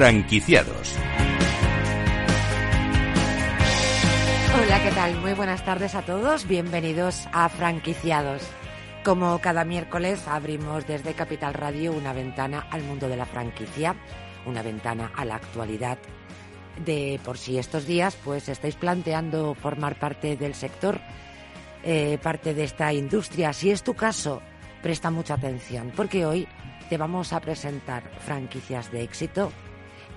Franquiciados. 0.00 0.96
Hola, 4.58 4.82
¿qué 4.82 4.90
tal? 4.92 5.20
Muy 5.20 5.34
buenas 5.34 5.62
tardes 5.62 5.94
a 5.94 6.00
todos. 6.00 6.48
Bienvenidos 6.48 7.28
a 7.34 7.50
Franquiciados. 7.50 8.40
Como 9.04 9.38
cada 9.42 9.66
miércoles 9.66 10.26
abrimos 10.26 10.86
desde 10.86 11.12
Capital 11.12 11.52
Radio 11.52 11.92
una 11.92 12.14
ventana 12.14 12.66
al 12.70 12.82
mundo 12.84 13.10
de 13.10 13.18
la 13.18 13.26
franquicia, 13.26 13.94
una 14.46 14.62
ventana 14.62 15.12
a 15.14 15.26
la 15.26 15.34
actualidad 15.34 15.98
de 16.82 17.20
por 17.22 17.36
si 17.36 17.58
estos 17.58 17.84
días 17.84 18.16
pues 18.24 18.48
estáis 18.48 18.76
planteando 18.76 19.52
formar 19.52 19.98
parte 19.98 20.34
del 20.34 20.54
sector, 20.54 20.98
eh, 21.82 22.16
parte 22.22 22.54
de 22.54 22.64
esta 22.64 22.90
industria. 22.94 23.52
Si 23.52 23.70
es 23.70 23.82
tu 23.82 23.92
caso, 23.92 24.40
presta 24.80 25.10
mucha 25.10 25.34
atención 25.34 25.92
porque 25.94 26.24
hoy 26.24 26.48
te 26.88 26.96
vamos 26.96 27.34
a 27.34 27.40
presentar 27.40 28.02
franquicias 28.20 28.90
de 28.90 29.02
éxito, 29.02 29.52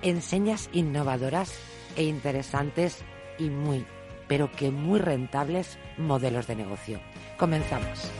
enseñas 0.04 0.68
innovadoras 0.72 1.52
e 1.96 2.04
interesantes 2.04 2.98
y 3.38 3.50
muy, 3.50 3.84
pero 4.28 4.52
que 4.52 4.70
muy 4.70 5.00
rentables 5.00 5.78
modelos 5.98 6.46
de 6.46 6.56
negocio. 6.56 7.00
Comenzamos. 7.38 8.10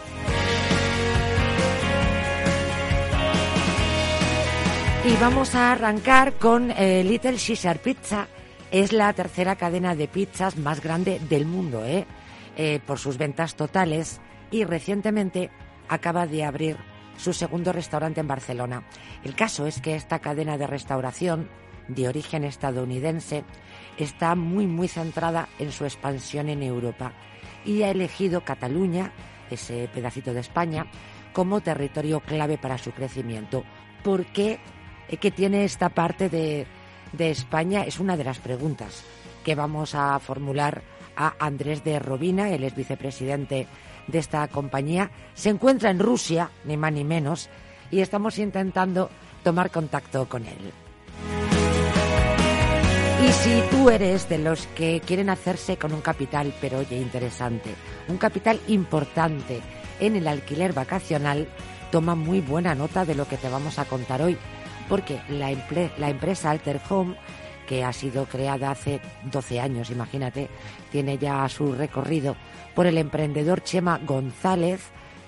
Y 5.07 5.15
vamos 5.21 5.55
a 5.55 5.73
arrancar 5.73 6.33
con 6.33 6.71
eh, 6.71 7.05
Little 7.05 7.37
Caesar 7.37 7.79
Pizza. 7.79 8.27
Es 8.71 8.93
la 8.93 9.13
tercera 9.13 9.55
cadena 9.55 9.95
de 9.95 10.09
pizzas 10.09 10.57
más 10.57 10.83
grande 10.83 11.21
del 11.29 11.45
mundo, 11.45 11.85
¿eh? 11.85 12.07
Eh, 12.57 12.81
por 12.87 12.99
sus 12.99 13.19
ventas 13.19 13.55
totales. 13.55 14.21
Y 14.51 14.65
recientemente 14.65 15.51
acaba 15.89 16.27
de 16.27 16.45
abrir 16.45 16.79
su 17.19 17.35
segundo 17.35 17.73
restaurante 17.73 18.21
en 18.21 18.29
Barcelona. 18.29 18.85
El 19.23 19.35
caso 19.35 19.67
es 19.67 19.81
que 19.83 19.95
esta 19.95 20.21
cadena 20.21 20.57
de 20.57 20.67
restauración 20.67 21.51
de 21.89 22.09
origen 22.09 22.45
estadounidense 22.45 23.45
está 23.99 24.35
muy 24.35 24.67
muy 24.67 24.89
centrada 24.89 25.49
en 25.59 25.73
su 25.73 25.85
expansión 25.85 26.49
en 26.49 26.63
Europa 26.63 27.13
y 27.65 27.83
ha 27.83 27.91
elegido 27.91 28.45
Cataluña, 28.45 29.13
ese 29.51 29.89
pedacito 29.93 30.35
de 30.35 30.41
España, 30.41 30.87
como 31.33 31.61
territorio 31.61 32.21
clave 32.21 32.59
para 32.59 32.79
su 32.79 32.93
crecimiento. 32.93 33.65
¿Por 34.03 34.27
qué 34.27 34.59
eh, 35.09 35.17
que 35.17 35.31
tiene 35.31 35.65
esta 35.65 35.89
parte 35.89 36.29
de, 36.29 36.67
de 37.13 37.31
España 37.31 37.85
es 37.85 37.99
una 38.01 38.17
de 38.17 38.25
las 38.25 38.39
preguntas 38.39 39.05
que 39.45 39.55
vamos 39.55 39.95
a 39.95 40.19
formular 40.19 40.83
a 41.17 41.35
Andrés 41.39 41.85
de 41.85 41.99
Robina, 41.99 42.51
él 42.51 42.65
es 42.65 42.75
vicepresidente 42.75 43.67
de 44.07 44.19
esta 44.19 44.47
compañía. 44.49 45.11
Se 45.35 45.51
encuentra 45.51 45.91
en 45.91 46.01
Rusia, 46.01 46.51
ni 46.65 46.77
más 46.77 46.93
ni 46.93 47.05
menos, 47.05 47.49
y 47.91 48.01
estamos 48.01 48.39
intentando 48.39 49.11
tomar 49.43 49.71
contacto 49.71 50.29
con 50.29 50.47
él. 50.47 50.84
Y 53.25 53.33
si 53.33 53.63
tú 53.71 53.89
eres 53.89 54.29
de 54.29 54.37
los 54.37 54.67
que 54.69 55.01
quieren 55.01 55.31
hacerse 55.31 55.79
con 55.79 55.95
un 55.95 56.03
capital, 56.03 56.53
pero 56.61 56.81
oye, 56.81 56.99
interesante, 56.99 57.75
un 58.09 58.19
capital 58.19 58.61
importante 58.69 59.63
en 59.99 60.17
el 60.17 60.29
alquiler 60.29 60.75
vacacional, 60.75 61.49
toma 61.91 62.15
muy 62.15 62.41
buena 62.41 62.75
nota 62.75 63.07
de 63.07 63.15
lo 63.15 63.27
que 63.27 63.39
te 63.39 63.49
vamos 63.49 63.79
a 63.79 63.87
contar 63.87 64.21
hoy 64.21 64.37
porque 64.89 65.21
la, 65.29 65.51
empresa 65.51 66.51
Alter 66.51 66.81
Home, 66.89 67.17
que 67.67 67.85
ha 67.85 67.93
sido 67.93 68.27
creada 68.27 68.71
hace 68.71 69.01
12 69.31 69.61
años, 69.61 69.91
imagínate, 69.91 70.49
tiene 70.93 71.19
ya 71.19 71.49
su 71.49 71.73
recorrido 71.73 72.37
por 72.75 72.87
el 72.87 72.99
emprendedor 72.99 73.63
Chema 73.63 73.99
González, 74.05 74.83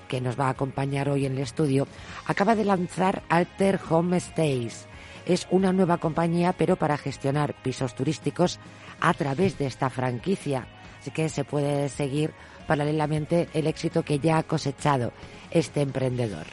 que 0.07 0.21
nos 0.21 0.39
va 0.39 0.47
a 0.47 0.51
acompañar 0.51 1.09
hoy 1.09 1.25
en 1.25 1.33
el 1.33 1.39
estudio, 1.39 1.87
acaba 2.25 2.55
de 2.55 2.65
lanzar 2.65 3.23
Alter 3.29 3.79
Home 3.89 4.19
Stays. 4.19 4.87
Es 5.27 5.45
una 5.51 5.73
nueva 5.73 5.97
compañía, 5.97 6.53
pero 6.53 6.77
para 6.77 6.97
gestionar 6.97 7.53
pisos 7.61 7.93
turísticos 7.95 8.59
a 9.01 9.13
través 9.13 9.57
de 9.57 9.65
esta 9.67 9.89
franquicia. 9.89 10.67
Así 11.01 11.11
que 11.11 11.27
se 11.27 11.43
puede 11.43 11.89
seguir 11.89 12.33
paralelamente 12.65 13.49
el 13.53 13.67
éxito 13.67 14.03
que 14.03 14.19
ya 14.19 14.37
ha 14.37 14.43
cosechado 14.43 15.11
este 15.51 15.81
emprendedor. 15.81 16.45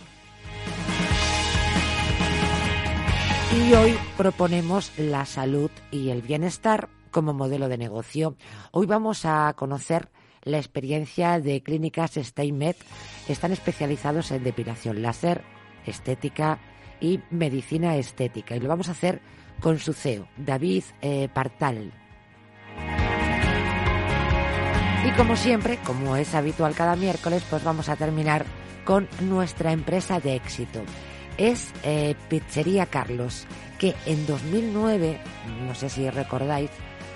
Y 3.56 3.72
hoy 3.74 3.96
proponemos 4.16 4.90
la 4.98 5.24
salud 5.24 5.70
y 5.92 6.10
el 6.10 6.22
bienestar 6.22 6.88
como 7.12 7.32
modelo 7.32 7.68
de 7.68 7.78
negocio. 7.78 8.36
Hoy 8.72 8.86
vamos 8.86 9.24
a 9.24 9.52
conocer 9.54 10.10
la 10.42 10.58
experiencia 10.58 11.38
de 11.38 11.62
clínicas 11.62 12.14
StayMed. 12.20 12.74
Están 13.28 13.52
especializados 13.52 14.32
en 14.32 14.42
depilación 14.42 15.00
láser, 15.00 15.42
estética 15.86 16.58
y 17.04 17.22
medicina 17.30 17.96
estética. 17.96 18.56
Y 18.56 18.60
lo 18.60 18.68
vamos 18.68 18.88
a 18.88 18.92
hacer 18.92 19.20
con 19.60 19.78
su 19.78 19.92
CEO, 19.92 20.26
David 20.36 20.84
eh, 21.02 21.28
Partal. 21.32 21.92
Y 25.06 25.10
como 25.16 25.36
siempre, 25.36 25.78
como 25.84 26.16
es 26.16 26.34
habitual 26.34 26.74
cada 26.74 26.96
miércoles, 26.96 27.44
pues 27.48 27.62
vamos 27.62 27.88
a 27.88 27.96
terminar 27.96 28.44
con 28.84 29.08
nuestra 29.20 29.72
empresa 29.72 30.18
de 30.18 30.34
éxito 30.34 30.82
es 31.38 31.72
eh, 31.82 32.14
Pizzería 32.28 32.86
Carlos, 32.86 33.46
que 33.78 33.94
en 34.06 34.26
2009, 34.26 35.20
no 35.66 35.74
sé 35.74 35.88
si 35.88 36.08
recordáis, 36.10 36.70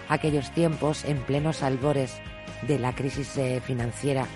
aquellos 0.08 0.50
tiempos 0.52 1.04
en 1.04 1.18
plenos 1.18 1.62
albores 1.62 2.14
de 2.66 2.78
la 2.78 2.94
crisis 2.94 3.36
eh, 3.36 3.60
financiera 3.64 4.26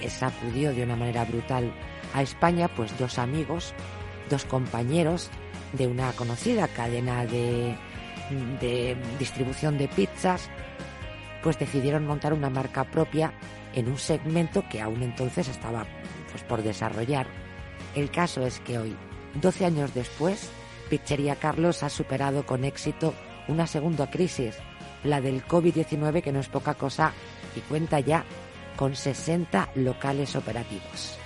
que 0.00 0.08
sacudió 0.08 0.72
de 0.74 0.82
una 0.82 0.96
manera 0.96 1.24
brutal 1.24 1.72
a 2.14 2.22
España, 2.22 2.68
pues 2.68 2.96
dos 2.98 3.18
amigos, 3.18 3.74
dos 4.30 4.44
compañeros 4.44 5.30
de 5.72 5.86
una 5.86 6.12
conocida 6.12 6.68
cadena 6.68 7.26
de, 7.26 7.76
de 8.60 8.96
distribución 9.18 9.78
de 9.78 9.88
pizzas, 9.88 10.48
pues 11.42 11.58
decidieron 11.58 12.06
montar 12.06 12.32
una 12.32 12.50
marca 12.50 12.84
propia 12.84 13.32
en 13.74 13.88
un 13.88 13.98
segmento 13.98 14.64
que 14.68 14.80
aún 14.80 15.02
entonces 15.02 15.48
estaba 15.48 15.86
pues, 16.30 16.42
por 16.44 16.62
desarrollar. 16.62 17.26
El 17.94 18.10
caso 18.10 18.44
es 18.46 18.60
que 18.60 18.78
hoy 18.78 18.96
12 19.40 19.66
años 19.66 19.94
después, 19.94 20.50
Pizzería 20.90 21.36
Carlos 21.36 21.82
ha 21.82 21.88
superado 21.88 22.46
con 22.46 22.64
éxito 22.64 23.14
una 23.48 23.66
segunda 23.66 24.10
crisis, 24.10 24.56
la 25.04 25.20
del 25.20 25.44
COVID-19, 25.44 26.22
que 26.22 26.32
no 26.32 26.40
es 26.40 26.48
poca 26.48 26.74
cosa, 26.74 27.12
y 27.54 27.60
cuenta 27.60 28.00
ya 28.00 28.24
con 28.76 28.96
60 28.96 29.70
locales 29.76 30.36
operativos. 30.36 31.18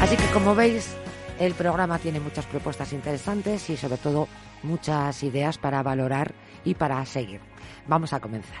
Así 0.00 0.16
que 0.16 0.26
como 0.32 0.54
veis, 0.54 0.94
el 1.38 1.54
programa 1.54 1.98
tiene 1.98 2.20
muchas 2.20 2.46
propuestas 2.46 2.92
interesantes 2.92 3.68
y 3.70 3.76
sobre 3.76 3.96
todo 3.96 4.28
muchas 4.62 5.22
ideas 5.22 5.58
para 5.58 5.82
valorar 5.82 6.34
y 6.64 6.74
para 6.74 7.04
seguir. 7.06 7.40
Vamos 7.86 8.12
a 8.12 8.20
comenzar. 8.20 8.60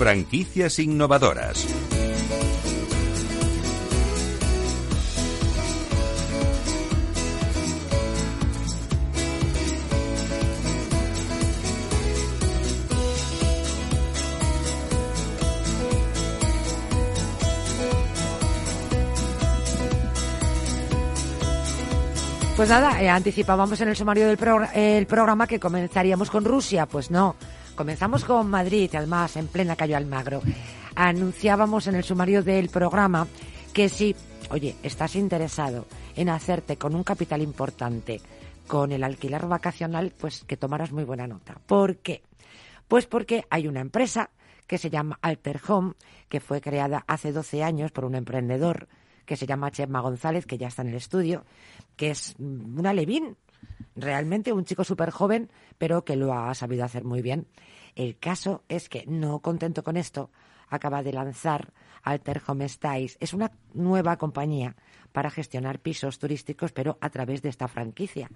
Franquicias 0.00 0.78
innovadoras. 0.78 1.66
Pues 22.56 22.70
nada, 22.70 23.02
eh, 23.02 23.10
anticipábamos 23.10 23.78
en 23.82 23.88
el 23.88 23.96
sumario 23.96 24.26
del 24.26 24.38
el 24.72 25.06
programa 25.06 25.46
que 25.46 25.60
comenzaríamos 25.60 26.30
con 26.30 26.46
Rusia. 26.46 26.86
Pues 26.86 27.10
no, 27.10 27.36
comenzamos 27.80 28.26
con 28.26 28.50
Madrid, 28.50 28.94
además 28.94 29.38
en 29.38 29.46
plena 29.46 29.74
calle 29.74 29.94
Almagro. 29.94 30.42
Anunciábamos 30.96 31.86
en 31.86 31.94
el 31.94 32.04
sumario 32.04 32.42
del 32.42 32.68
programa 32.68 33.26
que 33.72 33.88
si, 33.88 34.14
oye, 34.50 34.76
estás 34.82 35.16
interesado 35.16 35.86
en 36.14 36.28
hacerte 36.28 36.76
con 36.76 36.94
un 36.94 37.02
capital 37.02 37.40
importante 37.40 38.20
con 38.66 38.92
el 38.92 39.02
alquiler 39.02 39.46
vacacional, 39.46 40.12
pues 40.14 40.44
que 40.44 40.58
tomaras 40.58 40.92
muy 40.92 41.04
buena 41.04 41.26
nota. 41.26 41.58
¿Por 41.66 41.96
qué? 41.96 42.22
Pues 42.86 43.06
porque 43.06 43.46
hay 43.48 43.66
una 43.66 43.80
empresa 43.80 44.28
que 44.66 44.76
se 44.76 44.90
llama 44.90 45.18
Alter 45.22 45.58
Home, 45.66 45.94
que 46.28 46.40
fue 46.40 46.60
creada 46.60 47.02
hace 47.06 47.32
12 47.32 47.64
años 47.64 47.92
por 47.92 48.04
un 48.04 48.14
emprendedor 48.14 48.88
que 49.24 49.36
se 49.36 49.46
llama 49.46 49.70
Chema 49.70 50.00
González, 50.00 50.44
que 50.44 50.58
ya 50.58 50.68
está 50.68 50.82
en 50.82 50.88
el 50.88 50.96
estudio, 50.96 51.46
que 51.96 52.10
es 52.10 52.34
una 52.38 52.92
levín, 52.92 53.38
realmente 54.00 54.52
un 54.52 54.64
chico 54.64 54.84
súper 54.84 55.10
joven, 55.10 55.50
pero 55.78 56.04
que 56.04 56.16
lo 56.16 56.32
ha 56.32 56.54
sabido 56.54 56.84
hacer 56.84 57.04
muy 57.04 57.22
bien. 57.22 57.46
El 57.94 58.18
caso 58.18 58.62
es 58.68 58.88
que, 58.88 59.04
no 59.06 59.40
contento 59.40 59.82
con 59.82 59.96
esto, 59.96 60.30
acaba 60.68 61.02
de 61.02 61.12
lanzar 61.12 61.72
Alter 62.02 62.42
Home 62.46 62.68
Styles. 62.68 63.16
Es 63.20 63.34
una 63.34 63.52
nueva 63.74 64.16
compañía 64.16 64.76
para 65.12 65.30
gestionar 65.30 65.80
pisos 65.80 66.18
turísticos, 66.18 66.72
pero 66.72 66.98
a 67.00 67.10
través 67.10 67.42
de 67.42 67.48
esta 67.48 67.68
franquicia. 67.68 68.30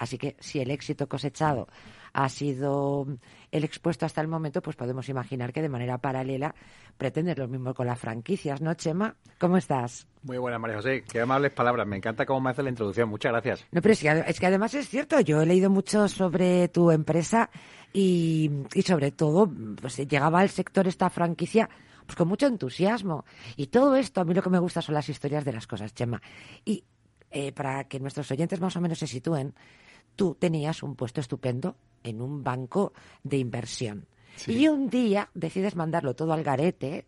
Así 0.00 0.16
que 0.16 0.34
si 0.40 0.60
el 0.60 0.70
éxito 0.70 1.10
cosechado 1.10 1.68
ha 2.14 2.26
sido 2.30 3.06
el 3.52 3.64
expuesto 3.64 4.06
hasta 4.06 4.22
el 4.22 4.28
momento, 4.28 4.62
pues 4.62 4.74
podemos 4.74 5.10
imaginar 5.10 5.52
que 5.52 5.60
de 5.60 5.68
manera 5.68 5.98
paralela 5.98 6.54
pretendes 6.96 7.36
lo 7.36 7.46
mismo 7.48 7.74
con 7.74 7.86
las 7.86 7.98
franquicias, 7.98 8.62
¿no, 8.62 8.72
Chema? 8.72 9.14
¿Cómo 9.38 9.58
estás? 9.58 10.08
Muy 10.22 10.38
buena, 10.38 10.58
María 10.58 10.76
José. 10.76 11.04
Qué 11.04 11.20
amables 11.20 11.52
palabras. 11.52 11.86
Me 11.86 11.98
encanta 11.98 12.24
cómo 12.24 12.40
me 12.40 12.48
hace 12.48 12.62
la 12.62 12.70
introducción. 12.70 13.10
Muchas 13.10 13.30
gracias. 13.30 13.66
No, 13.72 13.82
pero 13.82 13.92
es 13.92 14.00
que, 14.00 14.24
es 14.26 14.40
que 14.40 14.46
además 14.46 14.72
es 14.72 14.88
cierto. 14.88 15.20
Yo 15.20 15.42
he 15.42 15.46
leído 15.46 15.68
mucho 15.68 16.08
sobre 16.08 16.68
tu 16.68 16.90
empresa 16.90 17.50
y, 17.92 18.50
y 18.72 18.80
sobre 18.80 19.10
todo, 19.10 19.52
pues 19.82 19.98
llegaba 19.98 20.40
al 20.40 20.48
sector 20.48 20.88
esta 20.88 21.10
franquicia 21.10 21.68
pues 22.06 22.16
con 22.16 22.26
mucho 22.26 22.46
entusiasmo. 22.46 23.26
Y 23.54 23.66
todo 23.66 23.96
esto, 23.96 24.22
a 24.22 24.24
mí 24.24 24.32
lo 24.32 24.42
que 24.42 24.48
me 24.48 24.58
gusta 24.58 24.80
son 24.80 24.94
las 24.94 25.10
historias 25.10 25.44
de 25.44 25.52
las 25.52 25.66
cosas, 25.66 25.92
Chema. 25.92 26.22
Y 26.64 26.84
eh, 27.32 27.52
para 27.52 27.84
que 27.84 28.00
nuestros 28.00 28.28
oyentes 28.32 28.60
más 28.60 28.74
o 28.74 28.80
menos 28.80 28.98
se 28.98 29.06
sitúen, 29.06 29.54
tú 30.16 30.36
tenías 30.38 30.82
un 30.82 30.96
puesto 30.96 31.20
estupendo 31.20 31.76
en 32.02 32.20
un 32.22 32.42
banco 32.42 32.92
de 33.22 33.38
inversión. 33.38 34.06
Sí. 34.36 34.52
Y 34.52 34.68
un 34.68 34.88
día 34.88 35.30
decides 35.34 35.76
mandarlo 35.76 36.14
todo 36.14 36.32
al 36.32 36.42
garete 36.42 37.06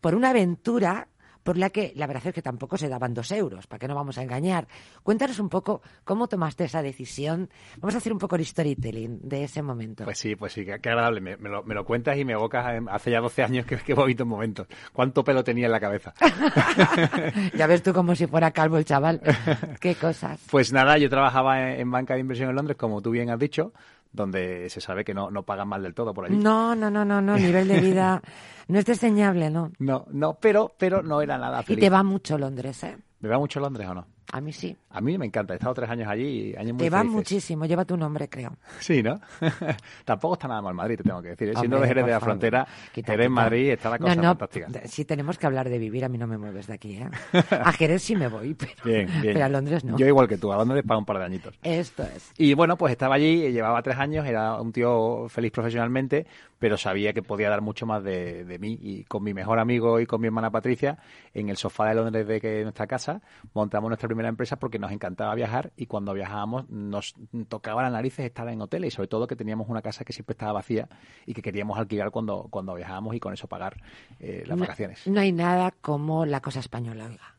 por 0.00 0.14
una 0.14 0.30
aventura 0.30 1.08
por 1.42 1.56
la 1.56 1.70
que 1.70 1.92
la 1.96 2.06
verdad 2.06 2.28
es 2.28 2.34
que 2.34 2.42
tampoco 2.42 2.76
se 2.76 2.88
daban 2.88 3.14
dos 3.14 3.30
euros, 3.32 3.66
para 3.66 3.78
que 3.78 3.88
no 3.88 3.94
vamos 3.94 4.18
a 4.18 4.22
engañar. 4.22 4.66
Cuéntanos 5.02 5.38
un 5.38 5.48
poco 5.48 5.82
cómo 6.04 6.28
tomaste 6.28 6.64
esa 6.64 6.82
decisión. 6.82 7.50
Vamos 7.78 7.94
a 7.94 7.98
hacer 7.98 8.12
un 8.12 8.18
poco 8.18 8.36
el 8.36 8.44
storytelling 8.44 9.20
de 9.22 9.44
ese 9.44 9.62
momento. 9.62 10.04
Pues 10.04 10.18
sí, 10.18 10.36
pues 10.36 10.52
sí, 10.52 10.64
qué, 10.64 10.78
qué 10.80 10.88
agradable. 10.88 11.20
Me, 11.20 11.36
me, 11.36 11.48
lo, 11.48 11.62
me, 11.64 11.74
lo, 11.74 11.84
cuentas 11.84 12.16
y 12.16 12.24
me 12.24 12.32
evocas 12.32 12.82
hace 12.90 13.10
ya 13.10 13.20
12 13.20 13.42
años, 13.42 13.66
qué, 13.66 13.76
qué 13.78 13.94
bonitos 13.94 14.26
momentos. 14.26 14.66
¿Cuánto 14.92 15.24
pelo 15.24 15.42
tenía 15.44 15.66
en 15.66 15.72
la 15.72 15.80
cabeza? 15.80 16.14
ya 17.54 17.66
ves 17.66 17.82
tú 17.82 17.92
como 17.92 18.14
si 18.14 18.26
fuera 18.26 18.50
calvo 18.50 18.78
el 18.78 18.84
chaval. 18.84 19.20
Qué 19.80 19.94
cosas. 19.94 20.40
Pues 20.50 20.72
nada, 20.72 20.98
yo 20.98 21.08
trabajaba 21.08 21.72
en, 21.72 21.80
en 21.80 21.90
banca 21.90 22.14
de 22.14 22.20
inversión 22.20 22.50
en 22.50 22.56
Londres, 22.56 22.76
como 22.76 23.00
tú 23.02 23.10
bien 23.10 23.30
has 23.30 23.38
dicho 23.38 23.72
donde 24.12 24.68
se 24.70 24.80
sabe 24.80 25.04
que 25.04 25.14
no, 25.14 25.30
no 25.30 25.42
pagan 25.44 25.68
mal 25.68 25.82
del 25.82 25.94
todo 25.94 26.12
por 26.12 26.26
allí. 26.26 26.36
No, 26.36 26.74
no, 26.74 26.90
no, 26.90 27.04
no, 27.04 27.20
no, 27.20 27.36
nivel 27.36 27.68
de 27.68 27.80
vida 27.80 28.22
no 28.68 28.78
es 28.78 28.84
diseñable, 28.84 29.50
¿no? 29.50 29.72
No, 29.78 30.06
no, 30.10 30.34
pero, 30.34 30.74
pero 30.78 31.02
no 31.02 31.20
era 31.20 31.38
nada 31.38 31.62
feliz. 31.62 31.78
Y 31.78 31.80
te 31.80 31.90
va 31.90 32.02
mucho 32.02 32.38
Londres, 32.38 32.82
¿eh? 32.84 32.96
¿Me 33.20 33.28
va 33.28 33.38
mucho 33.38 33.60
Londres 33.60 33.88
o 33.88 33.94
no? 33.94 34.06
A 34.32 34.40
mí 34.40 34.50
sí. 34.50 34.74
A 34.88 35.02
mí 35.02 35.18
me 35.18 35.26
encanta. 35.26 35.52
He 35.52 35.56
estado 35.56 35.74
tres 35.74 35.90
años 35.90 36.08
allí. 36.08 36.54
Años 36.56 36.72
muy 36.72 36.84
te 36.84 36.90
va 36.90 37.04
muchísimo. 37.04 37.66
Lleva 37.66 37.84
tu 37.84 37.98
nombre, 37.98 38.30
creo. 38.30 38.56
Sí, 38.80 39.02
¿no? 39.02 39.20
Tampoco 40.06 40.34
está 40.34 40.48
nada 40.48 40.62
mal 40.62 40.72
Madrid, 40.72 40.96
te 40.96 41.02
tengo 41.02 41.20
que 41.20 41.28
decir. 41.28 41.50
¿eh? 41.50 41.52
Siendo 41.54 41.78
de 41.78 41.86
Jerez 41.86 42.06
de 42.06 42.12
la 42.12 42.18
favor. 42.18 42.30
Frontera, 42.30 42.66
quita, 42.94 43.12
Jerez, 43.12 43.26
quita. 43.26 43.34
Madrid, 43.34 43.70
está 43.72 43.90
la 43.90 43.98
cosa 43.98 44.14
no, 44.14 44.22
no, 44.22 44.28
fantástica. 44.28 44.68
Si 44.86 45.04
tenemos 45.04 45.36
que 45.36 45.46
hablar 45.46 45.68
de 45.68 45.78
vivir, 45.78 46.02
a 46.06 46.08
mí 46.08 46.16
no 46.16 46.26
me 46.26 46.38
mueves 46.38 46.66
de 46.66 46.72
aquí, 46.72 46.94
¿eh? 46.94 47.10
A 47.50 47.72
Jerez 47.72 48.02
sí 48.02 48.16
me 48.16 48.28
voy, 48.28 48.54
pero, 48.54 48.72
bien, 48.82 49.06
bien. 49.20 49.34
pero 49.34 49.44
a 49.44 49.48
Londres 49.50 49.84
no. 49.84 49.98
Yo 49.98 50.06
igual 50.06 50.26
que 50.26 50.38
tú. 50.38 50.50
A 50.50 50.56
Londres 50.56 50.82
para 50.86 50.96
un 50.96 51.04
par 51.04 51.18
de 51.18 51.24
añitos. 51.26 51.58
Esto 51.62 52.02
es. 52.04 52.32
Y 52.38 52.54
bueno, 52.54 52.78
pues 52.78 52.92
estaba 52.92 53.16
allí, 53.16 53.52
llevaba 53.52 53.82
tres 53.82 53.98
años, 53.98 54.26
era 54.26 54.58
un 54.58 54.72
tío 54.72 55.28
feliz 55.28 55.52
profesionalmente, 55.52 56.26
pero 56.58 56.78
sabía 56.78 57.12
que 57.12 57.22
podía 57.22 57.50
dar 57.50 57.60
mucho 57.60 57.84
más 57.84 58.02
de, 58.02 58.44
de 58.44 58.58
mí. 58.58 58.78
Y 58.80 59.04
con 59.04 59.22
mi 59.22 59.34
mejor 59.34 59.58
amigo 59.58 60.00
y 60.00 60.06
con 60.06 60.22
mi 60.22 60.28
hermana 60.28 60.50
Patricia, 60.50 60.96
en 61.34 61.50
el 61.50 61.58
sofá 61.58 61.88
de 61.90 61.96
Londres 61.96 62.26
de 62.26 62.40
que 62.40 62.62
nuestra 62.62 62.86
casa, 62.86 63.20
montamos 63.52 63.90
nuestra 63.90 64.08
primera 64.08 64.21
empresa 64.28 64.56
porque 64.56 64.78
nos 64.78 64.92
encantaba 64.92 65.34
viajar 65.34 65.72
y 65.76 65.86
cuando 65.86 66.12
viajábamos 66.14 66.68
nos 66.68 67.14
tocaba 67.48 67.82
las 67.82 67.92
narices 67.92 68.24
estar 68.26 68.48
en 68.48 68.60
hoteles 68.60 68.92
y 68.92 68.96
sobre 68.96 69.08
todo 69.08 69.26
que 69.26 69.36
teníamos 69.36 69.68
una 69.68 69.82
casa 69.82 70.04
que 70.04 70.12
siempre 70.12 70.32
estaba 70.32 70.52
vacía 70.52 70.88
y 71.26 71.34
que 71.34 71.42
queríamos 71.42 71.78
alquilar 71.78 72.10
cuando, 72.10 72.48
cuando 72.50 72.74
viajábamos 72.74 73.14
y 73.14 73.20
con 73.20 73.32
eso 73.32 73.48
pagar 73.48 73.80
eh, 74.20 74.44
las 74.46 74.56
no, 74.56 74.62
vacaciones. 74.62 75.06
No 75.06 75.20
hay 75.20 75.32
nada 75.32 75.72
como 75.80 76.26
la 76.26 76.40
cosa 76.40 76.60
española, 76.60 77.06
oiga. 77.06 77.36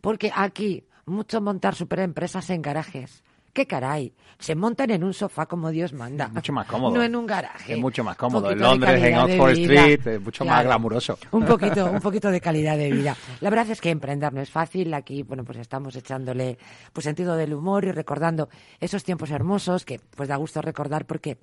Porque 0.00 0.30
aquí, 0.34 0.84
mucho 1.06 1.40
montar 1.40 1.74
superempresas 1.74 2.50
en 2.50 2.62
garajes. 2.62 3.24
¿Qué 3.56 3.66
caray? 3.66 4.12
Se 4.38 4.54
montan 4.54 4.90
en 4.90 5.02
un 5.02 5.14
sofá 5.14 5.46
como 5.46 5.70
Dios 5.70 5.94
manda. 5.94 6.26
Es 6.26 6.32
mucho 6.34 6.52
más 6.52 6.66
cómodo. 6.66 6.94
No 6.94 7.02
en 7.02 7.16
un 7.16 7.24
garaje. 7.24 7.72
Es 7.72 7.78
mucho 7.78 8.04
más 8.04 8.14
cómodo. 8.14 8.50
En 8.50 8.58
Londres, 8.58 9.02
en 9.02 9.16
Oxford 9.16 9.52
Street, 9.52 10.06
es 10.06 10.20
mucho 10.20 10.44
claro. 10.44 10.56
más 10.58 10.64
glamuroso. 10.66 11.18
Un 11.30 11.46
poquito, 11.46 11.86
un 11.90 12.00
poquito 12.00 12.30
de 12.30 12.38
calidad 12.38 12.76
de 12.76 12.92
vida. 12.92 13.16
La 13.40 13.48
verdad 13.48 13.70
es 13.70 13.80
que 13.80 13.88
emprender 13.88 14.30
no 14.34 14.42
es 14.42 14.50
fácil. 14.50 14.92
Aquí, 14.92 15.22
bueno, 15.22 15.42
pues 15.42 15.56
estamos 15.56 15.96
echándole 15.96 16.58
pues 16.92 17.04
sentido 17.04 17.34
del 17.34 17.54
humor 17.54 17.86
y 17.86 17.92
recordando 17.92 18.50
esos 18.78 19.02
tiempos 19.04 19.30
hermosos 19.30 19.86
que 19.86 20.02
pues 20.14 20.28
da 20.28 20.36
gusto 20.36 20.60
recordar 20.60 21.06
porque 21.06 21.38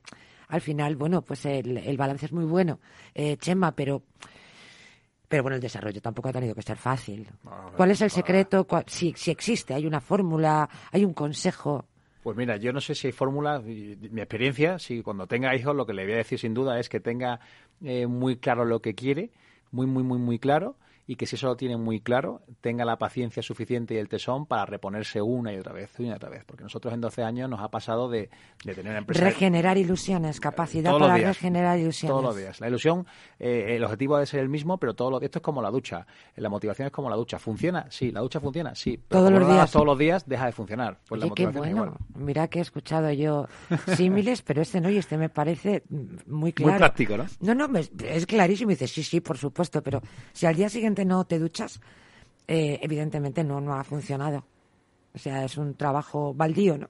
al 0.50 0.62
final, 0.62 0.96
bueno, 0.96 1.24
pues 1.24 1.48
el, 1.48 1.80
el 1.80 1.98
balance 1.98 2.28
es 2.28 2.32
muy 2.32 2.46
bueno, 2.46 2.80
eh, 3.16 3.38
Chema, 3.38 3.72
pero 3.72 4.04
pero 5.28 5.42
bueno, 5.42 5.56
el 5.56 5.62
desarrollo 5.62 6.00
tampoco 6.00 6.30
ha 6.30 6.32
tenido 6.32 6.54
que 6.54 6.62
ser 6.62 6.78
fácil. 6.78 7.28
¿Cuál 7.76 7.90
es 7.90 8.02
el 8.02 8.12
secreto? 8.12 8.68
¿Cuál, 8.68 8.84
si, 8.86 9.14
si 9.16 9.32
existe, 9.32 9.74
hay 9.74 9.88
una 9.88 10.00
fórmula, 10.00 10.70
hay 10.92 11.04
un 11.04 11.16
consejo. 11.16 11.88
Pues 12.24 12.38
mira, 12.38 12.56
yo 12.56 12.72
no 12.72 12.80
sé 12.80 12.96
si 12.96 13.08
hay 13.08 13.14
fórmulas. 13.14 13.64
Mi 13.64 14.22
experiencia, 14.22 14.80
si 14.80 15.02
cuando 15.02 15.28
tenga 15.28 15.54
hijos, 15.56 15.76
lo 15.76 15.86
que 15.86 15.94
le 15.94 16.06
voy 16.06 16.14
a 16.14 16.18
decir 16.18 16.40
sin 16.40 16.54
duda 16.54 16.80
es 16.80 16.88
que 16.88 17.02
tenga 17.02 17.42
eh, 17.84 18.08
muy 18.08 18.38
claro 18.38 18.64
lo 18.64 18.82
que 18.82 18.96
quiere, 18.96 19.30
muy, 19.72 19.88
muy, 19.88 20.04
muy, 20.04 20.20
muy 20.20 20.40
claro, 20.40 20.78
y 21.06 21.16
que 21.16 21.26
si 21.26 21.36
eso 21.36 21.48
lo 21.48 21.58
tiene 21.58 21.76
muy 21.76 22.00
claro, 22.00 22.42
tenga 22.62 22.86
la 22.86 22.98
paciencia 22.98 23.44
suficiente 23.44 23.94
y 23.94 23.98
el 23.98 24.08
tesón 24.08 24.46
para 24.46 24.66
reponerse 24.66 25.22
una 25.22 25.54
y 25.54 25.58
otra 25.58 25.74
vez, 25.74 25.92
una 26.00 26.10
y 26.10 26.12
otra 26.12 26.30
vez. 26.30 26.46
Porque 26.46 26.64
nosotros 26.64 26.94
en 26.94 27.02
12 27.02 27.24
años 27.24 27.50
nos 27.50 27.60
ha 27.60 27.70
pasado 27.70 28.10
de, 28.10 28.30
de 28.64 28.74
tener 28.74 28.92
una 28.92 29.00
empresa... 29.00 29.24
Regenerar 29.24 29.78
ilusiones, 29.78 30.40
capacidad 30.40 30.98
para 30.98 31.18
regenerar 31.18 31.78
ilusiones. 31.78 32.12
Todos 32.12 32.24
los 32.24 32.38
días. 32.38 32.62
La 32.62 32.70
ilusión, 32.70 33.06
eh, 33.38 33.76
el 33.76 33.84
objetivo 33.84 34.16
debe 34.16 34.28
ser 34.28 34.40
el 34.40 34.50
mismo, 34.50 34.78
pero 34.78 34.94
todo 34.94 35.12
lo, 35.12 35.22
esto 35.22 35.40
es 35.40 35.44
como 35.44 35.62
la 35.62 35.72
ducha. 35.72 36.08
La 36.38 36.50
motivación 36.50 36.86
es 36.86 36.92
como 36.94 37.10
la 37.10 37.18
ducha. 37.18 37.38
¿Funciona? 37.38 37.86
Sí. 37.90 38.12
¿La 38.12 38.22
ducha 38.22 38.40
funciona? 38.40 38.74
Sí. 38.74 38.98
todos 39.10 39.32
los 39.32 39.46
días. 39.46 39.72
Todos 39.72 39.86
los 39.86 39.98
días 39.98 40.28
deja 40.28 40.46
de 40.46 40.52
funcionar. 40.54 41.00
Pues 41.08 41.22
la 41.22 41.30
qué 41.34 41.48
bueno. 41.48 41.98
Mira 42.16 42.48
que 42.48 42.60
he 42.60 42.62
escuchado 42.62 43.12
yo 43.12 43.48
símiles, 43.98 44.42
pero 44.42 44.62
este 44.62 44.80
no, 44.80 44.90
y 44.90 44.98
este 44.98 45.18
me 45.18 45.28
parece 45.28 45.84
muy 46.28 46.54
claro. 46.54 46.72
Muy 46.72 46.78
práctico, 46.78 47.18
¿no? 47.18 47.26
No, 47.42 47.68
no, 47.68 47.78
es 47.78 48.26
clarísimo. 48.26 48.72
Y 48.72 48.76
dices, 48.76 48.92
sí, 48.92 49.04
sí, 49.04 49.20
por 49.20 49.38
supuesto, 49.38 49.82
pero 49.82 50.02
si 50.32 50.46
al 50.46 50.56
día 50.56 50.70
siguiente 50.70 50.93
no 51.06 51.26
te 51.26 51.40
duchas, 51.40 51.82
eh, 52.48 52.80
evidentemente 52.82 53.44
no, 53.44 53.60
no 53.60 53.74
ha 53.74 53.84
funcionado. 53.84 54.46
O 55.14 55.18
sea, 55.18 55.44
es 55.46 55.58
un 55.58 55.76
trabajo 55.76 56.34
baldío, 56.34 56.78
¿no? 56.78 56.90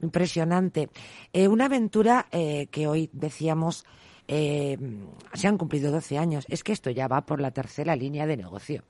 Impresionante. 0.00 0.88
Eh, 1.32 1.48
una 1.48 1.66
aventura 1.66 2.26
eh, 2.30 2.68
que 2.70 2.86
hoy 2.86 3.10
decíamos 3.12 3.84
se 4.30 5.48
han 5.48 5.56
cumplido 5.56 5.90
12 5.90 6.18
años. 6.18 6.44
Es 6.50 6.62
que 6.62 6.72
esto 6.72 6.90
ya 6.90 7.08
va 7.08 7.22
por 7.22 7.40
la 7.40 7.50
tercera 7.50 7.96
línea 7.96 8.26
de 8.26 8.36
negocio. 8.36 8.84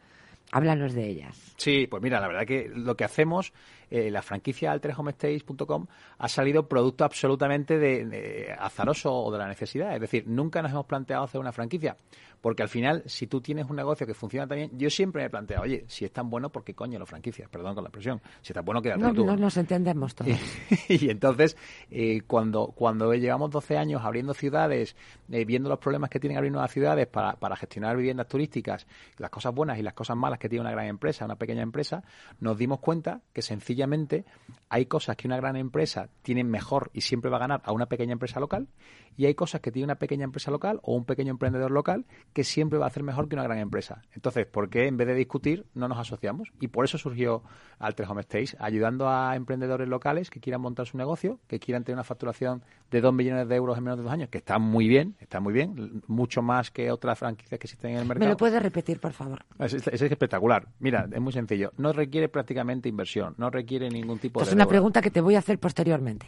Háblanos 0.51 0.95
de 0.95 1.07
ellas. 1.07 1.55
Sí, 1.57 1.87
pues 1.87 2.03
mira, 2.03 2.19
la 2.19 2.27
verdad 2.27 2.45
que 2.45 2.69
lo 2.75 2.97
que 2.97 3.05
hacemos 3.05 3.53
eh, 3.91 4.11
la 4.11 4.23
franquicia 4.23 4.73
altereshomestays.com 4.73 5.87
ha 6.19 6.29
salido 6.29 6.69
producto 6.69 7.05
absolutamente 7.05 7.79
de, 7.79 8.55
azaroso 8.59 9.13
o 9.13 9.33
de 9.33 9.39
la 9.39 9.49
necesidad. 9.49 9.95
Es 9.95 10.01
decir, 10.01 10.25
nunca 10.27 10.63
nos 10.63 10.73
hemos 10.73 10.87
planteado 10.87 11.25
hacer 11.25 11.41
una 11.41 11.53
franquicia. 11.53 11.97
Porque 12.41 12.63
al 12.63 12.69
final, 12.69 13.03
si 13.07 13.27
tú 13.27 13.41
tienes 13.41 13.69
un 13.69 13.75
negocio 13.75 14.07
que 14.07 14.15
funciona 14.15 14.47
también, 14.47 14.71
yo 14.79 14.91
siempre 14.91 15.23
me 15.23 15.27
he 15.27 15.31
planteado, 15.31 15.65
oye, 15.65 15.85
si 15.89 16.05
es 16.05 16.13
tan 16.13 16.31
bueno, 16.31 16.51
¿por 16.51 16.63
qué 16.63 16.73
coño 16.73 16.99
lo 16.99 17.07
franquicias? 17.07 17.49
Perdón 17.49 17.75
con 17.75 17.83
la 17.83 17.89
expresión. 17.89 18.21
Si 18.43 18.53
es 18.53 18.55
tan 18.55 18.65
bueno, 18.65 18.81
quédate 18.81 19.01
no, 19.01 19.13
tú. 19.13 19.25
No 19.25 19.37
nos 19.37 19.57
entendemos 19.57 20.15
todos. 20.15 20.39
y 20.89 21.11
entonces, 21.11 21.57
eh, 21.91 22.21
cuando, 22.27 22.69
cuando 22.69 23.13
llevamos 23.15 23.51
12 23.51 23.77
años 23.77 24.03
abriendo 24.05 24.35
ciudades, 24.35 24.95
eh, 25.31 25.45
viendo 25.45 25.69
los 25.69 25.81
problemas 25.81 26.11
que 26.11 26.21
tienen 26.21 26.39
abrir 26.39 26.53
nuevas 26.53 26.71
ciudades 26.71 27.09
para, 27.09 27.35
para 27.35 27.57
gestionar 27.57 27.97
viviendas 27.97 28.29
turísticas, 28.29 28.87
las 29.17 29.31
cosas 29.31 29.53
buenas 29.53 29.79
y 29.79 29.83
las 29.83 29.95
cosas 29.95 30.17
malas 30.17 30.39
que 30.39 30.49
tiene 30.49 30.61
una 30.61 30.71
gran 30.71 30.87
empresa, 30.87 31.25
una 31.25 31.37
pequeña 31.37 31.63
empresa, 31.63 32.05
nos 32.39 32.57
dimos 32.57 32.79
cuenta 32.79 33.21
que 33.33 33.43
sencillamente 33.79 34.25
hay 34.71 34.87
cosas 34.87 35.17
que 35.17 35.27
una 35.27 35.37
gran 35.37 35.57
empresa 35.57 36.09
tiene 36.23 36.45
mejor 36.45 36.91
y 36.93 37.03
siempre 37.03 37.31
va 37.31 37.39
a 37.39 37.41
ganar 37.41 37.63
a 37.65 37.73
una 37.73 37.87
pequeña 37.87 38.13
empresa 38.13 38.41
local 38.41 38.69
y 39.17 39.27
hay 39.27 39.35
cosas 39.35 39.61
que 39.61 39.73
tiene 39.73 39.85
una 39.85 39.95
pequeña 39.97 40.25
empresa 40.25 40.51
local 40.51 40.79
o 40.83 40.95
un 40.95 41.05
pequeño 41.05 41.31
emprendedor 41.31 41.71
local 41.71 42.05
que 42.33 42.45
siempre 42.45 42.79
va 42.79 42.85
a 42.85 42.89
hacer 42.89 43.03
mejor 43.03 43.29
que 43.29 43.35
una 43.35 43.43
gran 43.45 43.59
empresa. 43.59 44.03
Entonces, 44.13 44.47
¿por 44.47 44.69
qué 44.69 44.87
en 44.87 44.97
vez 44.97 45.07
de 45.07 45.15
discutir 45.15 45.67
no 45.75 45.89
nos 45.89 45.99
asociamos? 45.99 46.53
Y 46.61 46.69
por 46.69 46.85
eso 46.85 46.99
surgió 46.99 47.43
Alter 47.79 48.07
Home 48.09 48.23
Stays, 48.23 48.57
ayudando 48.61 49.09
a 49.09 49.35
emprendedores 49.35 49.89
locales 49.89 50.31
que 50.31 50.41
quieran 50.41 50.61
montar 50.61 50.87
su 50.87 50.99
negocio, 50.99 51.41
que 51.49 51.59
quieran 51.59 51.83
tener 51.83 51.97
una 51.97 52.05
facturación 52.05 52.63
de 52.91 53.01
2 53.01 53.13
millones 53.13 53.49
de 53.49 53.57
euros 53.57 53.77
en 53.77 53.85
menos 53.85 53.99
de 53.99 54.05
dos 54.05 54.13
años, 54.13 54.29
que 54.29 54.39
está 54.39 54.59
muy 54.59 54.87
bien, 54.87 55.17
está 55.21 55.41
muy 55.41 55.53
bien, 55.53 56.03
mucho 56.07 56.43
más 56.43 56.71
que 56.71 56.93
otras 56.93 57.19
franquicias 57.19 57.59
que 57.59 57.67
existen 57.67 57.93
en 57.93 57.99
el 57.99 58.07
mercado. 58.07 58.27
¿Me 58.27 58.33
lo 58.33 58.37
puedes 58.37 58.63
repetir, 58.63 59.01
por 59.01 59.13
favor? 59.13 59.45
Es, 59.59 59.75
es 59.75 60.03
espectacular. 60.03 60.69
Mira, 60.79 61.09
es 61.11 61.21
muy 61.21 61.33
sencillo. 61.33 61.73
No 61.77 61.93
requiere 61.93 62.29
prácticamente 62.29 62.89
inversión, 62.89 63.35
no 63.37 63.51
requiere 63.51 63.68
ningún 63.91 64.19
tipo 64.19 64.41
de... 64.41 64.47
Es 64.47 64.53
una 64.53 64.67
pregunta 64.67 65.01
que 65.01 65.11
te 65.11 65.21
voy 65.21 65.35
a 65.35 65.39
hacer 65.41 65.59
posteriormente. 65.59 66.27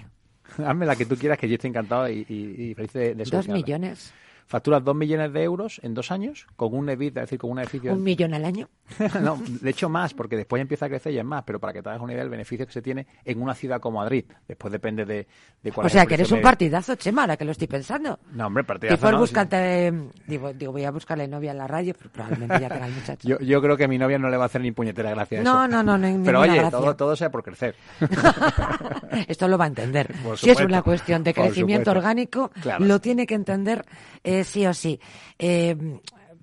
Hazme 0.64 0.86
la 0.86 0.96
que 0.96 1.06
tú 1.06 1.16
quieras, 1.16 1.38
que 1.38 1.48
yo 1.48 1.54
estoy 1.54 1.68
encantado 1.68 2.08
y, 2.08 2.74
feliz 2.76 2.92
de, 2.92 3.14
de 3.14 3.24
Dos 3.24 3.48
millones 3.48 4.12
facturas 4.50 4.82
2 4.82 4.96
millones 4.96 5.32
de 5.32 5.44
euros 5.44 5.80
en 5.84 5.94
dos 5.94 6.10
años 6.10 6.48
con 6.56 6.74
un 6.74 6.88
EBITDA, 6.88 7.20
es 7.20 7.26
decir, 7.28 7.38
con 7.38 7.50
un 7.50 7.56
beneficio... 7.58 7.92
¿Un 7.92 8.02
millón 8.02 8.34
al 8.34 8.44
año? 8.44 8.68
no, 9.22 9.40
de 9.46 9.70
hecho 9.70 9.88
más, 9.88 10.12
porque 10.12 10.36
después 10.36 10.60
empieza 10.60 10.86
a 10.86 10.88
crecer 10.88 11.12
y 11.12 11.18
es 11.18 11.24
más, 11.24 11.44
pero 11.44 11.60
para 11.60 11.72
que 11.72 11.80
te 11.80 11.88
hagas 11.88 12.02
una 12.02 12.12
idea 12.12 12.24
del 12.24 12.30
beneficio 12.30 12.66
que 12.66 12.72
se 12.72 12.82
tiene 12.82 13.06
en 13.24 13.40
una 13.40 13.54
ciudad 13.54 13.78
como 13.78 14.00
Madrid. 14.00 14.24
Después 14.48 14.72
depende 14.72 15.04
de, 15.04 15.28
de 15.62 15.70
cuál 15.70 15.86
O 15.86 15.88
sea, 15.88 16.04
que 16.04 16.14
eres 16.14 16.32
un 16.32 16.42
partidazo, 16.42 16.96
Chema, 16.96 17.22
ahora 17.22 17.36
que 17.36 17.44
lo 17.44 17.52
estoy 17.52 17.68
pensando. 17.68 18.18
No, 18.32 18.48
hombre, 18.48 18.64
partidazo 18.64 19.12
no, 19.12 19.20
buscarte, 19.20 19.92
digo, 20.26 20.52
digo, 20.52 20.72
voy 20.72 20.82
a 20.82 20.90
buscarle 20.90 21.28
novia 21.28 21.52
en 21.52 21.58
la 21.58 21.68
radio, 21.68 21.94
pero 21.96 22.10
probablemente 22.10 22.60
ya 22.60 22.68
tenga 22.68 22.86
el 22.86 22.92
muchacho. 22.92 23.28
yo, 23.28 23.38
yo 23.38 23.62
creo 23.62 23.76
que 23.76 23.84
a 23.84 23.88
mi 23.88 23.98
novia 23.98 24.18
no 24.18 24.30
le 24.30 24.36
va 24.36 24.42
a 24.42 24.46
hacer 24.46 24.62
ni 24.62 24.72
puñetera 24.72 25.10
gracia 25.10 25.38
a 25.38 25.42
eso. 25.42 25.52
No, 25.52 25.68
no, 25.68 25.84
no, 25.84 25.96
no 25.96 26.24
Pero 26.24 26.40
oye, 26.40 26.68
todo, 26.72 26.96
todo 26.96 27.14
sea 27.14 27.30
por 27.30 27.44
crecer. 27.44 27.76
Esto 29.28 29.46
lo 29.46 29.56
va 29.56 29.66
a 29.66 29.68
entender. 29.68 30.12
si 30.34 30.50
es 30.50 30.60
una 30.60 30.82
cuestión 30.82 31.22
de 31.22 31.34
crecimiento 31.34 31.92
orgánico, 31.92 32.50
lo 32.80 33.00
tiene 33.00 33.28
que 33.28 33.34
entender 33.34 33.84
eh, 34.24 34.39
sí 34.44 34.66
o 34.66 34.74
sí. 34.74 35.00
Eh, 35.38 35.76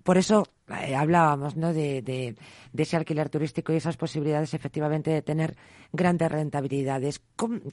por 0.03 0.17
eso 0.17 0.45
eh, 0.69 0.95
hablábamos 0.95 1.55
¿no? 1.55 1.73
De, 1.73 2.35
ese 2.77 2.97
alquiler 2.97 3.29
turístico 3.29 3.73
y 3.73 3.77
esas 3.77 3.97
posibilidades 3.97 4.53
efectivamente 4.53 5.11
de 5.11 5.21
tener 5.21 5.55
grandes 5.91 6.31
rentabilidades. 6.31 7.21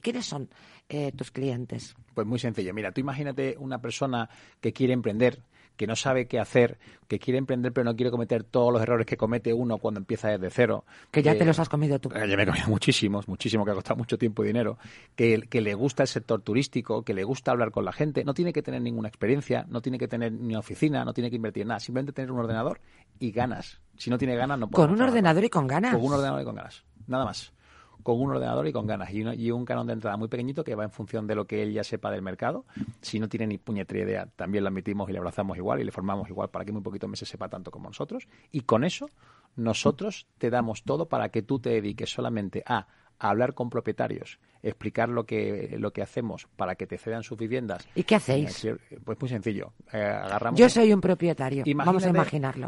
¿Quiénes 0.01 0.25
son 0.25 0.49
eh, 0.89 1.11
tus 1.11 1.31
clientes? 1.31 1.95
Pues 2.13 2.25
muy 2.25 2.39
sencillo. 2.39 2.73
Mira, 2.73 2.91
tú 2.91 3.01
imagínate 3.01 3.55
una 3.59 3.79
persona 3.79 4.29
que 4.61 4.73
quiere 4.73 4.93
emprender 4.93 5.41
que 5.75 5.87
no 5.87 5.95
sabe 5.95 6.27
qué 6.27 6.39
hacer, 6.39 6.77
que 7.07 7.19
quiere 7.19 7.37
emprender 7.37 7.73
pero 7.73 7.85
no 7.85 7.95
quiere 7.95 8.11
cometer 8.11 8.43
todos 8.43 8.71
los 8.71 8.81
errores 8.81 9.05
que 9.05 9.17
comete 9.17 9.53
uno 9.53 9.77
cuando 9.77 9.99
empieza 9.99 10.29
desde 10.29 10.49
cero. 10.49 10.85
Que 11.11 11.21
ya 11.21 11.37
te 11.37 11.45
los 11.45 11.59
has 11.59 11.69
comido 11.69 11.99
tú. 11.99 12.09
Ya 12.09 12.37
me 12.37 12.43
he 12.43 12.45
comido 12.45 12.67
muchísimos, 12.67 13.27
muchísimo, 13.27 13.65
que 13.65 13.71
ha 13.71 13.75
costado 13.75 13.97
mucho 13.97 14.17
tiempo 14.17 14.43
y 14.43 14.47
dinero. 14.47 14.77
Que, 15.15 15.41
que 15.49 15.61
le 15.61 15.73
gusta 15.73 16.03
el 16.03 16.07
sector 16.07 16.41
turístico, 16.41 17.03
que 17.03 17.13
le 17.13 17.23
gusta 17.23 17.51
hablar 17.51 17.71
con 17.71 17.85
la 17.85 17.91
gente. 17.91 18.23
No 18.23 18.33
tiene 18.33 18.53
que 18.53 18.61
tener 18.61 18.81
ninguna 18.81 19.07
experiencia, 19.07 19.65
no 19.69 19.81
tiene 19.81 19.97
que 19.97 20.07
tener 20.07 20.31
ni 20.31 20.55
oficina, 20.55 21.05
no 21.05 21.13
tiene 21.13 21.29
que 21.29 21.35
invertir 21.35 21.63
en 21.63 21.69
nada. 21.69 21.79
Simplemente 21.79 22.13
tener 22.13 22.31
un 22.31 22.39
ordenador 22.39 22.79
y 23.19 23.31
ganas. 23.31 23.79
Si 23.97 24.09
no 24.09 24.17
tiene 24.17 24.35
ganas, 24.35 24.59
no 24.59 24.67
puede. 24.67 24.87
Con 24.87 24.95
un 24.95 25.01
ordenador 25.01 25.43
y 25.43 25.49
con 25.49 25.67
ganas. 25.67 25.93
Con 25.93 26.03
un 26.03 26.13
ordenador 26.13 26.41
y 26.41 26.45
con 26.45 26.55
ganas. 26.55 26.83
Nada 27.07 27.25
más 27.25 27.54
con 28.05 28.21
un 28.21 28.29
ordenador 28.29 28.67
y 28.67 28.71
con 28.71 28.85
ganas 28.85 29.09
y, 29.11 29.23
y, 29.23 29.49
un 29.49 29.65
canon 29.65 29.87
de 29.87 29.93
entrada 29.93 30.15
muy 30.15 30.27
pequeñito 30.27 30.63
que 30.63 30.75
va 30.75 30.83
en 30.83 30.91
función 30.91 31.25
de 31.25 31.33
lo 31.33 31.45
que 31.45 31.63
él 31.63 31.73
ya 31.73 31.83
sepa 31.83 32.11
del 32.11 32.21
mercado. 32.21 32.63
Si 33.01 33.19
no 33.19 33.27
tiene 33.27 33.47
ni 33.47 33.57
puñetera 33.57 34.03
idea, 34.03 34.29
también 34.35 34.63
lo 34.63 34.69
admitimos 34.69 35.09
y 35.09 35.11
le 35.11 35.17
abrazamos 35.17 35.57
igual 35.57 35.81
y 35.81 35.85
le 35.85 35.91
formamos 35.91 36.29
igual 36.29 36.49
para 36.49 36.63
que 36.63 36.71
muy 36.71 36.83
poquito 36.83 37.07
meses 37.07 37.27
sepa 37.27 37.49
tanto 37.49 37.71
como 37.71 37.89
nosotros. 37.89 38.27
Y 38.51 38.61
con 38.61 38.83
eso, 38.83 39.09
nosotros 39.55 40.27
te 40.37 40.51
damos 40.51 40.83
todo 40.83 41.07
para 41.07 41.29
que 41.29 41.41
tú 41.41 41.57
te 41.57 41.71
dediques 41.71 42.11
solamente 42.11 42.61
a 42.67 42.85
hablar 43.17 43.55
con 43.55 43.71
propietarios, 43.71 44.37
explicar 44.61 45.09
lo 45.09 45.25
que 45.25 45.75
lo 45.79 45.91
que 45.91 46.03
hacemos 46.03 46.47
para 46.57 46.75
que 46.75 46.85
te 46.85 46.99
cedan 46.99 47.23
sus 47.23 47.39
viviendas. 47.39 47.87
¿Y 47.95 48.03
qué 48.03 48.15
hacéis? 48.15 48.67
Pues 49.03 49.19
muy 49.19 49.29
sencillo. 49.29 49.73
Eh, 49.91 49.97
agarramos 49.97 50.59
Yo 50.59 50.69
soy 50.69 50.93
un 50.93 51.01
propietario. 51.01 51.63
Vamos 51.75 52.05
a 52.05 52.09
imaginarlo. 52.09 52.67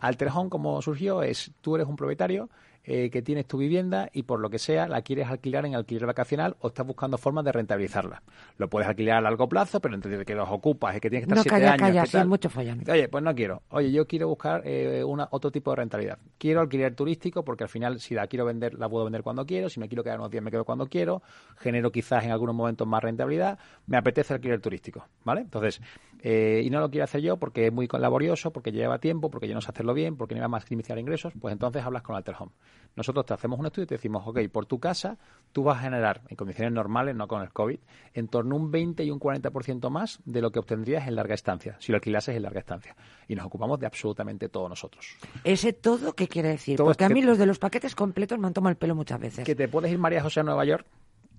Como 0.50 0.82
surgió, 0.82 1.22
es 1.22 1.52
tú 1.62 1.76
eres 1.76 1.88
un 1.88 1.96
propietario 1.96 2.50
eh, 2.90 3.10
que 3.10 3.22
tienes 3.22 3.46
tu 3.46 3.58
vivienda 3.58 4.10
y 4.14 4.24
por 4.24 4.40
lo 4.40 4.50
que 4.50 4.60
sea 4.60 4.88
la 4.88 5.02
quieres 5.02 5.28
alquilar 5.28 5.66
en 5.66 5.76
alquiler 5.76 6.06
vacacional 6.06 6.56
o 6.62 6.70
estás 6.70 6.88
buscando 6.88 7.18
formas 7.18 7.44
de 7.44 7.52
rentabilizarla. 7.52 8.24
Lo 8.58 8.70
puedes 8.70 8.88
alquilar 8.88 9.18
a 9.18 9.22
largo 9.22 9.50
plazo, 9.50 9.82
pero 9.82 9.94
entre 9.94 10.24
que 10.24 10.34
los 10.34 10.50
ocupas 10.50 10.96
y 10.96 11.02
que 11.02 11.10
tienes 11.10 11.28
que 11.28 11.34
estar 11.34 11.38
no, 11.38 11.44
siete 11.44 11.56
calla, 11.58 11.74
años. 11.74 12.10
Calla, 12.10 12.26
mucho 12.26 12.50
follón. 12.50 12.84
Oye, 12.90 13.10
pues 13.10 13.22
no 13.22 13.36
quiero. 13.36 13.62
Oye, 13.72 13.92
yo 13.92 14.08
quiero 14.08 14.30
buscar 14.30 14.62
eh, 14.64 15.04
una, 15.04 15.28
otro 15.32 15.52
tipo 15.52 15.72
de 15.72 15.76
rentabilidad. 15.76 16.18
Quiero 16.38 16.62
alquiler 16.62 16.96
turístico 16.96 17.44
porque 17.44 17.66
al 17.66 17.70
final 17.70 18.00
si 18.00 18.16
la 18.16 18.26
quiero 18.28 18.46
vender, 18.46 18.76
la 18.76 18.88
puedo 18.88 19.04
vender 19.04 19.22
cuando 19.22 19.46
quiero. 19.46 19.68
Si 19.68 19.82
me 19.82 19.90
quiero 19.90 20.02
quedar 20.02 20.20
unos 20.20 20.32
días, 20.32 20.42
me 20.42 20.50
quedo 20.50 20.64
cuando 20.64 20.88
quiero. 20.88 21.22
Genero 21.58 21.92
quizás 21.92 22.24
en 22.24 22.32
algunos 22.32 22.56
momentos 22.56 22.88
más 22.88 23.04
rentabilidad. 23.04 23.60
Me 23.86 23.98
apetece 23.98 24.34
alquiler 24.34 24.62
turístico, 24.62 25.06
¿vale? 25.26 25.42
Entonces, 25.42 25.82
eh, 26.22 26.62
y 26.64 26.70
no 26.70 26.80
lo 26.80 26.90
quiero 26.90 27.04
hacer 27.04 27.22
yo 27.22 27.38
porque 27.38 27.68
es 27.68 27.74
muy 27.74 27.88
laborioso, 27.88 28.52
porque 28.52 28.72
lleva 28.72 29.00
tiempo, 29.00 29.30
porque 29.30 29.48
yo 29.48 29.54
no 29.54 29.62
sé 29.62 29.70
hacerlo 29.70 29.94
bien, 29.94 30.18
porque 30.18 30.36
no 30.36 30.42
va 30.42 30.46
a 30.46 30.50
maximizar 30.50 30.98
ingresos, 30.98 31.34
pues 31.40 31.52
entonces 31.52 31.84
hablas 31.84 32.04
con 32.04 32.16
Alterhome. 32.16 32.52
Nosotros 32.96 33.26
te 33.26 33.34
hacemos 33.34 33.60
un 33.60 33.68
estudio 33.68 33.84
y 33.84 33.88
te 33.88 33.96
decimos, 33.96 34.24
ok, 34.26 34.40
por 34.52 34.66
tu 34.66 34.80
casa 34.80 35.18
tú 35.52 35.64
vas 35.64 35.78
a 35.78 35.82
generar, 35.82 36.22
en 36.30 36.36
condiciones 36.36 36.74
normales, 36.74 37.16
no 37.16 37.28
con 37.28 37.42
el 37.42 37.52
COVID, 37.52 37.80
en 38.14 38.28
torno 38.28 38.56
a 38.56 38.60
un 38.60 38.72
20 38.72 39.04
y 39.04 39.12
un 39.12 39.20
40% 39.20 39.90
más 39.90 40.20
de 40.26 40.42
lo 40.42 40.52
que 40.52 40.60
obtendrías 40.60 41.08
en 41.08 41.16
larga 41.16 41.36
estancia, 41.36 41.78
si 41.80 41.92
lo 41.92 41.98
alquilases 41.98 42.36
en 42.36 42.44
larga 42.44 42.60
estancia. 42.60 42.96
Y 43.28 43.36
nos 43.36 43.46
ocupamos 43.46 43.80
de 43.80 43.86
absolutamente 43.86 44.50
todo 44.50 44.68
nosotros. 44.68 45.18
¿Ese 45.44 45.74
todo 45.74 46.14
qué 46.14 46.28
quiere 46.28 46.50
decir? 46.50 46.78
Porque 46.78 47.06
a 47.06 47.10
mí 47.10 47.22
los 47.22 47.38
de 47.38 47.46
los 47.46 47.60
paquetes 47.60 47.96
completos 47.96 48.40
me 48.40 48.48
han 48.48 48.54
tomado 48.54 48.72
el 48.72 48.78
pelo 48.78 48.96
muchas 48.96 49.20
veces. 49.20 49.46
Que 49.46 49.56
te 49.56 49.68
puedes 49.68 49.92
ir 49.92 50.00
María 50.00 50.22
José 50.22 50.40
a 50.40 50.44
Nueva 50.44 50.66
York 50.66 50.86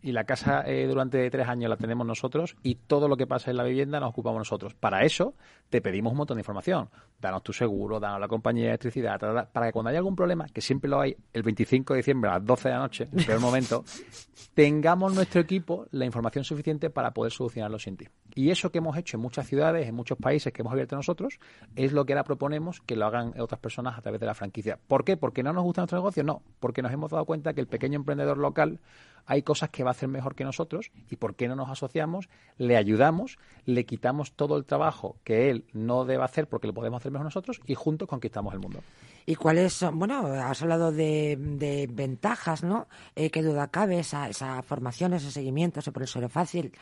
y 0.02 0.12
la 0.12 0.24
casa 0.24 0.62
eh, 0.66 0.86
durante 0.86 1.28
tres 1.30 1.48
años 1.48 1.68
la 1.68 1.76
tenemos 1.76 2.06
nosotros 2.06 2.56
y 2.62 2.76
todo 2.76 3.08
lo 3.08 3.16
que 3.16 3.26
pasa 3.26 3.50
en 3.50 3.56
la 3.56 3.64
vivienda 3.64 4.00
nos 4.00 4.10
ocupamos 4.10 4.38
nosotros. 4.38 4.74
Para 4.74 5.04
eso 5.04 5.34
te 5.68 5.80
pedimos 5.80 6.12
un 6.12 6.18
montón 6.18 6.36
de 6.36 6.40
información. 6.40 6.88
Danos 7.20 7.42
tu 7.42 7.52
seguro, 7.52 8.00
danos 8.00 8.20
la 8.20 8.28
compañía 8.28 8.64
de 8.64 8.70
electricidad, 8.70 9.18
para 9.52 9.66
que 9.66 9.72
cuando 9.72 9.90
haya 9.90 9.98
algún 9.98 10.16
problema, 10.16 10.46
que 10.46 10.60
siempre 10.60 10.88
lo 10.88 11.00
hay 11.00 11.16
el 11.32 11.42
25 11.42 11.94
de 11.94 11.98
diciembre 11.98 12.30
a 12.30 12.34
las 12.34 12.44
12 12.44 12.68
de 12.68 12.74
la 12.74 12.80
noche, 12.80 13.08
en 13.12 13.18
el 13.18 13.26
peor 13.26 13.40
momento, 13.40 13.84
tengamos 14.54 15.14
nuestro 15.14 15.40
equipo 15.40 15.86
la 15.90 16.04
información 16.04 16.44
suficiente 16.44 16.90
para 16.90 17.12
poder 17.12 17.32
solucionarlo 17.32 17.78
sin 17.78 17.96
ti. 17.96 18.06
Y 18.34 18.50
eso 18.50 18.70
que 18.70 18.78
hemos 18.78 18.96
hecho 18.96 19.16
en 19.16 19.22
muchas 19.22 19.46
ciudades, 19.46 19.88
en 19.88 19.94
muchos 19.94 20.16
países 20.18 20.52
que 20.52 20.62
hemos 20.62 20.72
abierto 20.72 20.96
nosotros, 20.96 21.40
es 21.74 21.92
lo 21.92 22.06
que 22.06 22.12
ahora 22.12 22.24
proponemos 22.24 22.80
que 22.80 22.96
lo 22.96 23.06
hagan 23.06 23.34
otras 23.40 23.60
personas 23.60 23.98
a 23.98 24.02
través 24.02 24.20
de 24.20 24.26
la 24.26 24.34
franquicia. 24.34 24.78
¿Por 24.86 25.04
qué? 25.04 25.16
¿Porque 25.16 25.42
no 25.42 25.52
nos 25.52 25.64
gusta 25.64 25.82
nuestro 25.82 25.98
negocio? 25.98 26.22
No, 26.22 26.42
porque 26.60 26.82
nos 26.82 26.92
hemos 26.92 27.10
dado 27.10 27.24
cuenta 27.24 27.54
que 27.54 27.60
el 27.60 27.66
pequeño 27.66 27.96
emprendedor 27.96 28.38
local 28.38 28.80
hay 29.28 29.42
cosas 29.42 29.68
que 29.68 29.84
va 29.84 29.90
a 29.90 29.92
hacer 29.92 30.08
mejor 30.08 30.34
que 30.34 30.42
nosotros 30.42 30.90
y 31.10 31.16
por 31.16 31.36
qué 31.36 31.48
no 31.48 31.54
nos 31.54 31.68
asociamos, 31.68 32.30
le 32.56 32.78
ayudamos, 32.78 33.38
le 33.66 33.84
quitamos 33.84 34.32
todo 34.32 34.56
el 34.56 34.64
trabajo 34.64 35.18
que 35.22 35.50
él 35.50 35.66
no 35.74 36.06
debe 36.06 36.24
hacer 36.24 36.48
porque 36.48 36.66
lo 36.66 36.72
podemos 36.72 37.00
hacer 37.00 37.12
mejor 37.12 37.26
nosotros 37.26 37.60
y 37.66 37.74
juntos 37.74 38.08
conquistamos 38.08 38.54
el 38.54 38.60
mundo. 38.60 38.82
¿Y 39.26 39.34
cuáles 39.34 39.74
son? 39.74 39.98
Bueno, 39.98 40.26
has 40.26 40.62
hablado 40.62 40.90
de, 40.90 41.86
ventajas, 41.92 42.64
¿no? 42.64 42.88
Eh, 43.14 43.30
qué 43.30 43.42
duda 43.42 43.68
cabe, 43.68 43.98
esa, 43.98 44.30
esa 44.30 44.62
formación, 44.62 45.12
ese 45.12 45.30
seguimiento, 45.30 45.80
ese 45.80 45.92
proceso 45.92 46.26
fácil. 46.30 46.72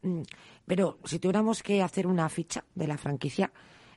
Mm, 0.00 0.22
pero 0.66 0.98
si 1.04 1.18
tuviéramos 1.18 1.62
que 1.62 1.82
hacer 1.82 2.06
una 2.06 2.30
ficha 2.30 2.64
de 2.74 2.86
la 2.86 2.96
franquicia, 2.96 3.52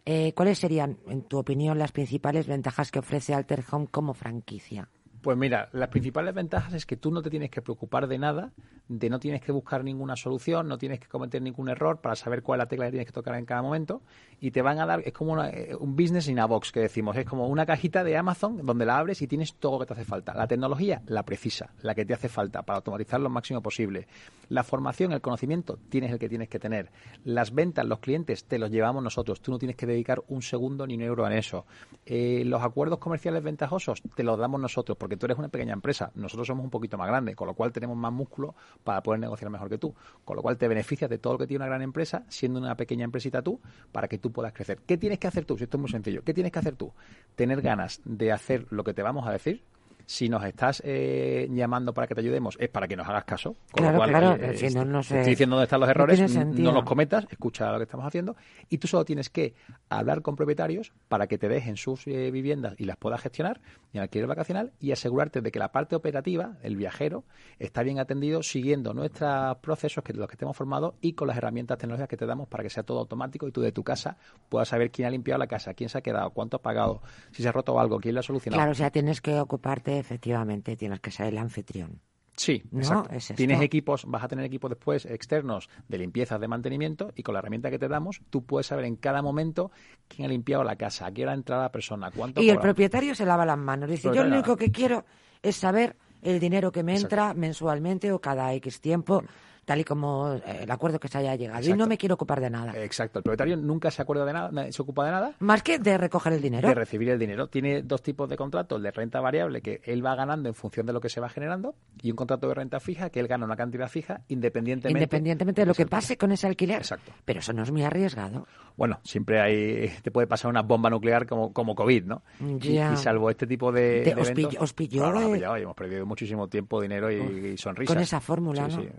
eh, 0.05 0.33
¿cuáles 0.35 0.59
serían, 0.59 0.97
en 1.07 1.21
tu 1.21 1.37
opinión, 1.37 1.79
las 1.79 1.93
principales 1.93 2.47
ventajas 2.47 2.91
que 2.91 2.99
ofrece 2.99 3.33
Alter 3.33 3.63
Home 3.71 3.87
como 3.89 4.13
franquicia? 4.13 4.89
Pues 5.23 5.37
mira, 5.37 5.69
las 5.71 5.87
principales 5.87 6.35
ventajas 6.35 6.73
es 6.73 6.85
que 6.85 6.97
tú 6.97 7.09
no 7.09 7.21
te 7.21 7.29
tienes 7.29 7.49
que 7.49 7.61
preocupar 7.61 8.07
de 8.07 8.17
nada, 8.17 8.51
de 8.89 9.09
no 9.09 9.19
tienes 9.19 9.41
que 9.41 9.53
buscar 9.53 9.81
ninguna 9.81 10.17
solución, 10.17 10.67
no 10.67 10.77
tienes 10.77 10.99
que 10.99 11.07
cometer 11.07 11.41
ningún 11.41 11.69
error 11.69 12.01
para 12.01 12.17
saber 12.17 12.43
cuál 12.43 12.59
es 12.59 12.65
la 12.65 12.67
tecla 12.67 12.85
que 12.87 12.91
tienes 12.91 13.07
que 13.07 13.13
tocar 13.13 13.35
en 13.35 13.45
cada 13.45 13.61
momento 13.61 14.01
y 14.41 14.51
te 14.51 14.61
van 14.61 14.81
a 14.81 14.85
dar, 14.85 14.99
es 15.05 15.13
como 15.13 15.41
eh, 15.41 15.73
un 15.79 15.95
business 15.95 16.27
in 16.27 16.39
a 16.39 16.45
box 16.45 16.73
que 16.73 16.81
decimos, 16.81 17.15
es 17.15 17.25
como 17.25 17.47
una 17.47 17.65
cajita 17.65 18.03
de 18.03 18.17
Amazon 18.17 18.65
donde 18.65 18.85
la 18.85 18.97
abres 18.97 19.21
y 19.21 19.27
tienes 19.27 19.55
todo 19.55 19.73
lo 19.73 19.79
que 19.79 19.85
te 19.85 19.93
hace 19.93 20.03
falta. 20.03 20.33
La 20.33 20.45
tecnología, 20.45 21.01
la 21.07 21.23
precisa, 21.23 21.71
la 21.81 21.95
que 21.95 22.03
te 22.03 22.13
hace 22.13 22.27
falta 22.27 22.61
para 22.63 22.75
automatizar 22.79 23.21
lo 23.21 23.29
máximo 23.29 23.61
posible. 23.61 24.07
La 24.49 24.63
formación, 24.63 25.13
el 25.13 25.21
conocimiento, 25.21 25.79
tienes 25.87 26.11
el 26.11 26.19
que 26.19 26.27
tienes 26.27 26.49
que 26.49 26.59
tener. 26.59 26.91
Las 27.23 27.53
ventas, 27.53 27.85
los 27.85 27.99
clientes, 27.99 28.43
te 28.43 28.59
los 28.59 28.69
llevamos 28.69 29.01
nosotros. 29.01 29.41
Tú 29.41 29.51
no 29.51 29.57
tienes 29.57 29.77
que 29.77 29.85
dedicar 29.85 30.21
un 30.27 30.41
segundo 30.41 30.85
ni 30.85 30.95
un 30.95 31.01
euro 31.01 31.25
en 31.25 31.33
eso. 31.33 31.65
Eh, 32.05 32.43
los 32.45 32.61
acuerdos 32.61 32.99
comerciales 32.99 33.41
ventajosos, 33.41 34.03
te 34.15 34.23
los 34.23 34.37
damos 34.37 34.59
nosotros 34.59 34.97
porque 34.97 35.12
tú 35.17 35.25
eres 35.25 35.37
una 35.37 35.49
pequeña 35.49 35.73
empresa, 35.73 36.11
nosotros 36.15 36.47
somos 36.47 36.63
un 36.63 36.69
poquito 36.69 36.97
más 36.97 37.07
grandes, 37.07 37.35
con 37.35 37.47
lo 37.47 37.53
cual 37.53 37.71
tenemos 37.71 37.97
más 37.97 38.11
músculo 38.11 38.55
para 38.83 39.01
poder 39.01 39.19
negociar 39.19 39.49
mejor 39.51 39.69
que 39.69 39.77
tú, 39.77 39.93
con 40.25 40.35
lo 40.35 40.41
cual 40.41 40.57
te 40.57 40.67
beneficias 40.67 41.09
de 41.09 41.17
todo 41.17 41.33
lo 41.33 41.39
que 41.39 41.47
tiene 41.47 41.63
una 41.63 41.67
gran 41.67 41.81
empresa, 41.81 42.23
siendo 42.29 42.59
una 42.59 42.75
pequeña 42.75 43.05
empresita 43.05 43.41
tú, 43.41 43.59
para 43.91 44.07
que 44.07 44.17
tú 44.17 44.31
puedas 44.31 44.53
crecer. 44.53 44.79
¿Qué 44.85 44.97
tienes 44.97 45.19
que 45.19 45.27
hacer 45.27 45.45
tú? 45.45 45.57
Si 45.57 45.63
esto 45.63 45.77
es 45.77 45.81
muy 45.81 45.89
sencillo, 45.89 46.23
¿qué 46.23 46.33
tienes 46.33 46.51
que 46.51 46.59
hacer 46.59 46.75
tú? 46.75 46.91
Tener 47.35 47.61
ganas 47.61 48.01
de 48.05 48.31
hacer 48.31 48.67
lo 48.69 48.83
que 48.83 48.93
te 48.93 49.01
vamos 49.01 49.27
a 49.27 49.31
decir, 49.31 49.63
si 50.05 50.29
nos 50.29 50.43
estás 50.43 50.81
eh, 50.85 51.47
llamando 51.51 51.93
para 51.93 52.07
que 52.07 52.15
te 52.15 52.21
ayudemos, 52.21 52.57
es 52.59 52.69
para 52.69 52.87
que 52.87 52.95
nos 52.95 53.07
hagas 53.07 53.23
caso. 53.23 53.55
Con 53.71 53.83
claro, 53.83 54.03
claro. 54.03 54.35
Eh, 54.35 54.57
si 54.57 54.73
no, 54.73 54.85
no 54.85 55.03
sé, 55.03 55.19
estoy 55.19 55.31
diciendo 55.31 55.55
dónde 55.55 55.65
están 55.65 55.79
los 55.79 55.89
errores, 55.89 56.35
no, 56.35 56.71
los 56.71 56.83
cometas, 56.83 57.25
escucha 57.29 57.71
lo 57.71 57.77
que 57.77 57.83
estamos 57.83 58.05
haciendo 58.05 58.35
y 58.69 58.77
tú 58.77 58.87
solo 58.87 59.05
tienes 59.05 59.29
que 59.29 59.53
hablar 59.89 60.21
con 60.21 60.35
propietarios 60.35 60.93
para 61.07 61.27
que 61.27 61.37
te 61.37 61.47
dejen 61.47 61.77
sus 61.77 62.07
eh, 62.07 62.31
viviendas 62.31 62.75
y 62.77 62.85
las 62.85 62.97
puedas 62.97 63.21
gestionar 63.21 63.61
en 63.93 64.01
alquiler 64.01 64.27
vacacional 64.27 64.73
y 64.79 64.91
asegurarte 64.91 65.41
de 65.41 65.51
que 65.51 65.59
la 65.59 65.71
parte 65.71 65.95
operativa, 65.95 66.57
el 66.63 66.75
viajero, 66.75 67.23
está 67.59 67.83
bien 67.83 67.99
atendido 67.99 68.43
siguiendo 68.43 68.93
nuestros 68.93 69.57
procesos 69.57 70.03
que 70.03 70.13
los 70.13 70.27
que 70.27 70.33
estemos 70.33 70.55
formados 70.55 70.95
y 71.01 71.13
con 71.13 71.27
las 71.27 71.37
herramientas 71.37 71.77
tecnológicas 71.77 72.09
que 72.09 72.17
te 72.17 72.25
damos 72.25 72.47
para 72.47 72.63
que 72.63 72.69
sea 72.69 72.83
todo 72.83 72.99
automático 72.99 73.47
y 73.47 73.51
tú 73.51 73.61
de 73.61 73.71
tu 73.71 73.83
casa 73.83 74.17
puedas 74.49 74.67
saber 74.67 74.91
quién 74.91 75.07
ha 75.07 75.11
limpiado 75.11 75.39
la 75.39 75.47
casa, 75.47 75.73
quién 75.73 75.89
se 75.89 75.97
ha 75.97 76.01
quedado, 76.01 76.31
cuánto 76.31 76.57
ha 76.57 76.61
pagado, 76.61 77.01
si 77.31 77.43
se 77.43 77.49
ha 77.49 77.51
roto 77.51 77.79
algo, 77.79 77.99
quién 77.99 78.15
lo 78.15 78.19
ha 78.19 78.23
solucionado. 78.23 78.59
Claro, 78.59 78.71
o 78.71 78.75
sea, 78.75 78.89
tienes 78.89 79.21
que 79.21 79.39
ocuparte 79.39 79.92
efectivamente 79.99 80.75
tienes 80.75 80.99
que 80.99 81.11
ser 81.11 81.27
el 81.27 81.37
anfitrión. 81.37 82.01
Sí, 82.35 82.63
exacto. 82.75 83.11
Tienes 83.35 83.61
equipos, 83.61 84.05
vas 84.07 84.23
a 84.23 84.27
tener 84.27 84.45
equipos 84.45 84.69
después 84.69 85.05
externos 85.05 85.69
de 85.87 85.99
limpieza, 85.99 86.39
de 86.39 86.47
mantenimiento 86.47 87.11
y 87.15 87.21
con 87.21 87.33
la 87.33 87.39
herramienta 87.39 87.69
que 87.69 87.77
te 87.77 87.87
damos 87.87 88.21
tú 88.29 88.43
puedes 88.43 88.67
saber 88.67 88.85
en 88.85 88.95
cada 88.95 89.21
momento 89.21 89.71
quién 90.07 90.25
ha 90.25 90.29
limpiado 90.29 90.63
la 90.63 90.75
casa, 90.75 91.05
a 91.05 91.11
qué 91.11 91.23
hora 91.23 91.33
ha 91.33 91.35
entrado 91.35 91.61
la 91.61 91.71
persona, 91.71 92.09
cuánto. 92.11 92.41
Y 92.41 92.49
el 92.49 92.59
propietario 92.59 93.13
se 93.13 93.25
lava 93.25 93.45
las 93.45 93.57
manos. 93.57 93.89
Dice, 93.89 94.09
yo 94.13 94.23
lo 94.23 94.33
único 94.33 94.57
que 94.57 94.71
quiero 94.71 95.05
es 95.41 95.57
saber 95.57 95.95
el 96.23 96.39
dinero 96.39 96.71
que 96.71 96.83
me 96.83 96.95
entra 96.95 97.33
mensualmente 97.33 98.11
o 98.11 98.19
cada 98.19 98.53
X 98.53 98.81
tiempo 98.81 99.23
tal 99.65 99.79
y 99.79 99.83
como 99.83 100.33
eh, 100.33 100.59
el 100.63 100.71
acuerdo 100.71 100.99
que 100.99 101.07
se 101.07 101.17
haya 101.17 101.35
llegado. 101.35 101.67
Y 101.67 101.73
no 101.73 101.87
me 101.87 101.97
quiero 101.97 102.15
ocupar 102.15 102.41
de 102.41 102.49
nada. 102.49 102.73
Exacto. 102.81 103.19
El 103.19 103.23
propietario 103.23 103.57
nunca 103.57 103.91
se 103.91 104.01
acuerda 104.01 104.25
de 104.25 104.33
nada, 104.33 104.71
se 104.71 104.81
ocupa 104.81 105.05
de 105.05 105.11
nada. 105.11 105.35
Más 105.39 105.63
que 105.63 105.79
de 105.79 105.97
recoger 105.97 106.33
el 106.33 106.41
dinero. 106.41 106.67
De 106.67 106.75
recibir 106.75 107.09
el 107.09 107.19
dinero. 107.19 107.47
Tiene 107.47 107.81
dos 107.81 108.01
tipos 108.01 108.29
de 108.29 108.37
contratos, 108.37 108.77
el 108.77 108.83
de 108.83 108.91
renta 108.91 109.19
variable 109.21 109.61
que 109.61 109.81
él 109.85 110.05
va 110.05 110.15
ganando 110.15 110.49
en 110.49 110.55
función 110.55 110.85
de 110.85 110.93
lo 110.93 111.01
que 111.01 111.09
se 111.09 111.19
va 111.19 111.29
generando 111.29 111.75
y 112.01 112.11
un 112.11 112.15
contrato 112.15 112.47
de 112.47 112.53
renta 112.53 112.79
fija 112.79 113.09
que 113.09 113.19
él 113.19 113.27
gana 113.27 113.45
una 113.45 113.55
cantidad 113.55 113.87
fija 113.87 114.21
independientemente. 114.27 114.99
Independientemente 114.99 115.61
de 115.61 115.65
lo 115.65 115.73
que 115.73 115.85
pase 115.85 116.17
con 116.17 116.31
ese 116.31 116.47
alquiler. 116.47 116.77
Exacto. 116.77 117.11
Pero 117.25 117.39
eso 117.39 117.53
no 117.53 117.63
es 117.63 117.71
muy 117.71 117.83
arriesgado. 117.83 118.47
Bueno, 118.75 118.99
siempre 119.03 119.39
hay, 119.39 119.89
te 120.01 120.11
puede 120.11 120.27
pasar 120.27 120.49
una 120.49 120.61
bomba 120.61 120.89
nuclear 120.89 121.27
como, 121.27 121.53
como 121.53 121.75
COVID, 121.75 122.05
¿no? 122.05 122.23
Ya. 122.59 122.93
Y, 122.93 122.97
salvo 122.97 123.29
este 123.29 123.45
tipo 123.45 123.71
de, 123.71 124.03
de, 124.03 124.15
os, 124.15 124.31
pilló, 124.31 124.59
os 124.59 124.73
pilló, 124.73 125.55
hemos 125.55 125.75
perdido 125.75 126.05
muchísimo 126.05 126.47
tiempo, 126.47 126.81
dinero 126.81 127.11
y, 127.11 127.57
sonrisas. 127.57 127.93
Con 127.93 128.01
esa 128.01 128.19
fórmula, 128.19 128.67
¿no? 128.67 128.81
Sí, 128.81 128.89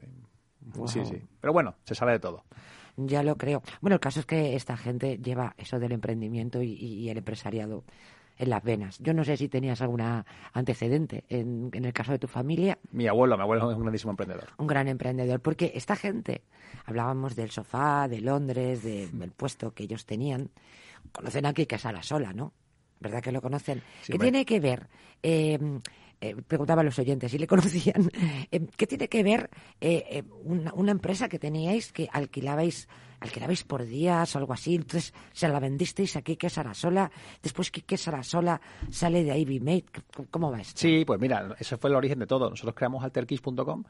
sí. 0.86 1.00
Pero 1.40 1.52
bueno, 1.52 1.74
se 1.84 1.94
sabe 1.94 2.12
de 2.12 2.20
todo. 2.20 2.44
Ya 2.96 3.22
lo 3.22 3.36
creo. 3.36 3.62
Bueno, 3.80 3.94
el 3.94 4.00
caso 4.00 4.20
es 4.20 4.26
que 4.26 4.54
esta 4.54 4.76
gente 4.76 5.18
lleva 5.18 5.54
eso 5.58 5.78
del 5.78 5.92
emprendimiento 5.92 6.62
y, 6.62 7.08
el 7.08 7.18
empresariado 7.18 7.84
en 8.36 8.50
las 8.50 8.62
venas. 8.62 8.98
Yo 8.98 9.14
no 9.14 9.24
sé 9.24 9.36
si 9.36 9.48
tenías 9.48 9.80
alguna 9.80 10.24
antecedente 10.52 11.24
en, 11.28 11.70
el 11.72 11.92
caso 11.92 12.12
de 12.12 12.18
tu 12.18 12.28
familia. 12.28 12.78
Mi 12.92 13.06
abuelo, 13.06 13.36
mi 13.36 13.42
abuelo 13.42 13.70
es 13.70 13.76
un 13.76 13.82
grandísimo 13.82 14.12
emprendedor. 14.12 14.48
Un 14.58 14.66
gran 14.66 14.88
emprendedor, 14.88 15.40
porque 15.40 15.72
esta 15.74 15.96
gente, 15.96 16.42
hablábamos 16.84 17.36
del 17.36 17.50
sofá, 17.50 18.08
de 18.08 18.20
Londres, 18.20 18.82
del 18.82 19.32
puesto 19.32 19.72
que 19.72 19.84
ellos 19.84 20.06
tenían, 20.06 20.50
conocen 21.12 21.46
aquí 21.46 21.66
que 21.66 21.76
es 21.76 21.86
a 21.86 21.92
la 21.92 22.02
sola, 22.02 22.32
¿no? 22.32 22.52
¿Verdad 23.00 23.22
que 23.22 23.32
lo 23.32 23.42
conocen? 23.42 23.82
¿Qué 24.06 24.18
tiene 24.18 24.44
que 24.44 24.60
ver? 24.60 24.88
Eh, 25.22 25.58
eh, 26.20 26.34
preguntaba 26.46 26.82
a 26.82 26.84
los 26.84 26.98
oyentes 26.98 27.30
si 27.30 27.38
le 27.38 27.46
conocían, 27.54 28.10
eh, 28.50 28.66
¿qué 28.76 28.86
tiene 28.86 29.08
que 29.08 29.22
ver 29.22 29.50
eh, 29.80 30.22
una, 30.44 30.72
una, 30.74 30.92
empresa 30.92 31.28
que 31.28 31.38
teníais 31.38 31.92
que 31.92 32.08
alquilabais 32.12 32.88
alquilabais 33.24 33.64
por 33.64 33.84
días 33.84 34.36
o 34.36 34.38
algo 34.38 34.52
así, 34.52 34.74
entonces 34.74 35.14
se 35.32 35.48
la 35.48 35.58
vendisteis 35.58 36.16
aquí 36.16 36.36
que 36.36 36.50
Sarasola, 36.50 37.10
después 37.42 37.70
que 37.70 37.96
Sarasola 37.96 38.60
sale 38.90 39.24
de 39.24 39.36
Ivy 39.38 39.60
Mate, 39.60 39.86
¿cómo 40.30 40.50
va 40.50 40.60
esto? 40.60 40.80
Sí, 40.80 41.04
pues 41.04 41.18
mira, 41.20 41.56
ese 41.58 41.76
fue 41.76 41.90
el 41.90 41.96
origen 41.96 42.18
de 42.18 42.26
todo. 42.26 42.50
Nosotros 42.50 42.74
creamos 42.74 43.02
alterkiss.com, 43.02 43.84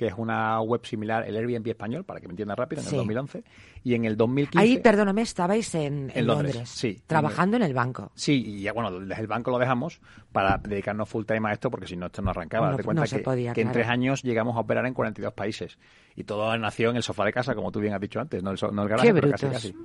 que 0.00 0.06
es 0.06 0.14
una 0.16 0.58
web 0.62 0.80
similar, 0.86 1.28
el 1.28 1.36
Airbnb 1.36 1.68
español, 1.68 2.04
para 2.04 2.20
que 2.20 2.26
me 2.26 2.32
entiendas 2.32 2.56
rápido, 2.56 2.80
en 2.80 2.88
el 2.88 2.96
2011, 2.96 3.44
y 3.84 3.94
en 3.94 4.06
el 4.06 4.16
2015... 4.16 4.58
Ahí, 4.58 4.78
perdóname, 4.78 5.20
estabais 5.20 5.74
en, 5.74 6.10
en, 6.14 6.26
Londres, 6.26 6.70
sí. 6.70 7.02
Trabajando 7.06 7.58
en 7.58 7.64
el, 7.64 7.74
banco. 7.74 8.10
Sí, 8.14 8.42
y 8.46 8.62
ya, 8.62 8.72
bueno, 8.72 8.98
desde 8.98 9.20
el 9.20 9.26
banco 9.26 9.50
lo 9.50 9.58
dejamos 9.58 10.00
para 10.32 10.56
dedicarnos 10.56 11.06
full 11.06 11.26
time 11.26 11.50
a 11.50 11.52
esto, 11.52 11.70
porque 11.70 11.86
si 11.86 11.98
no, 11.98 12.06
esto 12.06 12.22
no 12.22 12.30
arrancaba. 12.30 12.70
No, 12.70 12.78
cuenta 12.82 13.04
que, 13.04 13.52
que 13.52 13.60
en 13.60 13.72
tres 13.72 13.88
años 13.88 14.22
llegamos 14.22 14.56
a 14.56 14.60
operar 14.60 14.86
en 14.86 14.94
42 14.94 15.34
países. 15.34 15.76
Y 16.16 16.24
todo 16.24 16.56
nació 16.56 16.88
en 16.88 16.96
el 16.96 17.02
sofá 17.02 17.26
de 17.26 17.34
casa, 17.34 17.54
como 17.54 17.70
tú 17.70 17.78
bien 17.78 17.92
has 17.92 18.00
dicho 18.00 18.20
antes, 18.20 18.42
no 18.42 18.52
el, 18.52 18.58
no 18.72 18.82
el 18.82 18.88
garaje, 18.88 19.12
pero 19.12 19.30
casi 19.32 19.46
casi. 19.48 19.76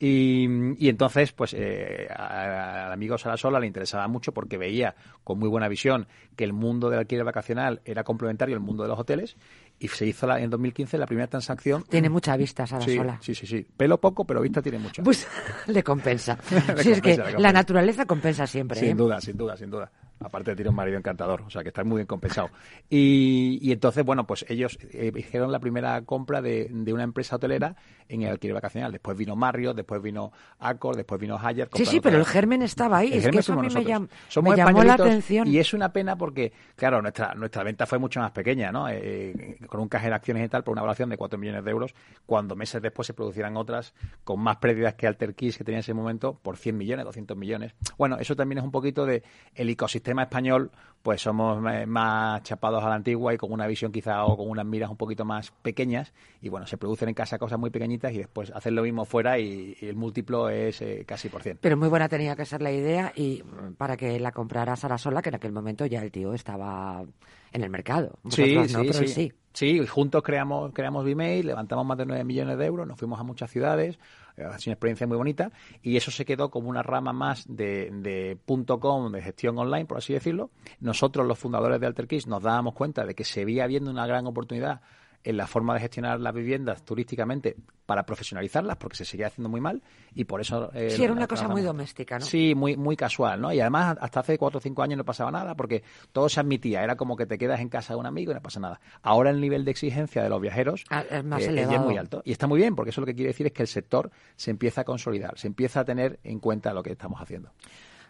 Y, 0.00 0.88
entonces, 0.88 1.32
pues 1.32 1.54
eh, 1.54 2.06
al 2.08 2.92
amigo 2.92 3.18
Sarasola 3.18 3.58
le 3.58 3.66
interesaba 3.66 4.06
mucho 4.06 4.32
porque 4.32 4.56
veía 4.56 4.94
con 5.24 5.40
muy 5.40 5.48
buena 5.48 5.66
visión 5.66 6.06
que 6.36 6.44
el 6.44 6.52
mundo 6.52 6.88
del 6.88 7.00
alquiler 7.00 7.24
vacacional 7.24 7.80
era 7.84 8.04
complementario 8.04 8.54
al 8.54 8.60
mundo 8.60 8.84
de 8.84 8.90
los 8.90 8.98
hoteles 8.98 9.36
y 9.80 9.88
se 9.88 10.06
hizo 10.06 10.26
la, 10.28 10.40
en 10.40 10.50
2015 10.50 10.98
la 10.98 11.06
primera 11.06 11.26
transacción. 11.26 11.82
Tiene 11.88 12.08
mucha 12.08 12.36
vista 12.36 12.64
Sarasola. 12.64 13.18
Sí, 13.20 13.34
sí, 13.34 13.46
sí, 13.46 13.66
Pelo 13.76 13.98
poco, 13.98 14.24
pero 14.24 14.40
vista 14.40 14.62
tiene 14.62 14.78
mucha. 14.78 15.02
Pues 15.02 15.26
le 15.66 15.82
compensa. 15.82 16.38
sí, 16.78 16.92
es 16.92 17.00
que 17.00 17.16
la 17.36 17.52
naturaleza 17.52 18.06
compensa 18.06 18.46
siempre. 18.46 18.78
Sin 18.78 18.90
¿eh? 18.90 18.94
duda, 18.94 19.20
sin 19.20 19.36
duda, 19.36 19.56
sin 19.56 19.70
duda. 19.70 19.90
Aparte 20.20 20.54
tiene 20.54 20.70
un 20.70 20.76
marido 20.76 20.98
encantador, 20.98 21.42
o 21.42 21.50
sea 21.50 21.62
que 21.62 21.68
está 21.68 21.84
muy 21.84 21.96
bien 21.96 22.06
compensado. 22.06 22.50
Y, 22.90 23.58
y 23.62 23.72
entonces, 23.72 24.04
bueno, 24.04 24.26
pues 24.26 24.44
ellos 24.48 24.78
eh, 24.90 25.12
hicieron 25.16 25.52
la 25.52 25.60
primera 25.60 26.02
compra 26.02 26.42
de, 26.42 26.68
de, 26.70 26.92
una 26.92 27.04
empresa 27.04 27.36
hotelera 27.36 27.76
en 28.08 28.22
el 28.22 28.30
alquiler 28.30 28.54
vacacional. 28.54 28.92
Después 28.92 29.16
vino 29.16 29.36
Marriott, 29.36 29.76
después 29.76 30.02
vino 30.02 30.32
Accor, 30.58 30.96
después 30.96 31.20
vino 31.20 31.38
Hyatt. 31.38 31.74
Sí, 31.74 31.86
sí, 31.86 32.00
pero 32.00 32.18
el 32.18 32.24
germen 32.24 32.62
estaba 32.62 32.98
ahí. 32.98 33.12
es 33.12 33.28
que 33.28 33.38
eso 33.38 33.52
a 33.52 33.56
mí 33.56 33.68
me, 33.68 34.08
somos 34.28 34.50
me 34.50 34.56
llamó 34.56 34.82
la 34.82 34.94
atención. 34.94 35.46
Y 35.46 35.58
es 35.58 35.72
una 35.72 35.92
pena 35.92 36.16
porque, 36.16 36.52
claro, 36.74 37.00
nuestra 37.00 37.34
nuestra 37.34 37.62
venta 37.62 37.86
fue 37.86 37.98
mucho 37.98 38.20
más 38.20 38.32
pequeña, 38.32 38.72
¿no? 38.72 38.88
Eh, 38.88 39.58
con 39.66 39.80
un 39.80 39.88
caje 39.88 40.08
de 40.08 40.14
acciones 40.14 40.44
y 40.44 40.48
tal, 40.48 40.64
por 40.64 40.72
una 40.72 40.80
evaluación 40.80 41.08
de 41.10 41.16
4 41.16 41.38
millones 41.38 41.64
de 41.64 41.70
euros, 41.70 41.94
cuando 42.26 42.56
meses 42.56 42.82
después 42.82 43.06
se 43.06 43.14
producieran 43.14 43.56
otras 43.56 43.94
con 44.24 44.40
más 44.40 44.56
pérdidas 44.56 44.94
que 44.94 45.06
Alter 45.06 45.34
que 45.34 45.52
tenía 45.64 45.78
en 45.78 45.80
ese 45.80 45.94
momento 45.94 46.38
por 46.42 46.56
100 46.56 46.76
millones, 46.76 47.04
200 47.04 47.36
millones. 47.36 47.74
Bueno, 47.96 48.18
eso 48.18 48.34
también 48.34 48.58
es 48.58 48.64
un 48.64 48.70
poquito 48.70 49.06
de 49.06 49.22
el 49.54 49.68
ecosistema 49.68 50.07
sistema 50.08 50.22
español, 50.22 50.70
pues 51.02 51.20
somos 51.20 51.60
más 51.60 52.42
chapados 52.42 52.82
a 52.82 52.88
la 52.88 52.94
antigua 52.94 53.34
y 53.34 53.36
con 53.36 53.52
una 53.52 53.66
visión 53.66 53.92
quizá 53.92 54.24
o 54.24 54.38
con 54.38 54.48
unas 54.48 54.64
miras 54.64 54.88
un 54.90 54.96
poquito 54.96 55.26
más 55.26 55.50
pequeñas 55.62 56.14
y 56.40 56.48
bueno, 56.48 56.66
se 56.66 56.78
producen 56.78 57.10
en 57.10 57.14
casa 57.14 57.38
cosas 57.38 57.58
muy 57.58 57.68
pequeñitas 57.68 58.12
y 58.14 58.18
después 58.18 58.50
hacer 58.52 58.72
lo 58.72 58.82
mismo 58.82 59.04
fuera 59.04 59.38
y, 59.38 59.76
el 59.82 59.96
múltiplo 59.96 60.48
es 60.48 60.80
eh, 60.80 61.04
casi 61.06 61.28
por 61.28 61.42
cien. 61.42 61.58
Pero 61.60 61.76
muy 61.76 61.88
buena 61.88 62.08
tenía 62.08 62.34
que 62.36 62.46
ser 62.46 62.62
la 62.62 62.72
idea 62.72 63.12
y 63.14 63.42
para 63.76 63.98
que 63.98 64.18
la 64.18 64.32
comprara 64.32 64.76
Sara 64.76 64.96
Sola, 64.96 65.20
que 65.20 65.28
en 65.28 65.34
aquel 65.34 65.52
momento 65.52 65.84
ya 65.84 66.00
el 66.00 66.10
tío 66.10 66.32
estaba 66.32 67.04
en 67.52 67.62
el 67.62 67.68
mercado. 67.68 68.18
Sí, 68.30 68.56
sí, 68.66 68.92
sí. 69.14 69.32
sí. 69.52 69.86
juntos 69.86 70.22
creamos, 70.22 70.72
creamos 70.72 71.04
Vmail, 71.04 71.46
levantamos 71.46 71.84
más 71.84 71.98
de 71.98 72.06
9 72.06 72.24
millones 72.24 72.56
de 72.56 72.64
euros, 72.64 72.86
nos 72.86 72.98
fuimos 72.98 73.20
a 73.20 73.24
muchas 73.24 73.50
ciudades, 73.50 73.98
ha 74.44 74.58
sido 74.58 74.70
una 74.70 74.74
experiencia 74.74 75.06
muy 75.06 75.16
bonita 75.16 75.50
y 75.82 75.96
eso 75.96 76.10
se 76.10 76.24
quedó 76.24 76.50
como 76.50 76.68
una 76.68 76.82
rama 76.82 77.12
más 77.12 77.44
de, 77.48 77.90
de 77.90 78.38
.com, 78.80 79.12
de 79.12 79.22
gestión 79.22 79.58
online, 79.58 79.86
por 79.86 79.98
así 79.98 80.12
decirlo. 80.12 80.50
Nosotros, 80.80 81.26
los 81.26 81.38
fundadores 81.38 81.80
de 81.80 81.86
AlterKeys, 81.86 82.26
nos 82.26 82.42
dábamos 82.42 82.74
cuenta 82.74 83.04
de 83.04 83.14
que 83.14 83.24
se 83.24 83.44
veía 83.44 83.66
viendo 83.66 83.90
una 83.90 84.06
gran 84.06 84.26
oportunidad 84.26 84.80
en 85.28 85.36
la 85.36 85.46
forma 85.46 85.74
de 85.74 85.80
gestionar 85.80 86.18
las 86.20 86.32
viviendas 86.32 86.82
turísticamente 86.82 87.54
para 87.84 88.06
profesionalizarlas, 88.06 88.78
porque 88.78 88.96
se 88.96 89.04
seguía 89.04 89.26
haciendo 89.26 89.50
muy 89.50 89.60
mal 89.60 89.82
y 90.14 90.24
por 90.24 90.40
eso... 90.40 90.70
Eh, 90.72 90.88
sí, 90.90 91.04
era 91.04 91.12
una 91.12 91.26
cosa 91.26 91.48
muy 91.48 91.60
doméstica, 91.60 92.18
¿no? 92.18 92.24
Sí, 92.24 92.54
muy, 92.54 92.78
muy 92.78 92.96
casual, 92.96 93.38
¿no? 93.38 93.52
Y 93.52 93.60
además 93.60 93.98
hasta 94.00 94.20
hace 94.20 94.38
cuatro 94.38 94.56
o 94.56 94.60
cinco 94.62 94.82
años 94.82 94.96
no 94.96 95.04
pasaba 95.04 95.30
nada 95.30 95.54
porque 95.54 95.82
todo 96.12 96.30
se 96.30 96.40
admitía, 96.40 96.82
era 96.82 96.96
como 96.96 97.14
que 97.14 97.26
te 97.26 97.36
quedas 97.36 97.60
en 97.60 97.68
casa 97.68 97.92
de 97.92 98.00
un 98.00 98.06
amigo 98.06 98.32
y 98.32 98.36
no 98.36 98.40
pasa 98.40 98.58
nada. 98.58 98.80
Ahora 99.02 99.28
el 99.28 99.38
nivel 99.38 99.66
de 99.66 99.70
exigencia 99.70 100.22
de 100.22 100.30
los 100.30 100.40
viajeros 100.40 100.86
ah, 100.88 101.04
es, 101.10 101.22
más 101.22 101.42
eh, 101.42 101.48
elevado. 101.48 101.80
muy 101.80 101.98
alto. 101.98 102.22
Y 102.24 102.32
está 102.32 102.46
muy 102.46 102.58
bien, 102.58 102.74
porque 102.74 102.88
eso 102.88 103.02
lo 103.02 103.06
que 103.06 103.14
quiere 103.14 103.28
decir 103.28 103.46
es 103.46 103.52
que 103.52 103.62
el 103.62 103.68
sector 103.68 104.10
se 104.34 104.50
empieza 104.50 104.80
a 104.80 104.84
consolidar, 104.84 105.38
se 105.38 105.46
empieza 105.46 105.80
a 105.80 105.84
tener 105.84 106.20
en 106.24 106.40
cuenta 106.40 106.72
lo 106.72 106.82
que 106.82 106.92
estamos 106.92 107.20
haciendo. 107.20 107.50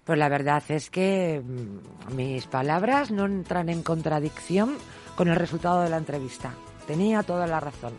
Pues 0.04 0.20
la 0.20 0.28
verdad 0.28 0.62
es 0.68 0.88
que 0.88 1.42
mm, 1.44 2.14
mis 2.14 2.46
palabras 2.46 3.10
no 3.10 3.26
entran 3.26 3.68
en 3.70 3.82
contradicción 3.82 4.76
con 5.16 5.26
el 5.26 5.34
resultado 5.34 5.82
de 5.82 5.90
la 5.90 5.96
entrevista. 5.96 6.54
Tenía 6.88 7.22
toda 7.22 7.46
la 7.46 7.60
razón. 7.60 7.92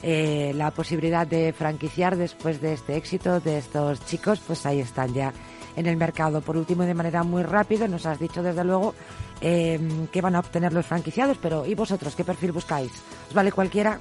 Eh, 0.00 0.52
la 0.54 0.70
posibilidad 0.70 1.26
de 1.26 1.52
franquiciar 1.52 2.16
después 2.16 2.60
de 2.60 2.74
este 2.74 2.96
éxito 2.96 3.40
de 3.40 3.58
estos 3.58 4.06
chicos, 4.06 4.40
pues 4.46 4.64
ahí 4.64 4.78
están 4.78 5.12
ya 5.12 5.32
en 5.74 5.86
el 5.86 5.96
mercado. 5.96 6.40
Por 6.40 6.56
último, 6.56 6.84
de 6.84 6.94
manera 6.94 7.24
muy 7.24 7.42
rápida, 7.42 7.88
nos 7.88 8.06
has 8.06 8.20
dicho 8.20 8.44
desde 8.44 8.62
luego 8.62 8.94
eh, 9.40 9.80
que 10.12 10.20
van 10.20 10.36
a 10.36 10.38
obtener 10.38 10.72
los 10.72 10.86
franquiciados, 10.86 11.36
pero 11.42 11.66
¿y 11.66 11.74
vosotros 11.74 12.14
qué 12.14 12.22
perfil 12.22 12.52
buscáis? 12.52 12.92
¿Os 13.28 13.34
vale 13.34 13.50
cualquiera? 13.50 13.98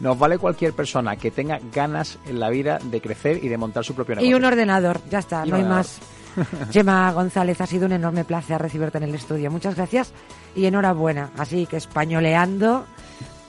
Nos 0.00 0.18
vale 0.18 0.38
cualquier 0.38 0.72
persona 0.72 1.16
que 1.16 1.30
tenga 1.30 1.60
ganas 1.72 2.18
en 2.26 2.40
la 2.40 2.50
vida 2.50 2.80
de 2.82 3.00
crecer 3.00 3.44
y 3.44 3.48
de 3.48 3.56
montar 3.56 3.84
su 3.84 3.94
propio 3.94 4.16
negocio. 4.16 4.28
Y 4.28 4.34
un 4.34 4.44
ordenador, 4.44 5.00
ya 5.08 5.20
está, 5.20 5.46
no 5.46 5.54
hay 5.54 5.62
más. 5.62 6.00
Gemma 6.72 7.12
González, 7.12 7.60
ha 7.60 7.66
sido 7.66 7.86
un 7.86 7.92
enorme 7.92 8.24
placer 8.24 8.60
recibirte 8.60 8.98
en 8.98 9.04
el 9.04 9.14
estudio. 9.14 9.52
Muchas 9.52 9.76
gracias 9.76 10.12
y 10.56 10.66
enhorabuena. 10.66 11.30
Así 11.38 11.66
que 11.66 11.76
españoleando 11.76 12.86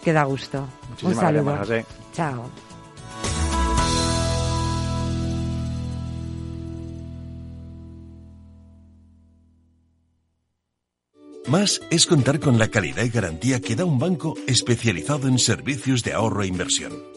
que 0.07 0.13
da 0.13 0.23
gusto. 0.23 0.65
Un 1.03 1.15
saludo. 1.15 1.59
Chao. 2.13 2.49
Más 11.49 11.81
es 11.89 12.05
contar 12.05 12.39
con 12.39 12.57
la 12.57 12.69
calidad 12.69 13.03
y 13.03 13.09
garantía 13.09 13.59
que 13.59 13.75
da 13.75 13.83
un 13.83 13.99
banco 13.99 14.35
especializado 14.47 15.27
en 15.27 15.39
servicios 15.39 16.05
de 16.05 16.13
ahorro 16.13 16.43
e 16.43 16.47
inversión. 16.47 17.16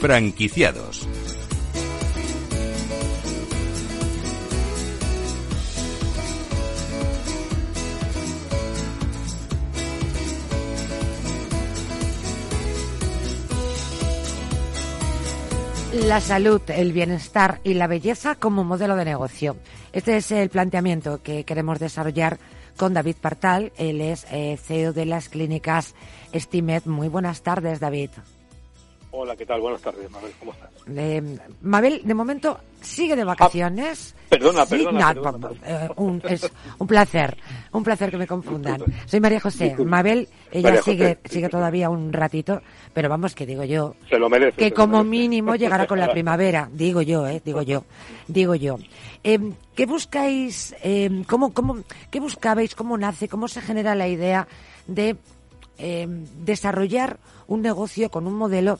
Franquiciados. 0.00 1.08
La 16.06 16.20
salud, 16.20 16.62
el 16.68 16.92
bienestar 16.92 17.60
y 17.64 17.74
la 17.74 17.88
belleza 17.88 18.36
como 18.36 18.62
modelo 18.62 18.94
de 18.94 19.04
negocio. 19.04 19.56
Este 19.92 20.16
es 20.16 20.30
el 20.30 20.48
planteamiento 20.48 21.22
que 21.22 21.44
queremos 21.44 21.80
desarrollar 21.80 22.38
con 22.76 22.94
David 22.94 23.16
Partal. 23.20 23.72
Él 23.76 24.00
es 24.00 24.26
eh, 24.30 24.56
CEO 24.62 24.92
de 24.92 25.06
las 25.06 25.28
clínicas 25.28 25.94
Estimed. 26.32 26.84
Muy 26.84 27.08
buenas 27.08 27.42
tardes, 27.42 27.80
David. 27.80 28.10
Hola, 29.10 29.34
¿qué 29.36 29.46
tal? 29.46 29.60
Buenas 29.62 29.80
tardes, 29.80 30.10
Mabel, 30.10 30.32
¿cómo 30.38 30.52
estás? 30.52 30.68
Eh, 30.94 31.38
Mabel, 31.62 32.02
de 32.04 32.12
momento, 32.14 32.58
sigue 32.82 33.16
de 33.16 33.24
vacaciones. 33.24 34.14
Ah, 34.14 34.26
perdona, 34.28 34.66
Sí, 34.66 34.76
perdona, 34.76 35.14
no, 35.14 35.22
perdona. 35.22 35.50
eh, 35.64 35.88
un, 35.96 36.22
es 36.28 36.50
un 36.78 36.86
placer, 36.86 37.38
un 37.72 37.82
placer 37.82 38.10
que 38.10 38.18
me 38.18 38.26
confundan. 38.26 38.82
Soy 39.06 39.18
María 39.20 39.40
José. 39.40 39.64
Disculpe. 39.64 39.90
Mabel, 39.90 40.28
ella 40.52 40.62
María 40.68 40.80
José. 40.80 40.90
sigue, 40.90 41.18
sigue 41.24 41.48
todavía 41.48 41.88
un 41.88 42.12
ratito, 42.12 42.60
pero 42.92 43.08
vamos, 43.08 43.34
que 43.34 43.46
digo 43.46 43.64
yo, 43.64 43.94
Se 44.10 44.18
lo 44.18 44.28
merece. 44.28 44.58
que 44.58 44.72
como 44.72 44.98
merece. 44.98 45.08
mínimo 45.10 45.54
llegará 45.56 45.86
con 45.86 45.98
la 45.98 46.10
primavera, 46.12 46.68
digo 46.70 47.00
yo, 47.00 47.26
eh, 47.26 47.40
digo 47.42 47.62
yo, 47.62 47.84
digo 48.26 48.54
yo. 48.56 48.76
Eh, 49.24 49.38
¿Qué 49.74 49.86
buscáis, 49.86 50.76
eh, 50.82 51.22
cómo, 51.26 51.54
cómo, 51.54 51.78
qué 52.10 52.20
buscabais, 52.20 52.74
cómo 52.74 52.98
nace, 52.98 53.26
cómo 53.26 53.48
se 53.48 53.62
genera 53.62 53.94
la 53.94 54.06
idea 54.06 54.46
de 54.86 55.16
eh, 55.78 56.06
desarrollar 56.44 57.18
un 57.46 57.62
negocio 57.62 58.10
con 58.10 58.26
un 58.26 58.34
modelo, 58.34 58.78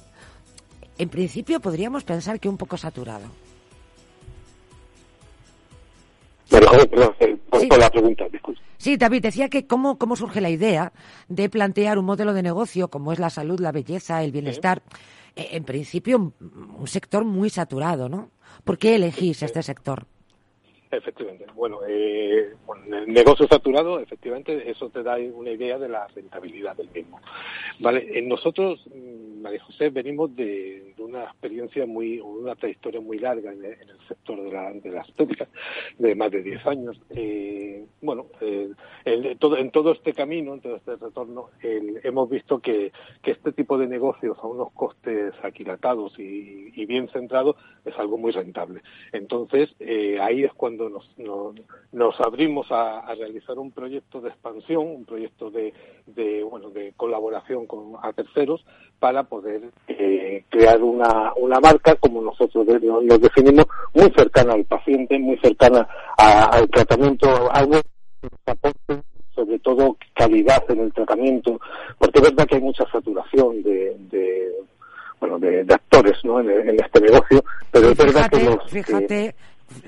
en 0.98 1.08
principio 1.08 1.60
podríamos 1.60 2.04
pensar 2.04 2.38
que 2.40 2.48
un 2.48 2.56
poco 2.56 2.76
saturado? 2.76 3.26
Eh, 6.50 7.36
por, 7.50 7.60
Sí. 7.60 7.66
por 7.66 7.78
la 7.78 7.90
pregunta, 7.90 8.24
disculpe. 8.30 8.60
Sí, 8.78 8.96
David, 8.96 9.22
decía 9.22 9.48
que 9.48 9.66
cómo, 9.66 9.98
cómo 9.98 10.16
surge 10.16 10.40
la 10.40 10.50
idea 10.50 10.92
de 11.28 11.48
plantear 11.50 11.98
un 11.98 12.04
modelo 12.04 12.32
de 12.32 12.42
negocio 12.42 12.88
como 12.88 13.12
es 13.12 13.18
la 13.18 13.28
salud, 13.30 13.58
la 13.60 13.72
belleza, 13.72 14.22
el 14.22 14.32
bienestar. 14.32 14.82
Eh, 15.36 15.48
En 15.52 15.64
principio, 15.64 16.16
un, 16.16 16.34
un 16.78 16.86
sector 16.86 17.24
muy 17.24 17.50
saturado, 17.50 18.08
¿no? 18.08 18.30
¿Por 18.64 18.78
qué 18.78 18.94
elegís 18.96 19.42
este 19.42 19.62
sector? 19.62 20.06
Efectivamente. 20.90 21.44
Bueno, 21.54 21.80
eh, 21.86 22.54
el 22.90 23.12
negocio 23.12 23.46
saturado, 23.46 24.00
efectivamente, 24.00 24.70
eso 24.70 24.88
te 24.88 25.02
da 25.02 25.16
una 25.34 25.50
idea 25.50 25.78
de 25.78 25.88
la 25.88 26.06
rentabilidad 26.08 26.76
del 26.76 26.88
mismo. 26.90 27.20
Vale, 27.78 28.06
Eh, 28.18 28.22
nosotros, 28.22 28.82
mm, 28.86 29.42
María 29.42 29.62
José, 29.62 29.90
venimos 29.90 30.34
de, 30.34 30.94
una 30.98 31.24
experiencia 31.24 31.86
muy, 31.86 32.20
una 32.20 32.54
trayectoria 32.54 33.00
muy 33.00 33.18
larga 33.18 33.52
en 33.52 33.64
el, 33.64 33.76
sector 34.08 34.42
de 34.42 34.50
la, 34.50 34.72
de 34.72 34.90
la 34.90 35.02
estética, 35.02 35.46
de 35.98 36.14
más 36.14 36.30
de 36.30 36.42
10 36.42 36.66
años. 36.66 36.98
Eh, 37.10 37.84
bueno, 38.02 38.26
eh, 38.40 38.70
todo, 39.38 39.56
en 39.58 39.70
todo 39.70 39.92
este 39.92 40.12
camino, 40.14 40.54
en 40.54 40.60
todo 40.60 40.76
este 40.76 40.96
retorno, 40.96 41.50
el- 41.62 42.00
hemos 42.04 42.28
visto 42.30 42.58
que, 42.60 42.92
que 43.22 43.30
este 43.32 43.52
tipo 43.52 43.76
de 43.78 43.86
negocios 43.86 44.36
a 44.42 44.46
unos 44.46 44.72
costes 44.72 45.34
aquilatados 45.42 46.18
y, 46.18 46.72
y 46.74 46.86
bien 46.86 47.08
centrados 47.08 47.56
es 47.84 47.96
algo 47.98 48.16
muy 48.18 48.32
rentable. 48.32 48.80
Entonces, 49.12 49.74
eh, 49.80 50.18
ahí 50.20 50.44
es 50.44 50.52
cuando 50.54 50.77
nos, 50.88 51.08
nos, 51.18 51.54
nos 51.92 52.20
abrimos 52.20 52.70
a, 52.70 53.00
a 53.00 53.14
realizar 53.14 53.58
un 53.58 53.70
proyecto 53.72 54.20
de 54.20 54.28
expansión, 54.28 54.86
un 54.86 55.04
proyecto 55.04 55.50
de, 55.50 55.72
de, 56.06 56.42
bueno, 56.44 56.70
de 56.70 56.92
colaboración 56.96 57.66
con 57.66 57.94
a 58.02 58.12
terceros 58.12 58.64
para 58.98 59.24
poder 59.24 59.70
eh, 59.88 60.44
crear 60.50 60.82
una, 60.82 61.32
una 61.36 61.58
marca, 61.60 61.94
como 61.96 62.20
nosotros 62.20 62.66
lo 62.66 63.18
definimos, 63.18 63.66
muy 63.94 64.10
cercana 64.16 64.52
al 64.54 64.64
paciente, 64.64 65.18
muy 65.18 65.38
cercana 65.38 65.88
a- 66.18 66.44
al 66.56 66.68
tratamiento, 66.68 67.28
algo 67.52 67.80
que 68.20 68.28
nos 68.46 69.08
sobre 69.34 69.58
todo 69.60 69.96
calidad 70.14 70.64
en 70.68 70.80
el 70.80 70.92
tratamiento, 70.92 71.60
porque 71.96 72.18
es 72.18 72.24
verdad 72.24 72.46
que 72.46 72.56
hay 72.56 72.60
mucha 72.60 72.84
saturación 72.90 73.62
de, 73.62 73.96
de 74.10 74.52
bueno, 75.20 75.38
de, 75.38 75.64
de 75.64 75.74
actores 75.74 76.16
¿no? 76.24 76.40
en, 76.40 76.50
en 76.50 76.80
este 76.80 77.00
negocio, 77.00 77.44
pero 77.70 77.88
Y 77.88 77.92
es 77.92 77.98
verdad 77.98 78.28
que 78.30 78.36
fíjate, 78.38 78.44
los, 78.56 78.64
eh, 78.66 78.82
fíjate 78.82 79.34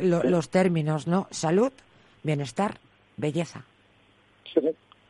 lo- 0.00 0.22
los 0.22 0.48
términos, 0.50 1.06
¿no? 1.06 1.26
Salud, 1.30 1.72
bienestar, 2.22 2.78
belleza. 3.16 3.62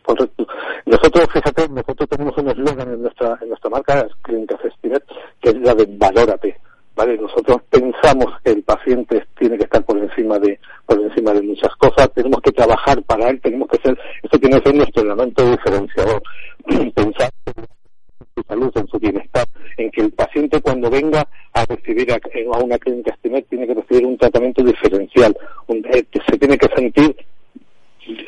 Correcto. 0.02 0.46
Nosotros, 0.86 1.28
fíjate, 1.32 1.68
nosotros 1.68 2.08
tenemos 2.08 2.36
un 2.38 2.48
eslogan 2.48 2.92
en 2.92 3.02
nuestra, 3.02 3.38
en 3.40 3.48
nuestra 3.48 3.70
marca, 3.70 4.06
Clínica 4.22 4.56
Festinet, 4.58 5.04
que 5.40 5.50
es 5.50 5.56
la 5.60 5.74
de 5.74 5.86
valórate. 5.88 6.58
¿Vale? 6.96 7.16
Nosotros 7.16 7.62
pensamos 7.70 8.26
que 8.44 8.50
el 8.50 8.62
paciente 8.62 9.24
tiene 9.38 9.56
que 9.56 9.64
estar 9.64 9.82
por 9.84 9.96
encima 9.96 10.38
de, 10.38 10.58
por 10.84 11.00
encima 11.00 11.32
de 11.32 11.40
muchas 11.42 11.74
cosas, 11.76 12.10
tenemos 12.12 12.40
que 12.42 12.50
trabajar 12.52 13.00
para 13.04 13.30
él, 13.30 13.40
tenemos 13.40 13.68
que 13.68 13.78
ser, 13.78 13.98
esto 14.22 14.38
tiene 14.38 14.58
que 14.60 14.68
ser 14.68 14.74
nuestro 14.74 15.02
elemento 15.04 15.50
diferenciador. 15.50 16.22
Pensar 16.94 17.30
en 17.46 17.64
su 18.34 18.42
salud, 18.46 18.72
en 18.74 18.86
su 18.88 18.98
bienestar, 18.98 19.46
en 19.80 19.90
que 19.90 20.00
el 20.02 20.12
paciente 20.12 20.60
cuando 20.60 20.90
venga 20.90 21.26
a 21.52 21.64
recibir 21.64 22.12
a, 22.12 22.18
una 22.58 22.78
clínica 22.78 23.14
Stimet 23.16 23.46
tiene 23.48 23.66
que 23.66 23.74
recibir 23.74 24.06
un 24.06 24.16
tratamiento 24.18 24.62
diferencial, 24.62 25.36
un- 25.68 25.84
eh, 25.92 26.04
se 26.28 26.38
tiene 26.38 26.56
que 26.58 26.68
sentir 26.76 27.16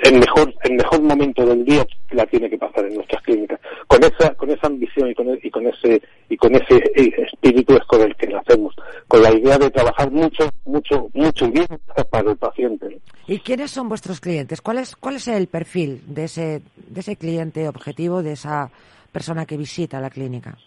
el 0.05 0.19
mejor 0.21 0.55
el 0.65 0.75
mejor 0.75 1.03
momento 1.03 1.45
del 1.47 1.65
día 1.65 1.85
la 2.11 2.27
tiene 2.27 2.49
que 2.51 2.59
pasar 2.59 2.85
en 2.85 2.95
nuestras 2.95 3.23
clínicas 3.23 3.59
con 3.87 4.05
esa 4.05 4.35
con 4.35 4.51
esa 4.51 4.67
ambición 4.67 5.11
y 5.11 5.15
con 5.15 5.27
y 5.43 5.51
con 5.51 5.67
ese 5.67 6.01
y 6.29 6.37
con 6.37 6.55
ese 6.55 6.77
eh, 6.95 7.11
espíritu 7.27 7.75
es 7.75 7.85
con 7.87 8.03
el 8.03 8.15
que 8.17 8.27
lo 8.27 8.39
hacemos 8.39 8.75
con 9.09 9.23
la 9.23 9.33
idea 9.33 9.59
de 9.59 9.71
trabajar 9.71 10.11
mucho 10.11 10.49
mucho 10.67 11.09
mucho 11.15 11.51
bien 11.51 11.67
para 12.11 12.31
el 12.31 12.37
paciente. 12.37 12.99
¿Y 13.27 13.39
quiénes 13.39 13.71
son 13.71 13.89
vuestros 13.89 14.21
clientes? 14.21 14.61
¿Cuál 14.61 14.79
es, 14.79 14.95
cuál 14.97 15.17
es 15.17 15.27
el 15.29 15.47
perfil 15.47 16.03
de 16.07 16.25
ese, 16.25 16.61
de 16.89 17.01
ese 17.01 17.17
cliente 17.17 17.69
objetivo, 17.69 18.23
de 18.23 18.33
esa 18.33 18.71
persona 19.11 19.47
que 19.47 19.57
visita 19.57 20.01
la 20.01 20.11
clínica? 20.11 20.59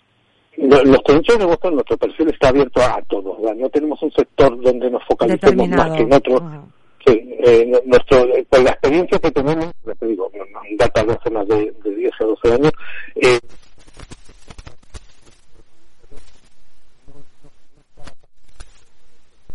Lo- 0.58 0.84
Los 0.84 1.02
clientes 1.02 1.38
de 1.38 1.46
negocio, 1.46 1.72
nuestro 1.72 1.98
perfil 1.98 2.30
está 2.30 2.50
abierto 2.50 2.82
a, 2.82 2.96
a 2.98 3.02
todos. 3.04 3.42
¿verdad? 3.42 3.56
No 3.56 3.70
tenemos 3.70 4.02
un 4.02 4.12
sector 4.12 4.60
donde 4.62 4.90
nos 4.90 5.04
focalicemos 5.06 5.68
más 5.70 5.92
que 5.92 6.04
en 6.04 6.14
otro. 6.14 6.36
Ujú. 6.36 6.72
Sí, 7.06 7.36
eh, 7.44 7.82
nuestro, 7.86 8.18
eh, 8.36 8.46
con 8.50 8.64
la 8.64 8.72
experiencia 8.72 9.20
que 9.20 9.30
tenemos, 9.32 9.72
ya 9.86 9.94
te 9.94 10.08
digo, 10.08 10.32
data 10.80 11.04
de 11.04 11.14
hace 11.14 11.30
más 11.30 11.48
de, 11.48 11.72
de 11.84 11.96
10 11.96 12.12
o 12.22 12.28
12 12.28 12.54
años, 12.54 12.72
eh, 13.16 13.40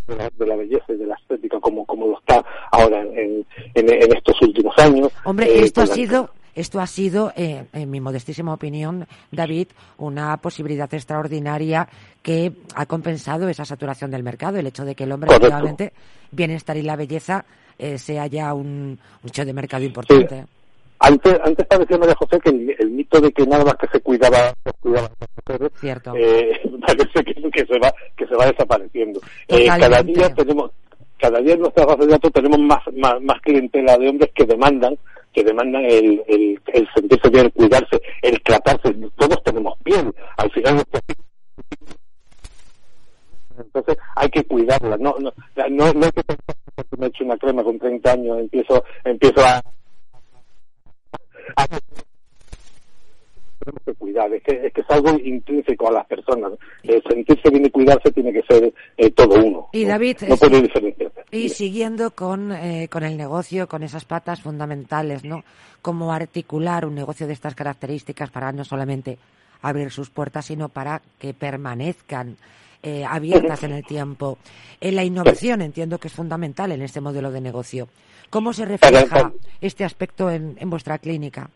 de 0.07 0.17
la, 0.17 0.31
de 0.37 0.47
la 0.47 0.57
belleza 0.57 0.85
y 0.93 0.97
de 0.97 1.07
la 1.07 1.15
estética 1.15 1.61
como, 1.61 1.85
como 1.87 2.07
lo 2.09 2.19
está 2.19 2.45
ahora 2.73 3.01
en, 3.03 3.47
en, 3.75 3.91
en 3.93 4.17
estos 4.17 4.41
últimos 4.43 4.77
años. 4.79 5.09
Hombre, 5.25 5.47
Eh, 5.47 5.63
esto 5.65 5.83
ha 5.83 5.87
la- 5.87 5.95
sido, 5.95 6.31
esto 6.55 6.81
ha 6.81 6.87
sido, 6.87 7.33
eh, 7.37 7.65
en 7.73 7.91
mi 7.91 8.01
modestísima 8.01 8.53
opinión, 8.55 9.07
David, 9.31 9.69
una 9.99 10.37
posibilidad 10.39 10.93
extraordinaria 10.93 11.89
que 12.23 12.53
ha 12.75 12.87
compensado 12.87 13.49
esa 13.49 13.65
saturación 13.65 14.11
del 14.11 14.23
mercado, 14.23 14.59
el 14.59 14.67
hecho 14.67 14.85
de 14.85 14.95
que 14.95 15.05
el 15.05 15.13
hombre, 15.13 15.31
efectivamente, 15.31 15.93
bienestar 16.31 16.77
y 16.77 16.83
la 16.83 16.97
belleza 16.97 17.45
eh, 17.79 17.99
sea 17.99 18.27
ya 18.27 18.53
un, 18.55 18.99
un 19.23 19.29
hecho 19.29 19.45
de 19.45 19.53
mercado 19.53 19.85
importante. 19.85 20.45
Antes, 21.03 21.41
antes 21.43 21.67
parecía 21.67 21.97
María 21.97 22.15
José 22.15 22.39
que 22.41 22.51
el, 22.51 22.77
el 22.79 22.91
mito 22.91 23.19
de 23.21 23.33
que 23.33 23.47
nada 23.47 23.65
más 23.65 23.75
que 23.77 23.87
se 23.89 24.01
cuidaba, 24.01 24.53
se 24.63 24.73
mujeres, 24.85 25.73
Cierto. 25.81 26.13
eh, 26.15 26.61
parece 26.87 27.25
que, 27.25 27.51
que 27.51 27.65
se 27.67 27.79
va 27.79 27.91
que 28.17 28.27
se 28.27 28.35
va 28.37 28.45
desapareciendo. 28.47 29.19
Eh, 29.49 29.67
cada 29.67 30.03
día 30.03 30.35
tenemos 30.35 30.71
cada 31.19 31.41
día 31.41 31.55
en 31.55 31.61
nuestra 31.61 31.87
base 31.87 32.01
de 32.05 32.13
datos 32.13 32.33
tenemos 32.33 32.59
más, 32.61 32.81
más, 32.97 33.21
más 33.23 33.41
clientela 33.41 33.97
de 33.97 34.09
hombres 34.11 34.31
que 34.35 34.45
demandan 34.45 34.99
que 35.33 35.45
demandan 35.45 35.85
el, 35.85 36.23
el, 36.27 36.61
el 36.75 36.89
sentirse 36.95 37.29
bien, 37.31 37.47
el 37.47 37.53
cuidarse, 37.53 38.01
el 38.23 38.43
tratarse. 38.43 38.93
Todos 39.17 39.43
tenemos 39.45 39.79
piel. 39.83 40.13
Al 40.37 40.51
final 40.53 40.83
entonces 43.59 43.97
hay 44.17 44.29
que 44.31 44.45
cuidarla. 44.45 44.97
No, 44.97 45.15
no, 45.21 45.33
no, 45.69 45.93
no 45.93 46.05
hay 46.07 46.13
que 46.13 46.23
me 46.97 47.07
he 47.07 47.25
una 47.25 47.37
crema 47.37 47.63
con 47.63 47.79
30 47.79 48.13
años 48.13 48.39
empiezo, 48.41 48.83
empiezo 49.05 49.41
a, 49.45 49.63
a- 51.57 51.67
tenemos 53.61 53.83
que 53.85 53.95
cuidar. 53.95 54.33
Es 54.35 54.43
que, 54.43 54.67
es 54.67 54.73
que 54.73 54.81
es 54.81 54.91
algo 54.91 55.11
intrínseco 55.23 55.89
a 55.89 55.93
las 55.93 56.07
personas. 56.07 56.53
Eh, 56.83 57.01
sentirse 57.09 57.51
bien 57.51 57.67
y 57.67 57.71
cuidarse 57.71 58.11
tiene 58.11 58.33
que 58.33 58.43
ser 58.43 58.73
eh, 58.97 59.11
todo 59.13 59.35
uno. 59.45 59.69
Y 59.73 59.85
¿no? 59.85 59.91
David, 59.91 60.17
no 60.27 60.35
es- 60.35 60.41
puede 60.41 60.63
diferenciarse. 60.63 61.21
Y 61.31 61.49
siguiendo 61.51 62.11
con, 62.13 62.51
eh, 62.53 62.89
con 62.91 63.05
el 63.05 63.17
negocio, 63.17 63.69
con 63.69 63.83
esas 63.85 64.05
patas 64.05 64.41
fundamentales, 64.43 65.25
¿no? 65.25 65.45
Cómo 65.81 66.13
articular 66.13 66.85
un 66.85 66.95
negocio 66.97 67.27
de 67.29 67.33
estas 67.35 67.55
características 67.55 68.31
para 68.31 68.51
no 68.53 68.65
solamente 68.65 69.19
abrir 69.63 69.91
sus 69.91 70.11
puertas, 70.11 70.47
sino 70.47 70.69
para 70.69 71.01
que 71.19 71.33
permanezcan 71.35 72.37
eh, 72.83 73.05
abiertas 73.05 73.63
en 73.63 73.73
el 73.73 73.85
tiempo. 73.85 74.39
En 74.81 74.97
la 74.97 75.05
innovación 75.05 75.61
entiendo 75.63 75.99
que 75.99 76.09
es 76.09 76.15
fundamental 76.15 76.73
en 76.73 76.83
este 76.83 77.01
modelo 77.01 77.31
de 77.31 77.41
negocio. 77.43 77.89
¿Cómo 78.31 78.53
se 78.53 78.65
refleja 78.65 79.33
este 79.61 79.85
aspecto 79.85 80.31
en, 80.31 80.57
en 80.59 80.71
vuestra 80.71 80.99
clínica? 80.99 81.51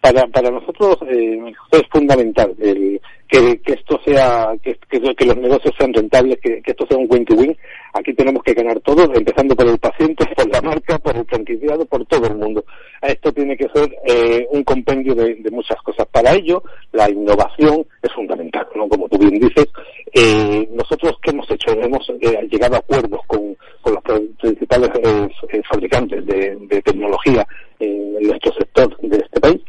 Para, 0.00 0.26
para 0.28 0.50
nosotros 0.50 0.98
eh, 1.08 1.52
es 1.72 1.82
fundamental 1.90 2.54
el, 2.58 3.00
que, 3.30 3.60
esto 3.66 4.00
sea, 4.04 4.52
que, 4.62 4.76
los 5.00 5.36
negocios 5.36 5.74
sean 5.78 5.94
rentables, 5.94 6.38
que, 6.40 6.62
esto 6.64 6.86
sea 6.86 6.98
un 6.98 7.06
win-to-win. 7.08 7.56
Aquí 7.92 8.12
tenemos 8.14 8.42
que 8.42 8.54
ganar 8.54 8.80
todos, 8.80 9.08
empezando 9.14 9.54
por 9.54 9.68
el 9.68 9.78
paciente, 9.78 10.26
por 10.34 10.50
la 10.50 10.60
marca, 10.60 10.98
por 10.98 11.16
el 11.16 11.24
franquiciado, 11.26 11.84
por 11.86 12.04
todo 12.06 12.26
el 12.26 12.36
mundo. 12.36 12.64
Esto 13.02 13.32
tiene 13.32 13.56
que 13.56 13.68
ser 13.72 13.88
eh, 14.04 14.46
un 14.50 14.64
compendio 14.64 15.14
de, 15.14 15.36
muchas 15.50 15.80
cosas. 15.82 16.06
Para 16.10 16.34
ello, 16.34 16.62
la 16.92 17.08
innovación 17.08 17.86
es 18.02 18.12
fundamental, 18.12 18.66
¿no? 18.74 18.88
Como 18.88 19.08
tú 19.08 19.18
bien 19.18 19.38
dices, 19.38 19.66
eh, 20.12 20.68
nosotros 20.72 21.16
qué 21.22 21.30
hemos 21.30 21.48
hecho, 21.50 21.70
hemos 21.72 22.08
eh, 22.20 22.48
llegado 22.50 22.76
a 22.76 22.78
acuerdos 22.78 23.20
con, 23.26 23.56
con 23.80 23.94
los 23.94 24.02
principales 24.40 24.90
eh, 25.04 25.62
fabricantes 25.70 26.26
de 26.26 26.82
tecnología 26.82 27.46
en 27.78 28.22
nuestro 28.22 28.52
sector 28.52 28.96
de 29.00 29.16
este 29.16 29.40
país 29.40 29.60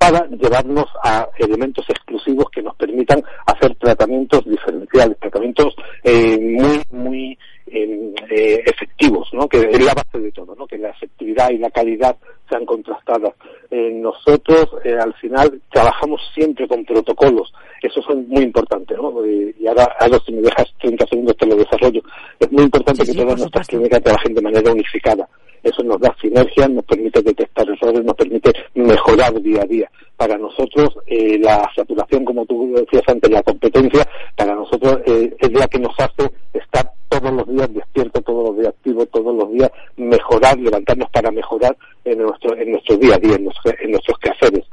para 0.00 0.26
llevarnos 0.28 0.86
a 1.04 1.28
elementos 1.38 1.84
exclusivos 1.90 2.46
que 2.50 2.62
nos 2.62 2.74
permitan 2.74 3.22
hacer 3.44 3.74
tratamientos 3.74 4.42
diferenciales, 4.46 5.18
tratamientos 5.18 5.74
eh, 6.02 6.38
muy, 6.40 6.82
muy 6.90 7.38
eh, 7.66 8.14
eh, 8.30 8.62
efectivos, 8.64 9.28
¿no? 9.34 9.46
que 9.46 9.58
es 9.58 9.84
la 9.84 9.92
base 9.92 10.18
de 10.18 10.32
todo, 10.32 10.56
¿no? 10.56 10.66
que 10.66 10.78
la 10.78 10.88
efectividad 10.88 11.50
y 11.50 11.58
la 11.58 11.70
calidad 11.70 12.16
sean 12.48 12.64
contrastadas. 12.64 13.34
Eh, 13.70 13.90
nosotros, 13.92 14.70
eh, 14.84 14.96
al 14.98 15.12
final, 15.14 15.60
trabajamos 15.70 16.20
siempre 16.34 16.66
con 16.66 16.82
protocolos, 16.82 17.52
eso 17.82 18.00
es 18.00 18.16
muy 18.26 18.42
importante, 18.42 18.94
¿no? 18.94 19.22
Eh, 19.24 19.54
y 19.60 19.66
ahora, 19.66 19.84
ahora, 20.00 20.18
si 20.24 20.32
me 20.32 20.42
dejas 20.42 20.66
30 20.80 21.06
segundos 21.06 21.36
te 21.36 21.46
lo 21.46 21.56
desarrollo. 21.56 22.02
Es 22.38 22.50
muy 22.50 22.64
importante 22.64 23.02
Sí, 23.02 23.12
que 23.12 23.18
sí, 23.18 23.24
todas 23.24 23.38
nuestras 23.38 23.66
clínicas 23.68 24.02
trabajen 24.02 24.34
de 24.34 24.42
manera 24.42 24.72
unificada. 24.72 25.28
Eso 25.62 25.82
nos 25.82 26.00
da 26.00 26.14
sinergia, 26.20 26.68
nos 26.68 26.84
permite 26.84 27.22
detectar 27.22 27.68
errores, 27.68 28.04
nos 28.04 28.14
permite 28.14 28.52
mejorar 28.74 29.40
día 29.42 29.62
a 29.62 29.66
día. 29.66 29.90
Para 30.16 30.36
nosotros, 30.38 30.88
eh, 31.06 31.38
la 31.38 31.68
saturación, 31.74 32.24
como 32.24 32.44
tú 32.46 32.74
decías 32.74 33.02
antes, 33.08 33.30
la 33.30 33.42
competencia, 33.42 34.06
para 34.36 34.54
nosotros 34.54 34.98
eh, 35.06 35.34
es 35.38 35.52
la 35.52 35.66
que 35.68 35.78
nos 35.78 35.94
hace 35.98 36.30
estar 36.52 36.90
todos 37.08 37.32
los 37.32 37.48
días 37.48 37.72
despiertos, 37.74 38.22
todos 38.24 38.48
los 38.50 38.56
días 38.58 38.68
activos, 38.68 39.08
todos 39.10 39.34
los 39.34 39.50
días 39.52 39.70
mejorar, 39.96 40.58
levantarnos 40.58 41.10
para 41.10 41.30
mejorar 41.30 41.76
en 42.04 42.18
nuestro, 42.18 42.56
en 42.56 42.70
nuestro 42.72 42.96
día 42.96 43.14
a 43.16 43.18
día, 43.18 43.34
en, 43.36 43.44
nuestro- 43.44 43.72
en 43.80 43.90
nuestros 43.90 44.18
quehaceres. 44.18 44.64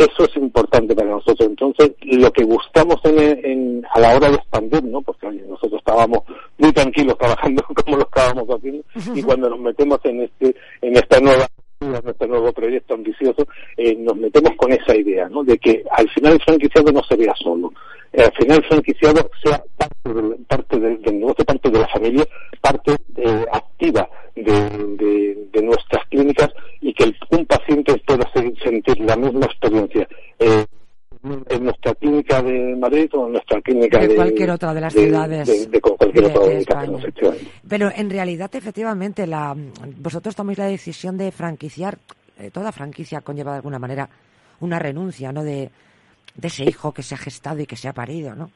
Eso 0.00 0.24
es 0.24 0.36
importante 0.36 0.94
para 0.94 1.10
nosotros. 1.10 1.40
Entonces, 1.48 1.92
lo 2.02 2.32
que 2.32 2.44
buscamos 2.44 2.96
en, 3.04 3.18
en- 3.44 3.86
a 3.92 4.00
la 4.00 4.16
hora 4.16 4.30
de 4.30 4.36
expandir, 4.36 4.82
¿no? 4.84 5.02
Porque 5.02 5.26
oye, 5.26 5.42
nosotros 5.48 5.78
estábamos 5.78 6.20
muy 6.58 6.72
tranquilos 6.72 7.18
trabajando 7.18 7.62
como 7.84 7.96
lo 7.98 8.02
estábamos 8.04 8.48
haciendo 8.48 8.82
y 9.14 9.22
cuando 9.22 9.50
nos 9.50 9.60
metemos 9.60 9.98
en 10.04 10.22
este, 10.22 10.54
en 10.82 10.96
esta 10.96 11.20
nueva 11.20 11.46
en 11.82 11.94
este 12.08 12.26
nuevo 12.28 12.52
proyecto 12.52 12.92
ambicioso, 12.92 13.46
eh, 13.78 13.96
nos 13.96 14.14
metemos 14.14 14.52
con 14.58 14.70
esa 14.70 14.94
idea, 14.94 15.30
¿no? 15.30 15.42
De 15.42 15.56
que 15.58 15.82
al 15.92 16.08
final 16.10 16.34
el 16.34 16.42
franquiciado 16.42 16.92
no 16.92 17.02
se 17.02 17.16
vea 17.16 17.32
solo. 17.42 17.72
Eh, 18.12 18.22
al 18.22 18.32
final 18.32 18.58
el 18.58 18.64
franquiciado 18.64 19.30
sea 19.42 19.62
parte 19.78 20.12
del, 20.12 20.36
parte 20.46 20.78
del, 20.78 21.00
del 21.00 21.20
negocio, 21.20 21.42
parte 21.44 21.70
de 21.70 21.78
la 21.78 21.88
familia, 21.88 22.26
parte 22.60 22.96
eh, 23.16 23.46
activa 23.50 24.06
de, 24.36 24.52
de- 24.98 25.48
de 25.52 25.62
nuestras 25.62 26.04
clínicas 26.08 26.50
que 27.28 27.36
un 27.36 27.46
paciente 27.46 27.96
pueda 28.06 28.28
se- 28.34 28.54
sentir 28.62 29.00
la 29.00 29.16
misma 29.16 29.46
experiencia. 29.46 30.06
eh, 30.38 30.64
en 31.22 31.64
nuestra 31.64 31.94
clínica 31.96 32.40
de 32.42 32.74
Madrid 32.76 33.10
o 33.12 33.26
en 33.26 33.32
nuestra 33.32 33.60
clínica 33.60 33.98
De 33.98 34.08
de, 34.08 34.14
cualquier 34.14 34.50
otra 34.52 34.72
de 34.72 34.80
las 34.80 34.94
ciudades 34.94 35.46
de, 35.48 35.66
de 35.66 35.80
cualquier 35.82 36.24
otra 36.24 36.52
España. 36.52 36.98
Pero 37.68 37.90
en 37.94 38.08
realidad, 38.08 38.50
efectivamente, 38.54 39.26
la, 39.26 39.54
vosotros 39.98 40.34
tomáis 40.34 40.56
la 40.56 40.64
decisión 40.66 41.18
de 41.18 41.30
franquiciar, 41.30 41.98
eh, 42.38 42.50
toda 42.50 42.72
franquicia 42.72 43.20
conlleva 43.20 43.50
de 43.52 43.56
alguna 43.56 43.78
manera 43.78 44.08
una 44.60 44.78
renuncia, 44.78 45.30
¿no? 45.30 45.44
De, 45.44 45.70
de 46.36 46.48
ese 46.48 46.64
hijo 46.64 46.92
que 46.92 47.02
se 47.02 47.14
ha 47.14 47.18
gestado 47.18 47.60
y 47.60 47.66
que 47.66 47.76
se 47.76 47.88
ha 47.88 47.92
parido, 47.92 48.34
¿no? 48.34 48.50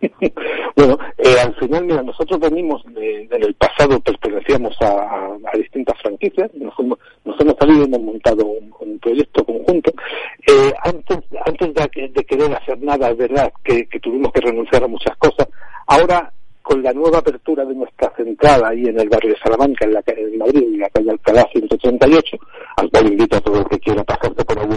Bueno, 0.76 0.96
eh, 1.18 1.34
al 1.44 1.54
final, 1.56 1.84
mira, 1.84 2.02
nosotros 2.02 2.40
venimos 2.40 2.82
de, 2.94 3.22
en 3.30 3.42
el 3.44 3.54
pasado, 3.54 4.00
pertenecíamos 4.00 4.74
a, 4.80 5.36
distintas 5.54 6.00
franquicias, 6.00 6.50
nos, 6.54 6.72
nos 7.24 7.40
hemos 7.40 7.54
salido 7.58 7.82
y 7.82 7.84
hemos 7.84 8.00
montado 8.00 8.46
un, 8.46 8.70
proyecto 9.00 9.44
conjunto. 9.44 9.90
Eh, 10.46 10.72
antes 10.84 11.18
antes 11.46 11.74
de, 11.74 11.88
que- 11.88 12.08
de 12.08 12.24
querer 12.24 12.54
hacer 12.54 12.78
nada, 12.82 13.10
es 13.10 13.16
verdad 13.16 13.50
que, 13.64 13.86
tuvimos 14.00 14.30
que 14.32 14.40
renunciar 14.42 14.84
a 14.84 14.88
muchas 14.88 15.16
cosas. 15.16 15.48
Ahora, 15.86 16.32
con 16.62 16.82
la 16.82 16.92
nueva 16.92 17.18
apertura 17.18 17.64
de 17.64 17.74
nuestra 17.74 18.14
central 18.14 18.62
ahí 18.64 18.84
en 18.86 19.00
el 19.00 19.08
barrio 19.08 19.32
de 19.32 19.40
Salamanca, 19.40 19.84
en, 19.86 19.94
la, 19.94 20.02
en 20.06 20.38
Madrid, 20.38 20.62
en 20.62 20.78
la 20.80 20.90
calle 20.90 21.10
Alcalá 21.10 21.46
138, 21.52 22.36
al 22.76 22.90
cual 22.90 23.06
invito 23.06 23.36
a 23.36 23.40
todo 23.40 23.58
el 23.58 23.64
que 23.68 23.78
quiera 23.80 24.04
pasarte 24.04 24.44
por 24.44 24.58
allí 24.58 24.76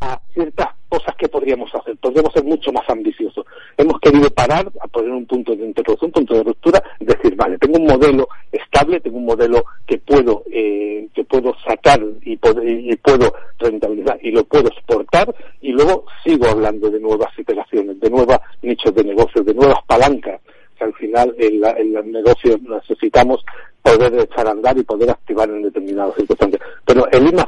a 0.00 0.20
ciertas 0.32 0.68
cosas 0.90 1.14
que 1.16 1.28
podríamos 1.28 1.74
hacer. 1.74 1.96
Podríamos 1.96 2.32
ser 2.34 2.44
mucho 2.44 2.70
más 2.72 2.84
ambiciosos. 2.90 3.46
Hemos 3.78 3.98
querido 4.00 4.28
parar, 4.30 4.70
a 4.80 4.88
poner 4.88 5.10
un 5.12 5.24
punto 5.24 5.56
de 5.56 5.64
interrupción, 5.64 6.08
un 6.08 6.12
punto 6.12 6.34
de 6.34 6.42
ruptura, 6.42 6.82
decir, 7.00 7.34
vale, 7.36 7.56
tengo 7.56 7.78
un 7.78 7.86
modelo 7.86 8.28
estable, 8.52 9.00
tengo 9.00 9.16
un 9.18 9.24
modelo 9.24 9.64
que 9.86 9.96
puedo 9.98 10.42
eh, 10.50 11.08
que 11.14 11.24
puedo 11.24 11.54
sacar 11.66 12.00
y, 12.22 12.36
pod- 12.36 12.62
y 12.62 12.94
puedo 12.96 13.32
rentabilizar 13.58 14.18
y 14.22 14.30
lo 14.32 14.44
puedo 14.44 14.68
exportar 14.68 15.34
y 15.62 15.72
luego 15.72 16.04
sigo 16.24 16.46
hablando 16.46 16.90
de 16.90 17.00
nuevas 17.00 17.30
iteraciones, 17.38 17.98
de 18.00 18.10
nuevos 18.10 18.36
nichos 18.62 18.94
de 18.94 19.04
negocio, 19.04 19.42
de 19.42 19.54
nuevas 19.54 19.78
palancas 19.86 20.40
al 20.80 20.94
final 20.94 21.34
en, 21.38 21.60
la- 21.60 21.72
en 21.72 21.92
los 21.92 22.06
negocios 22.06 22.58
necesitamos 22.62 23.44
poder 23.82 24.14
echar 24.18 24.46
a 24.46 24.52
andar 24.52 24.78
y 24.78 24.82
poder 24.82 25.10
activar 25.10 25.48
en 25.50 25.62
determinadas 25.62 26.14
circunstancias. 26.16 26.62
Pero 26.86 27.06
el 27.12 27.28
I 27.28 27.32
más 27.32 27.44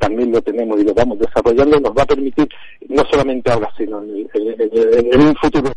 también 0.00 0.32
lo 0.32 0.42
tenemos 0.42 0.80
y 0.80 0.84
lo 0.84 0.92
vamos 0.94 1.18
desarrollando, 1.20 1.78
nos 1.78 1.92
va 1.96 2.02
a 2.02 2.06
permitir, 2.06 2.48
no 2.88 3.04
solamente 3.10 3.50
ahora, 3.52 3.72
sino 3.76 4.02
en, 4.02 4.28
en- 4.34 4.60
en- 4.60 5.14
en 5.14 5.20
un 5.20 5.36
futuro 5.36 5.70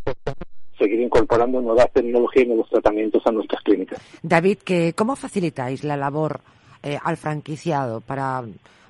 seguir 0.76 1.00
incorporando 1.00 1.60
nuevas 1.60 1.88
tecnologías 1.92 2.46
y 2.46 2.48
nuevos 2.48 2.68
tratamientos 2.68 3.22
a 3.26 3.30
nuestras 3.30 3.62
clínicas. 3.62 4.00
David, 4.22 4.58
que, 4.64 4.92
¿cómo 4.94 5.14
facilitáis 5.14 5.84
la 5.84 5.96
labor 5.96 6.40
eh, 6.82 6.98
al 7.02 7.16
franquiciado 7.16 8.00
para, 8.00 8.42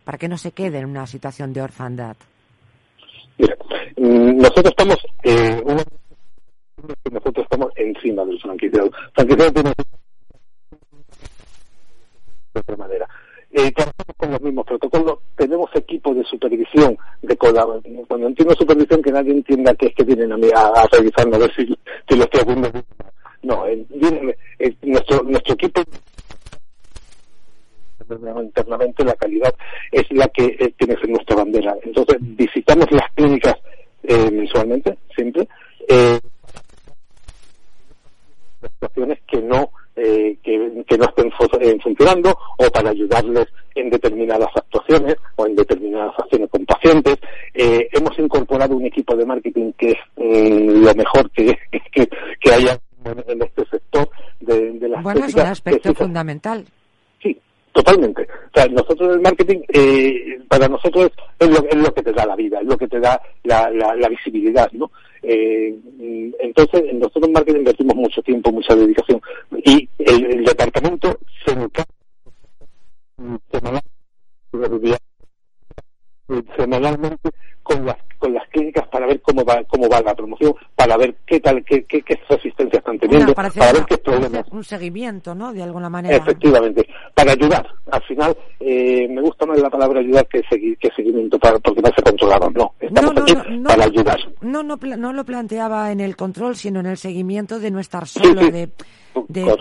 para 0.05 0.17
que 0.17 0.29
no 0.29 0.39
se 0.39 0.53
quede 0.53 0.79
en 0.79 0.87
una 0.87 1.07
situación 1.07 1.53
de 1.53 1.61
orfandad? 1.61 2.17
Mira, 3.37 3.55
mm, 3.99 4.37
nosotros 4.39 4.67
estamos, 4.69 4.99
eh, 5.25 5.63
que 7.05 7.11
nosotros 7.11 7.45
estamos 7.45 7.73
encima 7.77 8.25
del 8.25 8.41
franquiciado. 8.41 8.87
El 8.87 8.93
franquiciado 9.15 9.53
tiene 9.53 9.73
de 12.55 12.61
otra 12.61 12.77
manera. 12.77 13.09
Eh, 13.57 13.71
trabajamos 13.71 14.17
con 14.17 14.31
los 14.33 14.41
mismos 14.41 14.67
protocolos, 14.67 15.19
tenemos 15.37 15.71
equipos 15.75 16.17
de 16.17 16.25
supervisión, 16.25 16.99
de 17.23 17.37
colaboración. 17.37 18.05
Cuando 18.07 18.27
entiendo 18.27 18.53
supervisión, 18.57 19.01
que 19.01 19.13
nadie 19.13 19.31
entienda 19.31 19.73
que 19.77 19.87
es 19.87 19.95
que 19.95 20.03
vienen 20.03 20.33
a, 20.33 20.37
mí 20.37 20.49
a, 20.53 20.73
revisarme 20.91 21.37
a 21.37 21.39
ver 21.39 21.55
si, 21.55 21.67
si 22.09 22.17
lo 22.17 22.25
estoy 22.25 22.41
haciendo. 22.41 22.69
No, 23.43 23.65
eh, 23.67 23.87
vienen, 23.91 24.35
eh, 24.59 24.75
nuestro, 24.83 25.23
nuestro 25.23 25.55
equipo 25.55 25.83
internamente 28.43 29.05
la 29.05 29.15
calidad 29.15 29.55
es 29.93 30.05
la 30.11 30.29
que 30.29 30.45
eh, 30.45 30.75
tiene 30.77 30.95
que 30.95 31.01
ser 31.03 31.11
nuestra 31.11 31.37
bandera. 31.37 31.77
Entonces, 31.83 32.17
visitamos 32.21 32.91
las 32.91 33.11
clínicas 33.15 33.55
eh, 34.03 34.31
mensualmente, 34.31 34.99
siempre, 35.15 35.49
eh, 35.89 36.19
situaciones 38.61 39.19
que 39.27 39.41
no 39.41 39.71
eh, 39.97 40.37
que, 40.43 40.85
que 40.87 40.99
no 40.99 41.05
estén 41.05 41.31
eh, 41.61 41.79
funcionando 41.83 42.37
o 42.59 42.71
para 42.71 42.91
ayudarles 42.91 43.47
en 43.75 43.91
determinadas 43.91 44.51
actuaciones 44.55 45.17
o 45.37 45.47
en 45.47 45.57
determinadas 45.57 46.13
acciones 46.19 46.51
con 46.51 46.65
pacientes. 46.67 47.17
Eh, 47.55 47.89
hemos 47.93 48.19
incorporado 48.19 48.77
un 48.77 48.87
equipo 48.87 49.17
de 49.17 49.27
marketing 49.27 49.73
que 49.79 49.91
es 49.91 49.99
mm, 50.17 50.85
lo 50.85 50.95
mejor 50.95 51.31
que, 51.31 51.57
que, 51.93 52.09
que 52.41 52.53
haya 52.53 52.79
en, 53.05 53.43
este 53.43 53.67
sector 53.67 54.09
de, 54.41 54.73
de 54.73 54.89
la 54.89 55.01
Bueno, 55.01 55.27
es 55.27 55.35
un 55.35 55.41
aspecto 55.41 55.91
que 55.91 55.95
fundamental. 55.95 56.65
Sí, 57.23 57.39
totalmente. 57.73 58.23
O 58.23 58.51
sea, 58.55 58.67
nosotros 58.67 59.15
el 59.15 59.21
marketing, 59.21 59.61
eh, 59.69 60.41
para 60.49 60.69
nosotros 60.69 61.11
es 61.39 61.49
lo, 61.49 61.69
es 61.69 61.77
lo 61.77 61.93
que 61.93 62.03
te 62.03 62.13
da 62.13 62.27
la 62.27 62.37
vida, 62.37 62.61
es 62.61 62.67
lo 62.67 62.77
que 62.77 62.89
te 62.89 63.01
da 63.01 63.21
la, 63.43 63.71
la, 63.71 63.95
la 63.95 64.09
visibilidad, 64.09 64.71
¿no? 64.73 64.91
Eh, 65.23 65.75
mm, 65.99 66.35
entonces, 66.39 66.83
nosotros 66.95 67.25
en 67.25 67.33
marketing 67.33 67.59
invertimos 67.61 67.97
mucho 67.97 68.23
tiempo, 68.23 68.53
mucha 68.53 68.75
dedicación 68.75 69.21
el, 70.07 70.45
departamento 70.45 71.19
se 71.45 71.53
encarga 71.53 71.91
semanal- 73.51 73.83
semanalmente 76.57 77.31
con 77.63 77.85
las 77.87 77.97
con 78.19 78.33
las 78.35 78.49
clínicas 78.49 78.89
para 78.89 79.07
ver 79.07 79.21
cómo 79.21 79.45
va 79.45 79.65
cómo 79.65 79.89
va 79.89 80.01
la 80.01 80.15
promoción, 80.15 80.55
para 80.75 80.97
ver 80.97 81.17
qué 81.27 81.41
tal 81.41 81.65
qué, 81.65 81.85
qué, 81.85 82.03
qué 82.03 82.15
resistencia 82.65 82.79
están 82.79 82.99
teniendo, 82.99 83.35
para 83.35 83.49
ver 83.51 83.77
una- 83.77 83.87
qué 83.87 83.99
problemas 83.99 84.45
un 84.51 84.65
seguimiento, 84.65 85.35
¿no? 85.35 85.53
De 85.53 85.63
alguna 85.63 85.89
manera. 85.89 86.17
Efectivamente, 86.17 86.87
para 87.15 87.33
ayudar. 87.33 87.67
Al 87.91 88.03
final, 88.05 88.37
eh, 88.61 89.07
me 89.09 89.21
gusta 89.21 89.47
más 89.47 89.59
la 89.61 89.71
palabra 89.71 90.01
ayudar 90.01 90.27
que, 90.29 90.43
segui- 90.45 90.77
que 90.79 90.91
seguimiento, 90.95 91.39
para, 91.39 91.59
porque 91.59 91.83
parece 91.83 92.03
controlado. 92.03 92.51
No, 92.51 92.73
estamos 92.81 93.15
No, 93.15 93.21
no, 93.21 93.23
aquí 93.23 93.35
no, 93.35 93.45
no. 93.61 93.69
para 93.69 93.85
ayudar. 93.85 94.19
No, 94.41 94.63
no, 94.63 94.77
no 94.97 95.13
lo 95.13 95.25
planteaba 95.25 95.91
en 95.93 96.01
el 96.01 96.17
control, 96.17 96.57
sino 96.57 96.81
en 96.81 96.87
el 96.87 96.97
seguimiento 96.97 97.59
de 97.59 97.71
no 97.71 97.81
estar 97.81 98.07
solo, 98.07 98.41
sí. 98.43 98.51
de, 98.51 98.71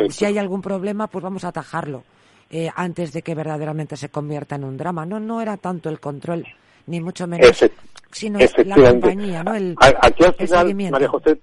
si 0.10 0.26
hay 0.26 0.38
algún 0.38 0.62
problema, 0.62 1.08
pues 1.08 1.24
vamos 1.24 1.44
a 1.44 1.50
atajarlo 1.50 2.04
eh, 2.50 2.70
antes 2.76 3.14
de 3.14 3.22
que 3.22 3.36
verdaderamente 3.36 3.96
se 3.98 4.10
convierta 4.10 4.56
en 4.56 4.64
un 4.64 4.78
drama. 4.78 5.06
No, 5.06 5.20
no 5.20 5.42
era 5.42 5.58
tanto 5.58 5.90
el 5.90 6.00
control, 6.00 6.46
ni 6.88 7.00
mucho 7.02 7.28
menos, 7.28 7.64
sino 8.12 8.40
la 8.66 8.76
compañía, 8.92 9.44
¿no? 9.44 9.56
El, 9.56 9.76
aquí 9.80 10.24
al 10.24 10.34
final, 10.36 10.62
seguimiento. 10.62 10.94
María 10.94 11.08
José, 11.10 11.40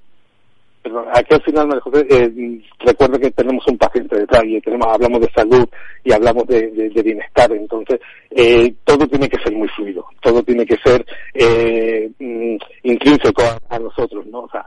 perdón, 0.82 1.04
aquí 1.12 1.34
al 1.34 1.42
final, 1.42 1.66
María 1.68 1.82
José, 1.82 2.06
eh, 2.10 2.60
recuerda 2.80 3.18
que 3.18 3.30
tenemos 3.30 3.66
un 3.68 3.76
paciente 3.78 4.18
detrás 4.18 4.42
y 4.44 4.60
tenemos, 4.60 4.86
hablamos 4.88 5.20
de 5.20 5.30
salud 5.34 5.68
y 6.04 6.12
hablamos 6.12 6.46
de, 6.46 6.68
de- 6.70 6.90
de 6.90 7.02
bienestar, 7.02 7.50
entonces 7.52 8.00
eh, 8.30 8.74
todo 8.84 9.06
tiene 9.06 9.28
que 9.28 9.42
ser 9.42 9.52
muy 9.54 9.68
fluido, 9.68 10.06
todo 10.22 10.42
tiene 10.42 10.64
que 10.66 10.76
ser 10.78 11.04
eh, 11.34 12.10
mm, 12.18 12.56
intrínseco 12.84 13.42
a, 13.42 13.74
a 13.74 13.78
nosotros, 13.78 14.26
¿no? 14.26 14.40
O 14.40 14.48
sea, 14.50 14.66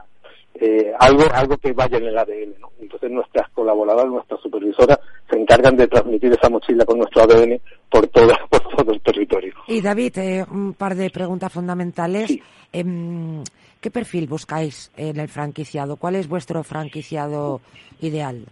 eh, 0.54 0.92
algo 1.00 1.24
algo 1.34 1.56
que 1.58 1.72
vaya 1.72 1.98
en 1.98 2.04
el 2.04 2.16
ADN, 2.16 2.54
¿no? 2.60 2.70
Entonces 2.80 3.10
nuestras 3.10 3.48
colaboradoras, 3.50 4.10
nuestras 4.12 4.40
supervisoras 4.40 4.98
se 5.28 5.36
encargan 5.36 5.76
de 5.76 5.88
transmitir 5.88 6.32
esa 6.32 6.48
mochila 6.48 6.84
con 6.84 6.98
nuestro 6.98 7.22
ADN 7.22 7.58
por 7.90 8.06
todo 8.08 8.28
por 8.50 8.60
todo 8.76 8.92
el 8.92 9.00
territorio. 9.00 9.52
Y 9.66 9.80
David, 9.80 10.18
eh, 10.18 10.44
un 10.50 10.74
par 10.74 10.94
de 10.94 11.10
preguntas 11.10 11.52
fundamentales. 11.52 12.38
Em, 12.72 13.42
¿Qué 13.84 13.90
perfil 13.90 14.26
buscáis 14.26 14.90
en 14.96 15.20
el 15.20 15.28
franquiciado? 15.28 15.96
¿Cuál 15.96 16.14
es 16.14 16.26
vuestro 16.26 16.64
franquiciado 16.64 17.60
ideal? 18.00 18.46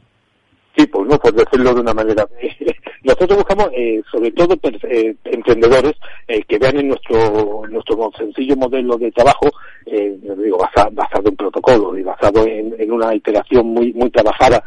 Sí, 0.76 0.86
pues 0.86 1.08
no, 1.08 1.18
por 1.18 1.32
decirlo 1.32 1.72
de 1.72 1.80
una 1.80 1.94
manera. 1.94 2.28
Nosotros 3.02 3.38
buscamos, 3.38 3.70
eh, 3.72 4.02
sobre 4.12 4.30
todo, 4.32 4.54
eh, 4.82 5.16
emprendedores 5.24 5.94
eh, 6.28 6.42
que 6.42 6.58
vean 6.58 6.76
en 6.80 6.88
nuestro 6.88 7.66
nuestro 7.66 8.10
sencillo 8.18 8.56
modelo 8.56 8.98
de 8.98 9.10
trabajo, 9.10 9.48
digo, 9.86 10.58
basado, 10.58 11.30
en 11.30 11.36
protocolos 11.36 11.98
y 11.98 12.02
basado 12.02 12.46
en, 12.46 12.92
una 12.92 13.14
iteración 13.14 13.68
muy 13.68 13.94
muy 13.94 14.10
trabajada 14.10 14.62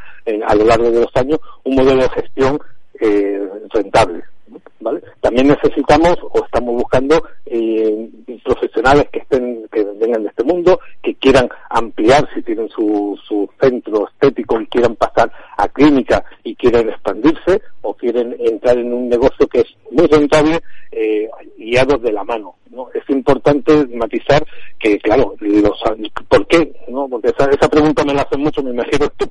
a 0.48 0.56
lo 0.56 0.66
largo 0.66 0.90
de 0.90 1.02
los 1.02 1.16
años, 1.16 1.40
un 1.64 1.76
modelo 1.76 2.02
de 2.02 2.10
gestión 2.10 2.60
rentable. 3.72 4.24
¿Vale? 4.80 5.02
También 5.22 5.48
necesitamos 5.48 6.18
o 6.22 6.44
estamos 6.46 6.76
buscando 6.76 7.24
eh, 7.46 8.10
profesionales 8.44 9.08
que 9.12 9.20
estén 9.20 9.68
que 9.72 9.84
vengan 9.84 10.24
de 10.24 10.30
este 10.30 10.44
mundo, 10.44 10.80
que 11.02 11.16
quieran 11.16 11.50
ampliar 11.70 12.28
si 12.34 12.42
tienen 12.44 12.70
su, 12.70 13.20
su 13.28 13.50
centro 13.60 14.08
estético 14.08 14.62
y 14.62 14.68
quieran 14.68 14.96
pasar 14.96 15.32
a 15.58 15.68
clínica 15.68 16.24
y 16.44 16.56
quieren 16.56 16.90
expandirse 16.90 17.62
o 17.82 17.94
quieren 17.94 18.36
entrar 18.40 18.78
en 18.78 18.94
un 18.94 19.10
negocio 19.10 19.48
que 19.48 19.62
es 19.62 19.68
muy 19.92 20.08
rentable 20.08 20.62
eh, 20.92 21.30
guiados 21.58 22.02
de 22.02 22.12
la 22.12 22.24
mano. 22.24 22.56
¿no? 22.70 22.90
Es 22.94 23.10
importante 23.10 23.88
matizar 23.88 24.46
que, 24.80 24.98
claro, 25.00 25.36
los, 25.40 25.84
¿por 26.28 26.48
qué? 26.48 26.74
¿no? 26.88 27.08
Porque 27.08 27.30
esa, 27.30 27.50
esa 27.50 27.70
pregunta 27.70 28.04
me 28.04 28.14
la 28.14 28.22
hacen 28.22 28.42
mucho, 28.42 28.62
me 28.62 28.72
imagino 28.72 29.10
tú, 29.18 29.28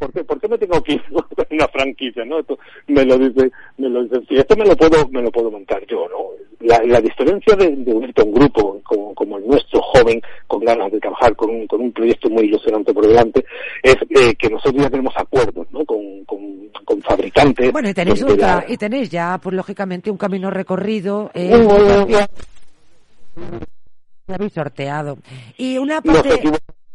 ¿por 0.00 0.12
qué, 0.12 0.24
¿por 0.24 0.40
qué 0.40 0.48
me 0.48 0.58
tengo 0.58 0.82
que 0.82 0.94
ir 0.94 1.02
a 1.14 1.54
una 1.54 1.68
franquicia? 1.68 2.24
¿no? 2.24 2.40
Esto 2.40 2.58
me 2.88 3.04
lo 3.04 3.18
dice, 3.18 3.52
me 3.76 3.88
lo 3.88 4.02
dice, 4.02 4.20
si 4.28 4.36
esto 4.36 4.56
me 4.56 4.64
lo 4.64 4.74
puedo, 4.74 5.06
me 5.10 5.22
lo 5.22 5.30
puedo 5.30 5.50
montar 5.50 5.84
yo, 5.86 6.08
¿no? 6.08 6.30
La, 6.60 6.82
la 6.84 7.00
diferencia 7.00 7.54
de, 7.56 7.68
unirte 7.68 8.20
a 8.20 8.24
un 8.24 8.32
grupo 8.32 8.80
como, 8.82 9.14
como, 9.14 9.38
el 9.38 9.46
nuestro, 9.46 9.80
joven, 9.80 10.20
con 10.46 10.62
ganas 10.64 10.90
de 10.92 11.00
trabajar 11.00 11.34
con 11.36 11.50
un, 11.50 11.66
con 11.66 11.80
un 11.80 11.92
proyecto 11.92 12.28
muy 12.28 12.44
ilusionante 12.44 12.92
por 12.92 13.06
delante, 13.06 13.44
es 13.82 13.96
eh, 14.10 14.34
que 14.34 14.50
nosotros 14.50 14.82
ya 14.82 14.90
tenemos 14.90 15.14
acuerdos, 15.16 15.66
¿no? 15.70 15.84
Con, 15.84 16.24
con, 16.24 16.68
con 16.84 17.00
fabricantes. 17.02 17.72
Bueno, 17.72 17.88
y 17.88 17.94
tenéis, 17.94 18.24
y 18.68 18.76
tenéis 18.76 19.10
ya, 19.10 19.38
pues 19.42 19.54
lógicamente, 19.54 20.10
un 20.10 20.18
camino 20.18 20.50
recorrido. 20.50 21.30
Eh, 21.34 21.50
habéis 24.28 24.52
sorteado. 24.52 25.18
Y 25.56 25.78
una 25.78 26.00
parte... 26.00 26.40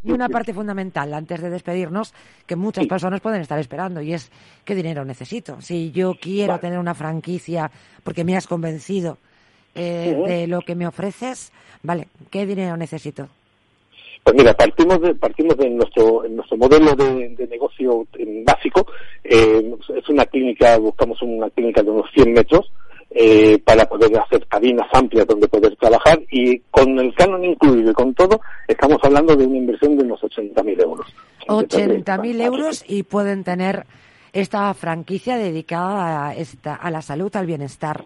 Y 0.05 0.11
una 0.11 0.29
parte 0.29 0.53
fundamental, 0.53 1.13
antes 1.13 1.41
de 1.41 1.49
despedirnos, 1.49 2.13
que 2.45 2.55
muchas 2.55 2.85
personas 2.85 3.21
pueden 3.21 3.41
estar 3.41 3.57
esperando, 3.59 4.01
y 4.01 4.13
es 4.13 4.31
qué 4.63 4.75
dinero 4.75 5.03
necesito. 5.03 5.59
Si 5.61 5.91
yo 5.91 6.13
quiero 6.19 6.59
tener 6.59 6.77
una 6.77 6.93
franquicia 6.93 7.71
porque 8.03 8.23
me 8.23 8.37
has 8.37 8.45
convencido 8.45 9.17
eh, 9.73 10.15
de 10.27 10.47
lo 10.47 10.61
que 10.61 10.75
me 10.75 10.85
ofreces, 10.85 11.51
vale, 11.81 12.07
¿qué 12.29 12.45
dinero 12.45 12.77
necesito? 12.77 13.29
Pues 14.23 14.35
mira, 14.37 14.53
partimos 14.55 14.99
de, 15.01 15.13
partimos 15.13 15.55
de 15.57 15.69
nuestro, 15.69 16.23
nuestro 16.27 16.57
modelo 16.57 16.95
de, 16.95 17.47
negocio 17.47 18.07
básico. 18.43 18.87
Eh, 19.23 19.75
es 19.95 20.09
una 20.09 20.25
clínica, 20.25 20.77
buscamos 20.77 21.21
una 21.21 21.49
clínica 21.51 21.83
de 21.83 21.91
unos 21.91 22.09
100 22.11 22.33
metros, 22.33 22.71
eh, 23.17 23.57
para 23.59 23.85
poder 23.85 24.11
hacer 24.19 24.45
cabinas 24.45 24.87
amplias 24.91 25.25
donde 25.25 25.47
poder 25.47 25.73
trabajar 25.77 26.21
y 26.29 26.59
con 26.69 26.99
el 26.99 27.15
canon 27.15 27.45
incluido 27.45 27.91
y 27.91 27.93
con 27.93 28.13
todo 28.13 28.41
estamos 28.67 28.99
hablando 29.03 29.37
de 29.37 29.45
una 29.45 29.57
inversión 29.57 29.97
de 29.97 30.03
unos 30.03 30.19
80.000 30.19 30.83
euros. 30.83 31.07
80.000 31.47 32.41
euros 32.41 32.83
y 32.85 33.03
pueden 33.03 33.45
tener 33.45 33.85
esta 34.33 34.73
franquicia 34.73 35.37
dedicada 35.37 36.27
a, 36.27 36.35
esta, 36.35 36.75
a 36.75 36.91
la 36.91 37.01
salud, 37.01 37.33
al 37.37 37.45
bienestar 37.45 38.03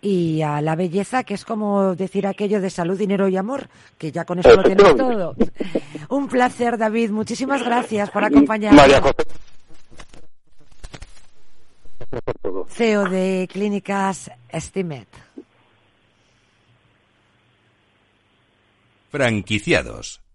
y 0.00 0.42
a 0.42 0.60
la 0.60 0.76
belleza, 0.76 1.24
que 1.24 1.34
es 1.34 1.44
como 1.44 1.96
decir 1.96 2.24
aquello 2.28 2.60
de 2.60 2.70
salud, 2.70 2.96
dinero 2.96 3.26
y 3.26 3.36
amor, 3.36 3.68
que 3.98 4.12
ya 4.12 4.24
con 4.24 4.38
eso 4.38 4.54
lo 4.54 4.62
tiene 4.62 4.84
todo. 4.84 5.34
Un 6.08 6.28
placer, 6.28 6.78
David. 6.78 7.10
Muchísimas 7.10 7.64
gracias 7.64 8.10
por 8.10 8.22
acompañarnos. 8.22 8.80
CEO 12.68 13.08
de 13.08 13.48
Clínicas 13.50 14.30
Estimet. 14.48 15.08
Franquiciados. 19.10 20.25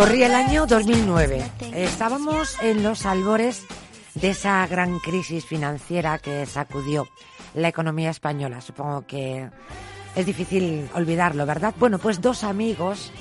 Corría 0.00 0.28
el 0.28 0.34
año 0.34 0.66
2009. 0.66 1.44
Estábamos 1.74 2.56
en 2.62 2.82
los 2.82 3.04
albores 3.04 3.66
de 4.14 4.30
esa 4.30 4.66
gran 4.66 4.98
crisis 4.98 5.44
financiera 5.44 6.16
que 6.16 6.46
sacudió 6.46 7.06
la 7.52 7.68
economía 7.68 8.08
española. 8.08 8.62
Supongo 8.62 9.06
que 9.06 9.50
es 10.16 10.24
difícil 10.24 10.88
olvidarlo, 10.94 11.44
¿verdad? 11.44 11.74
Bueno, 11.78 11.98
pues 11.98 12.22
dos 12.22 12.44
amigos, 12.44 13.12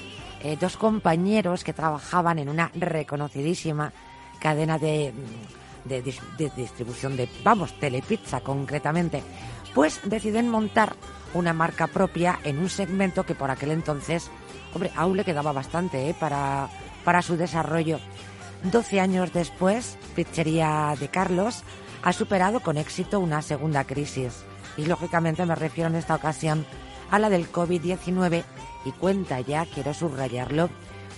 eh, 0.41 0.55
dos 0.57 0.77
compañeros 0.77 1.65
que 1.65 1.73
trabajaban 1.73 2.39
en 2.39 2.47
una 2.47 2.71
reconocidísima 2.73 3.91
cadena 4.39 4.77
de, 4.79 5.13
de, 5.83 6.01
de 6.01 6.51
distribución 6.55 7.17
de, 7.17 7.27
vamos, 7.43 7.77
telepizza 7.77 8.39
concretamente, 8.39 9.21
pues 9.75 9.99
deciden 10.05 10.47
montar 10.47 10.95
una 11.33 11.51
marca 11.51 11.87
propia 11.87 12.39
en 12.45 12.57
un 12.57 12.69
segmento 12.69 13.25
que 13.25 13.35
por 13.35 13.51
aquel 13.51 13.71
entonces, 13.71 14.31
hombre, 14.73 14.91
aún 14.95 15.17
le 15.17 15.25
quedaba 15.25 15.51
bastante 15.51 16.09
¿eh? 16.09 16.15
para, 16.19 16.69
para 17.03 17.21
su 17.21 17.37
desarrollo. 17.37 17.99
12 18.63 18.99
años 18.99 19.33
después, 19.33 19.97
Pizzería 20.15 20.95
de 20.99 21.07
Carlos 21.07 21.63
ha 22.03 22.13
superado 22.13 22.59
con 22.59 22.77
éxito 22.77 23.19
una 23.19 23.41
segunda 23.41 23.85
crisis. 23.85 24.43
Y 24.77 24.85
lógicamente 24.85 25.45
me 25.45 25.55
refiero 25.55 25.89
en 25.89 25.95
esta 25.95 26.15
ocasión 26.15 26.65
a 27.11 27.19
la 27.19 27.29
del 27.29 27.51
COVID-19 27.51 28.43
y 28.85 28.91
cuenta 28.91 29.41
ya, 29.41 29.65
quiero 29.65 29.93
subrayarlo, 29.93 30.69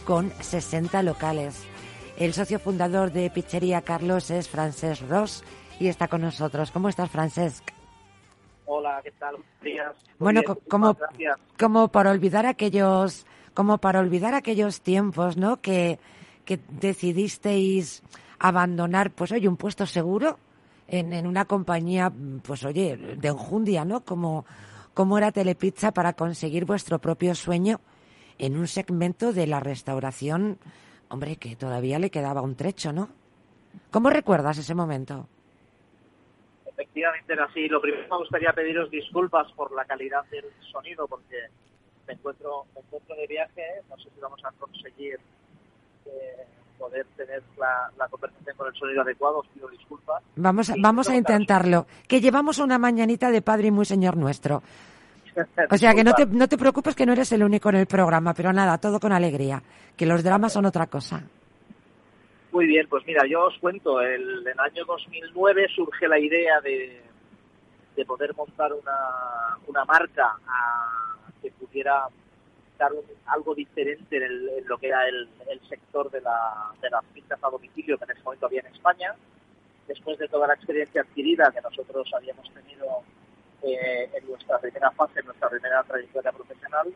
con 0.05 0.31
60 0.39 1.03
locales. 1.03 1.63
El 2.17 2.33
socio 2.33 2.59
fundador 2.59 3.11
de 3.11 3.29
Pizzería 3.29 3.81
Carlos 3.81 4.29
es 4.31 4.49
Francesc 4.49 5.03
Ross 5.09 5.43
y 5.79 5.87
está 5.87 6.07
con 6.07 6.21
nosotros. 6.21 6.71
¿Cómo 6.71 6.89
estás, 6.89 7.09
Francesc? 7.09 7.63
Hola, 8.65 9.01
¿qué 9.03 9.11
tal? 9.11 9.35
Días. 9.61 9.95
Bueno, 10.17 10.41
como, 10.69 10.97
como 11.59 11.87
para 11.89 12.11
olvidar 12.11 12.45
aquellos, 12.45 13.25
como 13.53 13.77
para 13.79 13.99
olvidar 13.99 14.33
aquellos 14.33 14.81
tiempos, 14.81 15.37
¿no? 15.37 15.61
Que, 15.61 15.99
decidisteis 16.69 18.03
abandonar, 18.37 19.11
pues 19.11 19.31
oye, 19.31 19.47
un 19.47 19.55
puesto 19.55 19.85
seguro 19.85 20.37
en, 20.87 21.13
en 21.13 21.25
una 21.25 21.45
compañía, 21.45 22.11
pues 22.43 22.65
oye, 22.65 22.97
de 22.97 23.27
enjundia, 23.29 23.85
¿no? 23.85 24.01
Como, 24.01 24.45
como 24.93 25.17
era 25.17 25.31
Telepizza 25.31 25.93
para 25.93 26.13
conseguir 26.13 26.65
vuestro 26.65 26.99
propio 26.99 27.35
sueño 27.35 27.79
en 28.37 28.57
un 28.57 28.67
segmento 28.67 29.31
de 29.31 29.47
la 29.47 29.59
restauración, 29.59 30.57
hombre, 31.09 31.37
que 31.37 31.55
todavía 31.55 31.99
le 31.99 32.09
quedaba 32.09 32.41
un 32.41 32.55
trecho, 32.55 32.91
¿no? 32.91 33.09
¿Cómo 33.91 34.09
recuerdas 34.09 34.57
ese 34.57 34.75
momento? 34.75 35.27
Efectivamente 36.65 37.33
era 37.33 37.45
así. 37.45 37.67
Lo 37.67 37.79
primero 37.79 38.07
me 38.09 38.17
gustaría 38.17 38.51
pediros 38.53 38.89
disculpas 38.89 39.51
por 39.53 39.71
la 39.73 39.85
calidad 39.85 40.25
del 40.31 40.45
sonido, 40.71 41.07
porque 41.07 41.37
me 42.07 42.13
encuentro, 42.13 42.65
me 42.75 42.81
encuentro 42.81 43.15
de 43.15 43.27
viaje, 43.27 43.63
no 43.89 43.97
sé 43.97 44.09
si 44.13 44.19
vamos 44.19 44.39
a 44.43 44.51
conseguir 44.59 45.19
eh, 46.05 46.45
poder 46.77 47.05
tener 47.15 47.43
la, 47.57 47.91
la, 47.97 48.07
conversación 48.07 48.55
con 48.57 48.67
el 48.67 48.73
sonido 48.73 49.01
adecuado, 49.01 49.39
os 49.39 49.47
pido 49.49 49.67
disculpas. 49.69 50.23
Vamos, 50.35 50.69
a, 50.69 50.75
vamos 50.81 51.09
a 51.09 51.15
intentarlo. 51.15 51.85
Que 52.07 52.19
llevamos 52.19 52.57
una 52.57 52.79
mañanita 52.79 53.29
de 53.29 53.41
Padre 53.41 53.67
y 53.67 53.71
Muy 53.71 53.85
Señor 53.85 54.17
Nuestro. 54.17 54.63
O 55.69 55.77
sea 55.77 55.93
que 55.93 56.03
no 56.03 56.13
te, 56.13 56.25
no 56.25 56.47
te 56.47 56.57
preocupes 56.57 56.95
que 56.95 57.05
no 57.05 57.13
eres 57.13 57.31
el 57.31 57.43
único 57.43 57.69
en 57.69 57.75
el 57.75 57.85
programa, 57.85 58.33
pero 58.33 58.51
nada, 58.51 58.77
todo 58.77 58.99
con 58.99 59.13
alegría, 59.13 59.61
que 59.95 60.05
los 60.05 60.23
dramas 60.23 60.53
son 60.53 60.65
otra 60.65 60.87
cosa. 60.87 61.23
Muy 62.51 62.65
bien, 62.65 62.85
pues 62.89 63.05
mira, 63.07 63.23
yo 63.29 63.45
os 63.45 63.57
cuento, 63.59 64.01
el, 64.01 64.41
en 64.41 64.47
el 64.47 64.59
año 64.59 64.83
2009 64.85 65.67
surge 65.73 66.07
la 66.07 66.19
idea 66.19 66.59
de, 66.61 67.01
de 67.95 68.05
poder 68.05 68.35
montar 68.35 68.73
una, 68.73 69.57
una 69.67 69.85
marca 69.85 70.37
a, 70.45 71.10
pudiera 71.71 72.07
dar 72.77 72.91
algo 73.27 73.55
diferente 73.55 74.17
en, 74.17 74.23
el, 74.23 74.49
en, 74.49 74.67
lo 74.67 74.77
que 74.77 74.87
era 74.87 75.07
el, 75.07 75.29
el 75.49 75.61
sector 75.69 76.09
de, 76.11 76.21
la, 76.21 76.71
de 76.81 76.89
las 76.89 77.03
pistas 77.05 77.39
a 77.43 77.49
domicilio 77.49 77.97
que 77.97 78.05
en 78.05 78.11
ese 78.11 78.23
momento 78.23 78.45
había 78.47 78.61
en 78.61 78.67
España. 78.67 79.15
Después 79.87 80.17
de 80.19 80.27
toda 80.27 80.47
la 80.47 80.53
experiencia 80.53 81.01
adquirida 81.01 81.51
que 81.51 81.61
nosotros 81.61 82.09
habíamos 82.13 82.51
tenido 82.53 83.03
eh, 83.63 84.09
en 84.13 84.27
nuestra 84.27 84.57
primera 84.59 84.91
fase, 84.91 85.19
en 85.19 85.25
nuestra 85.25 85.49
primera 85.49 85.83
trayectoria 85.83 86.31
profesional 86.31 86.87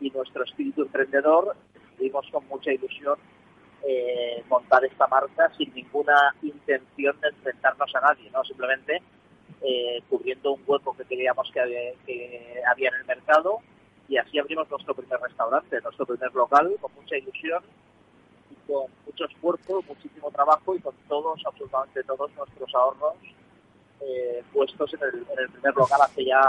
y 0.00 0.10
nuestro 0.10 0.44
espíritu 0.44 0.82
emprendedor, 0.82 1.56
decidimos 1.74 2.26
con 2.30 2.46
mucha 2.48 2.72
ilusión 2.72 3.18
eh, 3.82 4.42
montar 4.48 4.84
esta 4.84 5.06
marca 5.06 5.50
sin 5.56 5.72
ninguna 5.74 6.34
intención 6.42 7.18
de 7.20 7.28
enfrentarnos 7.28 7.94
a 7.94 8.00
nadie, 8.00 8.30
no 8.30 8.44
simplemente 8.44 9.00
eh, 9.62 10.02
cubriendo 10.08 10.52
un 10.52 10.62
hueco 10.66 10.94
que 10.96 11.04
creíamos 11.04 11.50
que 11.52 11.94
que 12.06 12.62
había 12.70 12.88
en 12.88 12.94
el 12.96 13.04
mercado 13.04 13.60
y 14.10 14.18
así 14.18 14.40
abrimos 14.40 14.68
nuestro 14.68 14.92
primer 14.92 15.20
restaurante, 15.20 15.80
nuestro 15.82 16.04
primer 16.04 16.34
local 16.34 16.76
con 16.80 16.92
mucha 16.94 17.16
ilusión 17.16 17.62
y 18.50 18.54
con 18.66 18.90
mucho 19.06 19.24
esfuerzo, 19.24 19.82
muchísimo 19.86 20.32
trabajo 20.32 20.74
y 20.74 20.80
con 20.80 20.94
todos, 21.08 21.40
absolutamente 21.46 22.02
todos 22.02 22.28
nuestros 22.34 22.74
ahorros 22.74 23.14
eh, 24.00 24.42
puestos 24.52 24.92
en 24.94 25.00
el, 25.00 25.26
en 25.30 25.38
el, 25.38 25.48
primer 25.50 25.74
local 25.76 26.00
hace 26.02 26.24
ya 26.24 26.40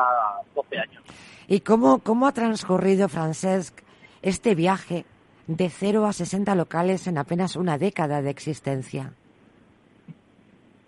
12 0.56 0.80
años. 0.80 1.04
¿Y 1.48 1.60
cómo, 1.60 2.00
cómo 2.00 2.26
ha 2.26 2.32
transcurrido, 2.32 3.08
Francesc, 3.08 3.80
este 4.24 4.56
viaje 4.56 5.06
de 5.46 5.70
0 5.70 6.06
a 6.08 6.14
60 6.14 6.56
locales 6.56 7.06
en 7.06 7.20
apenas 7.20 7.56
una 7.56 7.78
década 7.78 8.24
de 8.24 8.32
existencia? 8.32 9.14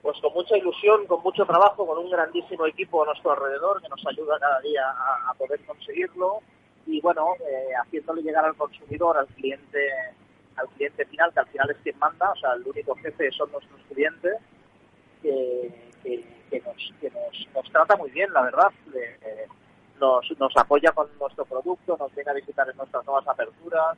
Pues 0.01 0.17
con 0.21 0.33
mucha 0.33 0.57
ilusión, 0.57 1.05
con 1.05 1.21
mucho 1.21 1.45
trabajo, 1.45 1.85
con 1.85 1.99
un 1.99 2.09
grandísimo 2.09 2.65
equipo 2.65 3.03
a 3.03 3.05
nuestro 3.05 3.31
alrededor 3.31 3.79
que 3.79 3.89
nos 3.89 4.03
ayuda 4.07 4.39
cada 4.39 4.59
día 4.61 4.81
a, 4.89 5.29
a 5.29 5.33
poder 5.35 5.63
conseguirlo 5.65 6.41
y 6.85 6.99
bueno, 7.01 7.35
eh, 7.39 7.73
haciéndole 7.81 8.21
llegar 8.21 8.45
al 8.45 8.55
consumidor, 8.55 9.17
al 9.17 9.27
cliente, 9.27 9.79
al 10.55 10.67
cliente 10.69 11.05
final, 11.05 11.31
que 11.33 11.39
al 11.39 11.47
final 11.47 11.71
es 11.71 11.77
quien 11.77 11.97
manda, 11.99 12.31
o 12.31 12.35
sea, 12.35 12.53
el 12.53 12.67
único 12.67 12.95
jefe 12.95 13.31
son 13.31 13.51
nuestros 13.51 13.79
clientes, 13.91 14.33
que, 15.21 15.71
que, 16.03 16.59
nos, 16.59 16.93
que 16.99 17.09
nos, 17.09 17.47
nos, 17.55 17.71
trata 17.71 17.95
muy 17.95 18.11
bien, 18.11 18.31
la 18.33 18.41
verdad. 18.41 18.71
Eh, 18.93 19.47
nos, 19.99 20.25
nos 20.37 20.55
apoya 20.57 20.91
con 20.91 21.07
nuestro 21.19 21.45
producto, 21.45 21.95
nos 21.97 22.13
viene 22.13 22.31
a 22.31 22.33
visitar 22.33 22.69
en 22.69 22.75
nuestras 22.75 23.05
nuevas 23.05 23.27
aperturas, 23.27 23.97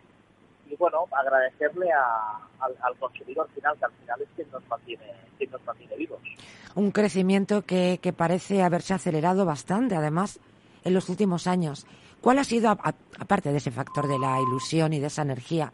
y 0.70 0.76
bueno, 0.76 1.06
agradecerle 1.12 1.92
a, 1.92 2.40
al, 2.60 2.76
al, 2.82 2.96
consumidor 2.98 3.48
final, 3.54 3.78
que 3.78 3.86
al 3.86 3.92
final 3.92 4.22
es 4.22 4.28
quien 4.36 4.52
nos 4.52 4.68
mantiene, 4.68 5.12
quien 5.38 5.52
nos 5.52 5.64
mantiene 5.64 5.96
vivos. 5.96 6.20
Un 6.76 6.92
crecimiento 6.92 7.64
que, 7.64 8.00
que 8.02 8.14
parece 8.14 8.64
haberse 8.64 8.94
acelerado 8.94 9.46
bastante, 9.46 9.96
además, 9.96 10.40
en 10.84 10.94
los 10.94 11.10
últimos 11.10 11.48
años. 11.48 11.86
¿Cuál 12.26 12.40
ha 12.40 12.44
sido, 12.44 12.72
aparte 12.72 13.52
de 13.52 13.58
ese 13.58 13.70
factor 13.70 14.08
de 14.08 14.18
la 14.18 14.42
ilusión 14.42 14.94
y 14.94 15.00
de 15.00 15.06
esa 15.06 15.22
energía, 15.22 15.72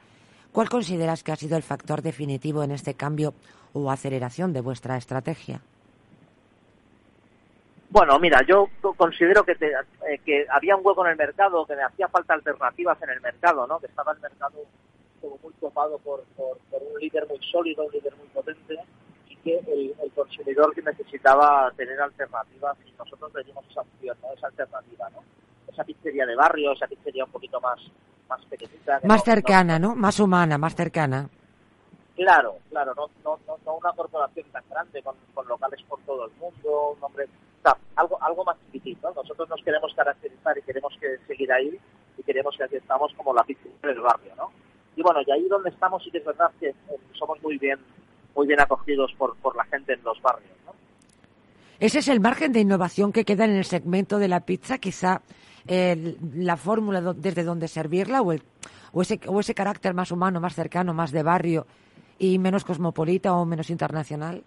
cuál 0.52 0.68
consideras 0.68 1.24
que 1.24 1.32
ha 1.32 1.38
sido 1.38 1.56
el 1.56 1.64
factor 1.64 2.02
definitivo 2.02 2.62
en 2.62 2.72
este 2.72 2.94
cambio 2.94 3.34
o 3.72 3.90
aceleración 3.90 4.52
de 4.52 4.60
vuestra 4.60 4.98
estrategia? 4.98 5.62
Bueno, 7.90 8.20
mira, 8.20 8.42
yo 8.46 8.68
considero 8.98 9.46
que, 9.46 9.56
te, 9.56 9.68
eh, 9.70 10.20
que 10.26 10.46
había 10.50 10.76
un 10.76 10.86
hueco 10.86 11.06
en 11.06 11.12
el 11.12 11.18
mercado, 11.18 11.66
que 11.66 11.74
me 11.78 11.84
hacía 11.84 12.10
falta 12.10 12.34
alternativas 12.34 13.02
en 13.02 13.12
el 13.12 13.22
mercado, 13.22 13.66
¿no? 13.66 13.80
Que 13.80 13.86
estaba 13.86 14.12
el 14.12 14.20
mercado 14.20 14.58
como 15.22 15.38
muy 15.42 15.54
topado 15.54 16.00
por, 16.00 16.22
por, 16.36 16.58
por 16.70 16.82
un 16.84 17.00
líder 17.00 17.30
muy 17.30 17.40
sólido, 17.50 17.86
un 17.86 17.94
líder 17.94 18.14
muy 18.18 18.28
potente, 18.28 18.78
y 19.30 19.38
que 19.38 19.58
el, 19.58 20.12
consumidor 20.14 20.76
que 20.76 20.82
necesitaba 20.82 21.72
tener 21.78 22.02
alternativas, 22.02 22.76
y 22.86 22.92
nosotros 22.98 23.34
le 23.36 23.42
esa 23.42 23.80
opción, 23.80 24.18
¿no? 24.22 24.34
Esa 24.34 24.48
alternativa, 24.48 25.10
¿no? 25.12 25.24
Esa 25.72 25.84
pizzería 25.84 26.26
de 26.26 26.36
barrio, 26.36 26.74
esa 26.74 26.88
pizzería 26.88 27.26
un 27.26 27.32
poquito 27.32 27.60
más, 27.62 27.80
más 28.28 28.44
pequeñita. 28.46 29.00
Más 29.04 29.20
no, 29.20 29.34
cercana, 29.34 29.80
no, 29.80 29.90
¿no? 29.90 29.96
Más 29.96 30.20
humana, 30.20 30.58
más 30.58 30.76
cercana. 30.76 31.30
Claro, 32.16 32.58
claro, 32.70 32.94
no, 32.96 33.10
no, 33.24 33.40
no, 33.48 33.58
no 33.66 33.78
una 33.78 33.92
corporación 33.94 34.46
tan 34.52 34.64
grande 34.70 35.02
con, 35.02 35.16
con 35.34 35.48
locales 35.48 35.82
por 35.88 36.00
todo 36.02 36.26
el 36.26 36.32
mundo, 36.34 36.96
un 36.98 37.04
hombre 37.04 37.26
o 37.26 37.62
sea, 37.64 37.78
algo, 37.96 38.22
algo 38.22 38.44
más 38.44 38.58
chiquitito. 38.66 39.14
Nosotros 39.16 39.48
nos 39.50 39.64
queremos 39.64 39.94
caracterizar 39.94 40.58
y 40.58 40.62
queremos 40.64 40.94
que 41.00 41.18
seguir 41.28 41.52
ahí 41.52 41.80
y 42.18 42.24
queremos 42.24 42.56
que 42.58 42.64
aquí 42.64 42.76
estamos 42.76 43.14
como 43.16 43.34
la 43.34 43.44
pizzería 43.44 43.78
del 43.82 44.02
barrio, 44.02 44.36
¿no? 44.36 44.52
Y 44.96 45.02
bueno, 45.02 45.22
y 45.26 45.32
ahí 45.32 45.48
donde 45.48 45.70
estamos 45.70 46.04
sí 46.04 46.12
que 46.12 46.18
es 46.18 46.26
verdad 46.26 46.52
que 46.60 46.70
eh, 46.70 46.76
somos 47.14 47.42
muy 47.42 47.58
bien, 47.58 47.80
muy 48.36 48.48
bien 48.48 48.60
acogidos 48.60 49.14
por, 49.18 49.36
por 49.38 49.56
la 49.56 49.64
gente 49.66 49.94
en 49.94 50.04
los 50.04 50.22
barrios, 50.22 50.52
¿no? 50.66 50.74
Ese 51.80 52.00
es 52.00 52.08
el 52.10 52.20
margen 52.20 52.52
de 52.52 52.60
innovación 52.60 53.12
que 53.12 53.26
queda 53.26 53.46
en 53.46 53.56
el 53.56 53.66
segmento 53.66 54.20
de 54.20 54.28
la 54.28 54.42
pizza, 54.42 54.78
quizá 54.78 55.22
eh, 55.68 56.18
la 56.36 56.58
fórmula 56.58 57.02
do, 57.02 57.14
desde 57.14 57.44
donde 57.44 57.68
servirla 57.68 58.22
o, 58.22 58.32
el, 58.32 58.44
o, 58.92 59.02
ese, 59.02 59.20
o 59.28 59.40
ese 59.40 59.54
carácter 59.54 59.94
más 59.94 60.12
humano, 60.12 60.40
más 60.40 60.56
cercano, 60.56 60.94
más 60.94 61.12
de 61.12 61.24
barrio 61.24 61.66
y 62.20 62.38
menos 62.40 62.64
cosmopolita 62.64 63.34
o 63.34 63.46
menos 63.46 63.70
internacional. 63.70 64.44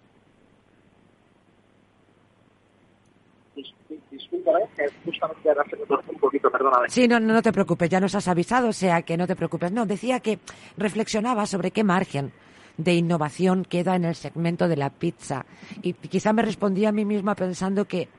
discúlpame, 4.11 4.61
justamente 5.03 5.49
ahora 5.49 5.63
se 5.69 5.75
me 5.75 5.83
un 5.83 6.19
poquito, 6.19 6.49
perdóname. 6.49 6.89
Sí, 6.89 7.07
no, 7.07 7.19
no 7.19 7.41
te 7.41 7.51
preocupes, 7.51 7.89
ya 7.89 7.99
nos 7.99 8.15
has 8.15 8.27
avisado, 8.27 8.69
o 8.69 8.73
sea 8.73 9.01
que 9.01 9.17
no 9.17 9.27
te 9.27 9.35
preocupes. 9.35 9.71
No, 9.71 9.85
decía 9.85 10.19
que 10.19 10.39
reflexionaba 10.77 11.45
sobre 11.45 11.71
qué 11.71 11.83
margen 11.83 12.31
de 12.77 12.93
innovación 12.93 13.63
queda 13.63 13.95
en 13.95 14.05
el 14.05 14.15
segmento 14.15 14.67
de 14.67 14.77
la 14.77 14.89
pizza. 14.89 15.45
Y 15.81 15.93
quizá 15.93 16.33
me 16.33 16.41
respondía 16.41 16.89
a 16.89 16.91
mí 16.91 17.05
misma 17.05 17.35
pensando 17.35 17.85
que 17.85 18.09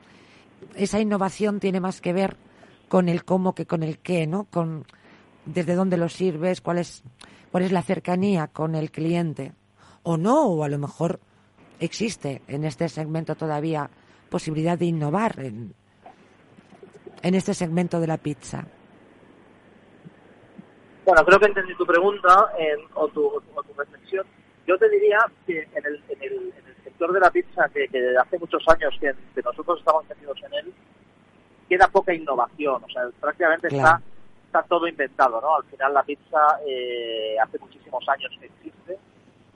esa 0.75 0.99
innovación 0.99 1.59
tiene 1.59 1.79
más 1.79 2.01
que 2.01 2.13
ver 2.13 2.35
con 2.87 3.09
el 3.09 3.25
cómo 3.25 3.53
que 3.53 3.65
con 3.65 3.83
el 3.83 3.99
qué, 3.99 4.27
¿no? 4.27 4.45
Con 4.45 4.85
desde 5.45 5.75
dónde 5.75 5.97
lo 5.97 6.09
sirves, 6.09 6.61
cuál 6.61 6.79
es, 6.79 7.03
cuál 7.51 7.63
es 7.63 7.71
la 7.71 7.81
cercanía 7.81 8.47
con 8.47 8.75
el 8.75 8.91
cliente. 8.91 9.53
O 10.03 10.17
no, 10.17 10.45
o 10.45 10.63
a 10.63 10.69
lo 10.69 10.77
mejor 10.77 11.19
existe 11.79 12.41
en 12.47 12.63
este 12.63 12.89
segmento 12.89 13.35
todavía 13.35 13.89
posibilidad 14.29 14.77
de 14.77 14.85
innovar 14.85 15.39
en, 15.39 15.73
en 17.21 17.35
este 17.35 17.53
segmento 17.53 17.99
de 17.99 18.07
la 18.07 18.17
pizza? 18.17 18.65
Bueno, 21.05 21.23
creo 21.25 21.39
que 21.39 21.45
entendí 21.45 21.73
tu 21.75 21.85
pregunta 21.85 22.51
eh, 22.59 22.75
o, 22.95 23.07
tu, 23.07 23.41
reflexión. 23.77 24.25
Yo 24.67 24.77
te 24.77 24.89
diría 24.89 25.19
que 25.45 25.61
en 25.73 25.85
el, 25.85 26.03
en 26.09 26.21
el, 26.21 26.33
en 26.57 26.67
el 26.67 26.83
sector 26.83 27.13
de 27.13 27.19
la 27.21 27.31
pizza, 27.31 27.69
que, 27.69 27.87
que 27.87 28.15
hace 28.17 28.37
muchos 28.37 28.61
años 28.67 28.93
que, 28.99 29.13
que 29.33 29.41
nosotros 29.41 29.79
estamos 29.79 30.05
metidos 30.09 30.37
en 30.43 30.53
él, 30.53 30.73
queda 31.69 31.87
poca 31.87 32.13
innovación. 32.13 32.83
O 32.83 32.89
sea, 32.89 33.03
prácticamente 33.19 33.67
Claro. 33.69 33.97
está, 33.97 34.01
está 34.45 34.63
todo 34.63 34.87
inventado, 34.87 35.41
¿no? 35.41 35.55
Al 35.55 35.63
final 35.65 35.93
la 35.93 36.03
pizza 36.03 36.59
eh, 36.65 37.35
hace 37.41 37.59
muchísimos 37.59 38.07
años 38.09 38.31
que 38.39 38.45
existe, 38.47 38.97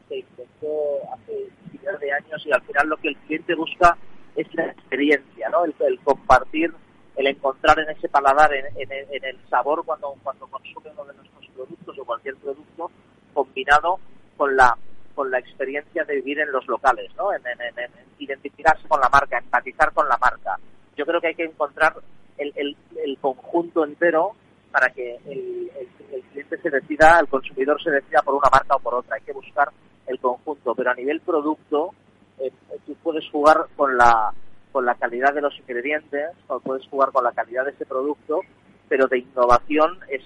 se 0.09 0.17
inventó 0.19 0.67
hace 1.13 1.47
miles 1.71 1.99
de 1.99 2.11
años 2.13 2.45
y 2.45 2.51
al 2.51 2.61
final 2.63 2.87
lo 2.89 2.97
que 2.97 3.09
el 3.09 3.17
cliente 3.17 3.55
busca 3.55 3.97
es 4.35 4.53
la 4.55 4.65
experiencia, 4.67 5.49
¿no? 5.49 5.65
El, 5.65 5.75
el 5.79 5.99
compartir, 6.01 6.73
el 7.15 7.27
encontrar 7.27 7.79
en 7.79 7.89
ese 7.89 8.07
paladar, 8.09 8.53
en, 8.53 8.65
en 8.77 8.91
el- 8.91 9.07
en 9.13 9.23
el 9.25 9.39
sabor 9.49 9.83
cuando, 9.85 10.15
cuando 10.23 10.47
consume 10.47 10.89
uno 10.91 11.05
de 11.05 11.13
nuestros 11.15 11.45
productos 11.55 11.99
o 11.99 12.05
cualquier 12.05 12.35
producto 12.37 12.91
combinado 13.33 13.99
con 14.37 14.55
la 14.55 14.77
con 15.13 15.29
la 15.29 15.39
experiencia 15.39 16.05
de 16.05 16.15
vivir 16.15 16.39
en 16.39 16.51
los 16.53 16.65
locales, 16.67 17.11
¿no? 17.17 17.33
En, 17.33 17.41
en- 17.45 17.61
en- 17.61 17.77
en 17.79 17.91
identificarse 18.17 18.87
con 18.87 19.01
la 19.01 19.09
marca, 19.09 19.37
empatizar 19.37 19.91
con 19.93 20.07
la 20.07 20.17
marca. 20.17 20.57
Yo 20.97 21.05
creo 21.05 21.21
que 21.21 21.27
hay 21.27 21.35
que 21.35 21.45
encontrar 21.45 21.95
el, 22.37 22.53
el- 22.55 23.17
conjunto 23.19 23.83
entero 23.85 24.31
para 24.71 24.89
que 24.89 25.15
el, 25.25 25.69
el- 25.77 25.89
el 26.15 26.21
cliente 26.31 26.57
se 26.61 26.69
decida, 26.69 27.19
el 27.19 27.27
consumidor 27.27 27.81
se 27.81 27.91
decida 27.91 28.21
por 28.21 28.35
una 28.35 28.49
marca 28.51 28.75
o 28.75 28.79
por 28.79 28.95
otra. 28.95 29.15
Hay 29.15 29.21
que 29.21 29.33
buscar 29.33 29.69
el 30.07 30.19
conjunto, 30.19 30.73
pero 30.75 30.91
a 30.91 30.95
nivel 30.95 31.21
producto, 31.21 31.93
eh, 32.39 32.51
tú 32.85 32.95
puedes 33.03 33.29
jugar 33.29 33.67
con 33.75 33.97
la 33.97 34.33
con 34.71 34.85
la 34.85 34.95
calidad 34.95 35.33
de 35.33 35.41
los 35.41 35.57
ingredientes, 35.59 36.29
o 36.47 36.59
puedes 36.61 36.87
jugar 36.87 37.11
con 37.11 37.25
la 37.25 37.33
calidad 37.33 37.65
de 37.65 37.71
ese 37.71 37.85
producto, 37.85 38.39
pero 38.87 39.05
de 39.09 39.19
innovación 39.19 39.99
es 40.09 40.21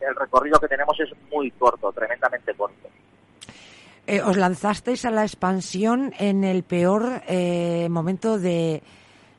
el 0.00 0.14
recorrido 0.14 0.60
que 0.60 0.68
tenemos 0.68 0.98
es 1.00 1.10
muy 1.32 1.50
corto, 1.50 1.90
tremendamente 1.92 2.54
corto. 2.54 2.88
Eh, 4.06 4.20
os 4.22 4.36
lanzasteis 4.36 5.04
a 5.04 5.10
la 5.10 5.22
expansión 5.22 6.12
en 6.18 6.44
el 6.44 6.62
peor 6.62 7.22
eh, 7.28 7.88
momento 7.90 8.38
de, 8.38 8.82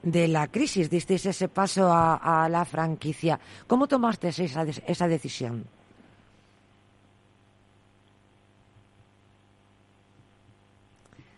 de 0.04 0.28
la 0.28 0.48
crisis, 0.48 0.90
disteis 0.90 1.26
ese 1.26 1.48
paso 1.48 1.92
a, 1.92 2.44
a 2.44 2.50
la 2.50 2.66
franquicia. 2.66 3.40
¿Cómo 3.68 3.88
tomasteis 3.88 4.38
esa, 4.40 4.64
esa 4.64 5.08
decisión? 5.08 5.66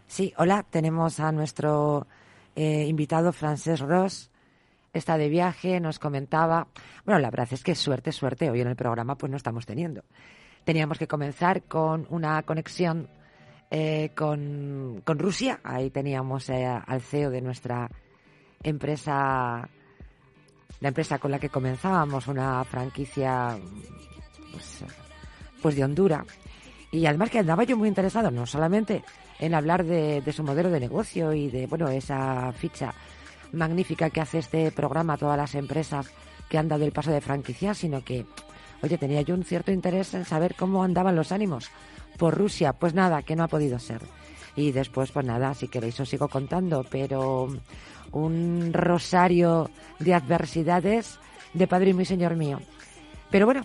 Sí, 0.07 0.33
hola, 0.37 0.63
tenemos 0.63 1.19
a 1.19 1.31
nuestro 1.31 2.07
eh, 2.55 2.85
invitado 2.87 3.31
Francés 3.31 3.81
Ross. 3.81 4.31
Está 4.93 5.17
de 5.17 5.29
viaje, 5.29 5.79
nos 5.79 5.99
comentaba. 5.99 6.67
Bueno, 7.05 7.19
la 7.19 7.29
verdad 7.29 7.49
es 7.51 7.63
que 7.63 7.75
suerte, 7.75 8.11
suerte, 8.13 8.49
hoy 8.49 8.61
en 8.61 8.69
el 8.69 8.77
programa 8.77 9.15
pues 9.15 9.29
no 9.29 9.37
estamos 9.37 9.65
teniendo. 9.65 10.03
Teníamos 10.63 10.97
que 10.97 11.07
comenzar 11.07 11.63
con 11.63 12.07
una 12.09 12.41
conexión 12.43 13.09
eh, 13.69 14.11
con, 14.15 15.01
con 15.03 15.19
Rusia. 15.19 15.59
Ahí 15.63 15.89
teníamos 15.91 16.49
eh, 16.49 16.65
al 16.65 17.01
CEO 17.01 17.29
de 17.29 17.41
nuestra 17.41 17.91
empresa, 18.69 19.69
la 20.79 20.87
empresa 20.87 21.19
con 21.19 21.31
la 21.31 21.39
que 21.39 21.49
comenzábamos, 21.49 22.27
una 22.27 22.63
franquicia 22.63 23.57
pues, 24.51 24.83
pues 25.61 25.75
de 25.75 25.83
Honduras. 25.83 26.25
Y 26.91 27.05
además 27.05 27.29
que 27.29 27.39
andaba 27.39 27.63
yo 27.63 27.77
muy 27.77 27.87
interesado, 27.87 28.31
no 28.31 28.45
solamente 28.45 29.03
en 29.39 29.53
hablar 29.53 29.83
de, 29.83 30.21
de 30.21 30.33
su 30.33 30.43
modelo 30.43 30.69
de 30.69 30.79
negocio 30.79 31.33
y 31.33 31.49
de 31.49 31.67
bueno 31.67 31.89
esa 31.89 32.51
ficha 32.53 32.93
magnífica 33.51 34.09
que 34.09 34.21
hace 34.21 34.39
este 34.39 34.71
programa 34.71 35.13
a 35.13 35.17
todas 35.17 35.37
las 35.37 35.55
empresas 35.55 36.09
que 36.49 36.57
han 36.57 36.67
dado 36.67 36.85
el 36.85 36.91
paso 36.91 37.11
de 37.11 37.21
franquicia, 37.21 37.73
sino 37.73 38.03
que, 38.03 38.25
oye, 38.81 38.97
tenía 38.97 39.21
yo 39.21 39.35
un 39.35 39.43
cierto 39.43 39.71
interés 39.71 40.13
en 40.13 40.25
saber 40.25 40.55
cómo 40.55 40.83
andaban 40.83 41.15
los 41.15 41.31
ánimos 41.31 41.69
por 42.17 42.37
Rusia. 42.37 42.73
Pues 42.73 42.93
nada, 42.93 43.23
que 43.23 43.35
no 43.35 43.43
ha 43.43 43.47
podido 43.47 43.79
ser. 43.79 44.01
Y 44.55 44.71
después, 44.71 45.11
pues 45.11 45.25
nada, 45.25 45.53
si 45.53 45.67
queréis 45.67 45.99
os 45.99 46.09
sigo 46.09 46.29
contando, 46.29 46.85
pero 46.89 47.49
un 48.11 48.71
rosario 48.73 49.69
de 49.99 50.13
adversidades 50.13 51.19
de 51.53 51.67
Padre 51.67 51.91
y 51.91 51.93
mi 51.93 52.05
Señor 52.05 52.35
mío. 52.35 52.59
Pero 53.29 53.45
bueno, 53.45 53.63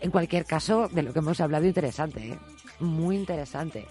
en 0.00 0.10
cualquier 0.10 0.44
caso, 0.44 0.88
de 0.88 1.02
lo 1.02 1.12
que 1.12 1.18
hemos 1.18 1.40
hablado, 1.40 1.66
interesante, 1.66 2.28
¿eh? 2.28 2.38
muy 2.80 3.16
interesante. 3.16 3.86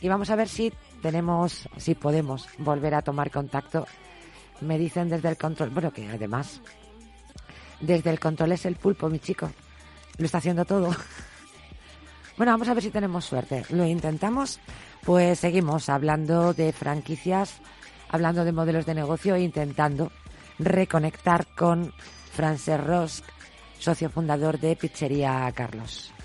Y 0.00 0.08
vamos 0.08 0.30
a 0.30 0.36
ver 0.36 0.48
si 0.48 0.72
tenemos, 1.02 1.68
si 1.76 1.94
podemos 1.94 2.48
volver 2.58 2.94
a 2.94 3.02
tomar 3.02 3.30
contacto. 3.30 3.86
Me 4.60 4.78
dicen 4.78 5.08
desde 5.08 5.28
el 5.28 5.36
control, 5.36 5.70
bueno, 5.70 5.92
que 5.92 6.08
además, 6.08 6.60
desde 7.80 8.10
el 8.10 8.20
control 8.20 8.52
es 8.52 8.64
el 8.64 8.76
pulpo, 8.76 9.08
mi 9.08 9.18
chico. 9.18 9.50
Lo 10.18 10.24
está 10.24 10.38
haciendo 10.38 10.64
todo. 10.64 10.94
Bueno, 12.36 12.52
vamos 12.52 12.68
a 12.68 12.74
ver 12.74 12.82
si 12.82 12.90
tenemos 12.90 13.24
suerte. 13.24 13.64
Lo 13.70 13.86
intentamos, 13.86 14.60
pues 15.04 15.38
seguimos 15.38 15.88
hablando 15.88 16.52
de 16.52 16.70
franquicias, 16.70 17.54
hablando 18.08 18.44
de 18.44 18.52
modelos 18.52 18.86
de 18.86 18.94
negocio 18.94 19.34
e 19.34 19.42
intentando 19.42 20.10
reconectar 20.58 21.46
con 21.54 21.92
Frances 22.32 22.82
Rosk, 22.82 23.24
socio 23.78 24.10
fundador 24.10 24.58
de 24.58 24.76
Pizzería 24.76 25.50
Carlos. 25.54 26.15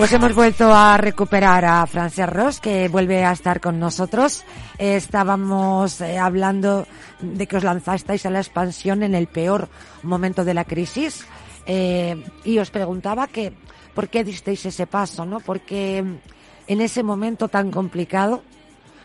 Pues 0.00 0.14
hemos 0.14 0.34
vuelto 0.34 0.72
a 0.72 0.96
recuperar 0.96 1.62
a 1.66 1.86
Francia 1.86 2.24
Ross, 2.24 2.58
que 2.58 2.88
vuelve 2.88 3.22
a 3.22 3.32
estar 3.32 3.60
con 3.60 3.78
nosotros. 3.78 4.46
Estábamos 4.78 6.00
eh, 6.00 6.16
hablando 6.16 6.86
de 7.20 7.46
que 7.46 7.58
os 7.58 7.64
lanzasteis 7.64 8.24
a 8.24 8.30
la 8.30 8.38
expansión 8.38 9.02
en 9.02 9.14
el 9.14 9.26
peor 9.26 9.68
momento 10.02 10.42
de 10.42 10.54
la 10.54 10.64
crisis. 10.64 11.28
Eh, 11.66 12.16
y 12.44 12.58
os 12.58 12.70
preguntaba 12.70 13.26
que, 13.26 13.52
¿por 13.94 14.08
qué 14.08 14.24
disteis 14.24 14.64
ese 14.64 14.86
paso, 14.86 15.26
no? 15.26 15.38
Porque 15.40 15.98
en 15.98 16.80
ese 16.80 17.02
momento 17.02 17.48
tan 17.48 17.70
complicado 17.70 18.42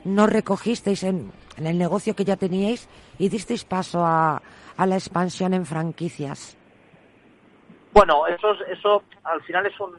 no 0.06 0.28
recogisteis 0.28 1.04
en, 1.04 1.30
el 1.58 1.78
negocio 1.78 2.16
que 2.16 2.24
ya 2.24 2.38
teníais 2.38 2.88
y 3.20 3.28
disteis 3.28 3.66
paso 3.66 4.06
a, 4.06 4.42
a 4.78 4.86
la 4.86 4.96
expansión 4.96 5.54
en 5.54 5.66
franquicias. 5.66 6.56
Bueno, 7.94 8.28
eso, 8.28 8.54
es- 8.54 8.78
eso 8.80 9.04
al 9.26 9.42
final 9.44 9.66
es 9.66 9.78
un, 9.82 9.92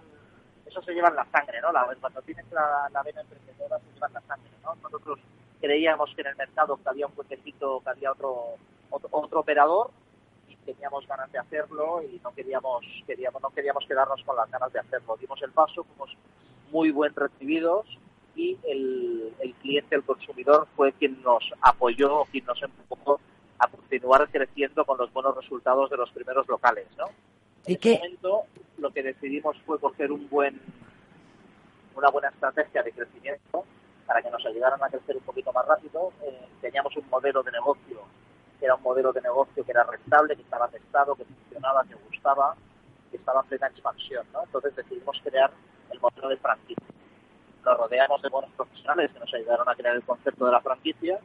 eso 0.77 0.85
se 0.85 0.93
lleva 0.93 1.09
en 1.09 1.17
la 1.17 1.27
sangre, 1.31 1.61
¿no? 1.61 1.69
Cuando 2.01 2.21
tienes 2.23 2.45
la, 2.53 2.89
la 2.93 3.03
vena 3.03 3.23
emprendedora 3.23 3.79
se 3.79 3.95
lleva 3.95 4.09
en 4.09 4.13
la 4.13 4.21
sangre, 4.23 4.51
¿no? 4.63 4.75
Nosotros 4.83 5.19
creíamos 5.61 6.13
que 6.15 6.21
en 6.21 6.27
el 6.29 6.37
mercado 6.37 6.77
que 6.77 6.89
había 6.89 7.07
un 7.07 7.13
huequecito, 7.17 7.81
que 7.81 7.91
había 7.91 8.13
otro, 8.13 8.57
otro, 8.91 9.09
otro 9.13 9.41
operador 9.41 9.91
y 10.49 10.57
teníamos 10.57 11.07
ganas 11.07 11.33
de 11.33 11.39
hacerlo 11.39 12.03
y 12.03 12.21
no 12.23 12.31
queríamos, 12.35 12.85
queríamos, 13.07 13.41
no 13.41 13.51
queríamos 13.51 13.87
quedarnos 13.87 14.23
con 14.25 14.37
las 14.37 14.51
ganas 14.51 14.71
de 14.73 14.81
hacerlo. 14.81 15.17
Dimos 15.17 15.41
el 15.43 15.53
paso, 15.53 15.85
fuimos 15.85 16.15
muy 16.71 16.91
buen 16.91 17.15
recibidos 17.15 17.87
y 18.35 18.59
el, 18.65 19.35
el 19.41 19.55
cliente, 19.55 19.97
el 19.97 20.05
consumidor 20.05 20.69
fue 20.77 20.93
quien 20.93 21.23
nos 21.23 21.43
apoyó, 21.63 22.25
quien 22.31 22.45
nos 22.45 22.63
empujó 22.63 23.19
a 23.59 23.69
continuar 23.69 24.29
creciendo 24.29 24.85
con 24.85 24.99
los 24.99 25.11
buenos 25.11 25.35
resultados 25.35 25.89
de 25.89 25.97
los 25.97 26.11
primeros 26.11 26.47
locales, 26.47 26.87
¿no? 26.99 27.07
¿Y 27.67 27.75
en 27.75 27.79
qué? 27.79 27.93
ese 27.95 28.03
momento 28.03 28.45
lo 28.79 28.91
que 28.91 29.03
decidimos 29.03 29.57
fue 29.65 29.79
coger 29.81 30.13
un 30.13 30.29
buen 30.29 30.61
una 31.95 32.11
buena 32.11 32.29
estrategia 32.29 32.83
de 32.83 32.93
crecimiento 32.93 33.65
para 34.07 34.23
que 34.23 34.31
nos 34.31 34.45
ayudaran 34.45 34.83
a 34.83 34.89
crecer 34.89 35.17
un 35.17 35.23
poquito 35.23 35.53
más 35.53 35.67
rápido. 35.67 36.13
Eh, 36.23 36.47
teníamos 36.61 36.95
un 36.97 37.09
modelo 37.09 37.43
de 37.43 37.53
negocio 37.53 38.03
que 38.59 38.65
era 38.67 38.75
un 38.75 38.83
modelo 38.83 39.13
de 39.13 39.21
negocio 39.21 39.65
que 39.65 39.71
era 39.71 39.85
rentable, 39.85 40.37
que 40.37 40.43
estaba 40.43 40.69
testado, 40.69 41.15
que 41.15 41.25
funcionaba, 41.25 41.85
que 41.85 41.95
gustaba, 41.95 42.55
que 43.11 43.17
estaba 43.17 43.41
en 43.43 43.47
plena 43.49 43.67
expansión. 43.69 44.27
¿no? 44.33 44.45
Entonces 44.45 44.77
decidimos 44.77 45.21
crear 45.23 45.51
el 45.91 46.01
modelo 46.01 46.29
de 46.29 46.37
franquicia. 46.37 46.87
Nos 47.65 47.79
rodeamos 47.79 48.23
de 48.23 48.29
buenos 48.29 48.51
profesionales 48.53 49.11
que 49.13 49.19
nos 49.19 49.35
ayudaron 49.35 49.69
a 49.69 49.75
crear 49.75 49.97
el 49.97 50.05
concepto 50.05 50.47
de 50.47 50.53
la 50.53 50.61
franquicia 50.61 51.19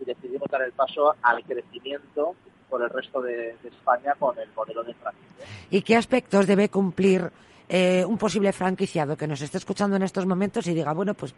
y 0.00 0.04
decidimos 0.04 0.48
dar 0.50 0.62
el 0.62 0.72
paso 0.72 1.14
al 1.22 1.42
crecimiento 1.44 2.34
por 2.68 2.82
el 2.82 2.90
resto 2.90 3.20
de, 3.22 3.56
España 3.64 4.14
con 4.18 4.38
el 4.38 4.48
modelo 4.54 4.82
de 4.82 4.94
franquicia. 4.94 5.46
¿Y 5.70 5.82
qué 5.82 5.96
aspectos 5.96 6.46
debe 6.46 6.68
cumplir 6.68 7.30
eh, 7.68 8.04
un 8.04 8.18
posible 8.18 8.52
franquiciado 8.52 9.16
que 9.16 9.26
nos 9.26 9.40
esté 9.40 9.58
escuchando 9.58 9.96
en 9.96 10.02
estos 10.02 10.26
momentos 10.26 10.66
y 10.66 10.74
diga, 10.74 10.92
bueno, 10.92 11.14
pues 11.14 11.34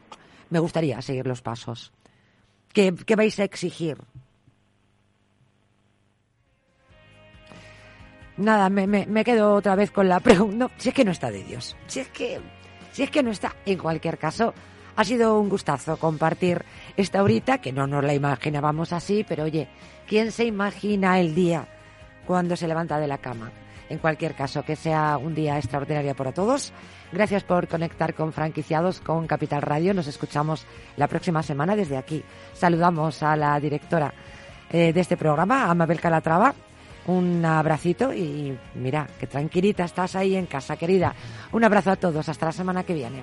me 0.51 0.59
gustaría 0.59 1.01
seguir 1.03 1.27
los 1.27 1.43
pasos? 1.43 1.93
¿Qué, 2.73 2.93
vais 3.17 3.39
a 3.41 3.45
exigir? 3.45 3.97
Nada, 8.37 8.69
me, 8.69 8.87
me, 8.87 9.07
me 9.07 9.25
quedo 9.25 9.55
otra 9.55 9.75
vez 9.75 9.91
con 9.91 10.09
la 10.09 10.21
pregunta. 10.21 10.71
Si 10.77 10.91
es 10.91 10.95
que 10.95 11.05
no 11.05 11.11
está 11.11 11.31
de 11.31 11.43
Dios. 11.43 11.75
Si 11.87 12.01
es 12.01 12.09
que, 12.09 12.41
si 12.93 13.03
es 13.03 13.11
que 13.11 13.23
no 13.23 13.31
está. 13.31 13.57
En 13.65 13.79
cualquier 13.79 14.19
caso, 14.19 14.53
Ha 14.97 15.05
sido 15.05 15.39
un 15.39 15.51
gustazo 15.51 15.99
compartir 15.99 16.65
esta 16.97 17.23
horita, 17.23 17.59
que 17.59 17.71
no 17.71 17.87
nos 17.87 18.03
la 18.03 18.15
imaginábamos 18.15 18.95
así, 18.95 19.27
pero 19.29 19.45
oye, 19.45 19.69
¿quién 20.09 20.33
se 20.33 20.47
imagina 20.47 21.21
el 21.21 21.35
día 21.35 21.69
cuando 22.27 22.57
se 22.57 22.67
levanta 22.67 22.99
de 22.99 23.07
la 23.07 23.19
cama? 23.19 23.53
En 23.91 23.99
cualquier 23.99 24.35
caso, 24.35 24.65
que 24.65 24.75
sea 24.75 25.19
un 25.19 25.35
día 25.35 25.59
extraordinario 25.59 26.17
para 26.17 26.33
todos. 26.33 26.73
Gracias 27.13 27.45
por 27.45 27.69
conectar 27.69 28.15
con 28.15 28.33
franquiciados 28.33 29.01
con 29.01 29.27
Capital 29.27 29.63
Radio. 29.63 29.93
Nos 29.93 30.07
escuchamos 30.07 30.67
la 30.97 31.09
próxima 31.09 31.43
semana 31.43 31.77
desde 31.77 31.99
aquí. 31.99 32.25
Saludamos 32.55 33.23
a 33.23 33.37
la 33.37 33.61
directora 33.61 34.13
eh, 34.73 34.95
de 34.95 35.01
este 35.01 35.19
programa, 35.19 35.71
a 35.71 35.75
Mabel 35.75 36.01
Calatrava. 36.01 36.55
Un 37.07 37.45
abracito 37.45 38.13
y 38.13 38.59
mira, 38.75 39.07
que 39.21 39.29
tranquilita 39.29 39.85
estás 39.85 40.17
ahí 40.17 40.35
en 40.35 40.47
casa, 40.47 40.77
querida. 40.77 41.15
Un 41.53 41.63
abrazo 41.63 41.93
a 41.93 41.97
todos. 41.97 42.29
Hasta 42.29 42.47
la 42.47 42.53
semana 42.53 42.83
que 42.83 42.95
viene. 42.95 43.23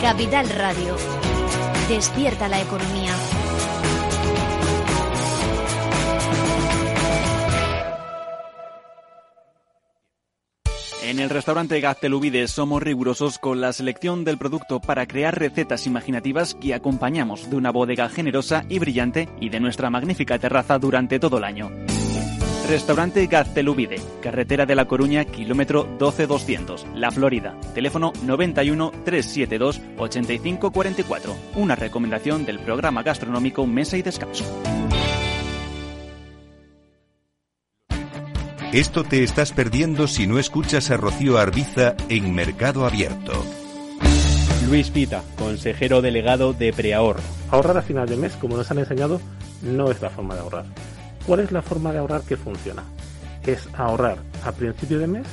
Capital 0.00 0.48
Radio. 0.50 0.94
Despierta 1.88 2.46
la 2.46 2.60
economía. 2.60 3.12
En 11.02 11.18
el 11.18 11.30
restaurante 11.30 11.80
Gaztelubides 11.80 12.52
somos 12.52 12.80
rigurosos 12.80 13.38
con 13.38 13.60
la 13.60 13.72
selección 13.72 14.24
del 14.24 14.38
producto 14.38 14.78
para 14.78 15.06
crear 15.08 15.36
recetas 15.36 15.86
imaginativas 15.88 16.54
que 16.54 16.74
acompañamos 16.74 17.50
de 17.50 17.56
una 17.56 17.72
bodega 17.72 18.08
generosa 18.08 18.64
y 18.68 18.78
brillante 18.78 19.28
y 19.40 19.48
de 19.48 19.58
nuestra 19.58 19.90
magnífica 19.90 20.38
terraza 20.38 20.78
durante 20.78 21.18
todo 21.18 21.38
el 21.38 21.44
año. 21.44 21.70
Restaurante 22.68 23.26
Gaztelubide, 23.26 23.96
carretera 24.20 24.66
de 24.66 24.74
La 24.74 24.86
Coruña, 24.86 25.24
kilómetro 25.24 25.88
12200, 25.98 26.86
La 26.94 27.10
Florida. 27.10 27.56
Teléfono 27.72 28.12
91 28.24 28.92
372 29.06 29.80
8544. 29.96 31.34
Una 31.56 31.76
recomendación 31.76 32.44
del 32.44 32.58
programa 32.58 33.02
gastronómico 33.02 33.66
Mesa 33.66 33.96
y 33.96 34.02
Descanso. 34.02 34.44
Esto 38.70 39.02
te 39.02 39.22
estás 39.24 39.52
perdiendo 39.52 40.06
si 40.06 40.26
no 40.26 40.38
escuchas 40.38 40.90
a 40.90 40.98
Rocío 40.98 41.38
Arbiza 41.38 41.94
en 42.10 42.34
Mercado 42.34 42.84
Abierto. 42.84 43.32
Luis 44.68 44.90
Pita, 44.90 45.22
consejero 45.38 46.02
delegado 46.02 46.52
de 46.52 46.74
Preahorro. 46.74 47.22
Ahorrar 47.50 47.78
a 47.78 47.82
final 47.82 48.06
de 48.06 48.18
mes, 48.18 48.34
como 48.34 48.58
nos 48.58 48.70
han 48.70 48.78
enseñado, 48.78 49.22
no 49.62 49.90
es 49.90 50.02
la 50.02 50.10
forma 50.10 50.34
de 50.34 50.40
ahorrar. 50.40 50.66
¿Cuál 51.28 51.40
es 51.40 51.52
la 51.52 51.60
forma 51.60 51.92
de 51.92 51.98
ahorrar 51.98 52.22
que 52.22 52.38
funciona? 52.38 52.82
Es 53.46 53.68
ahorrar 53.76 54.16
a 54.46 54.52
principio 54.52 54.98
de 54.98 55.06
mes 55.06 55.26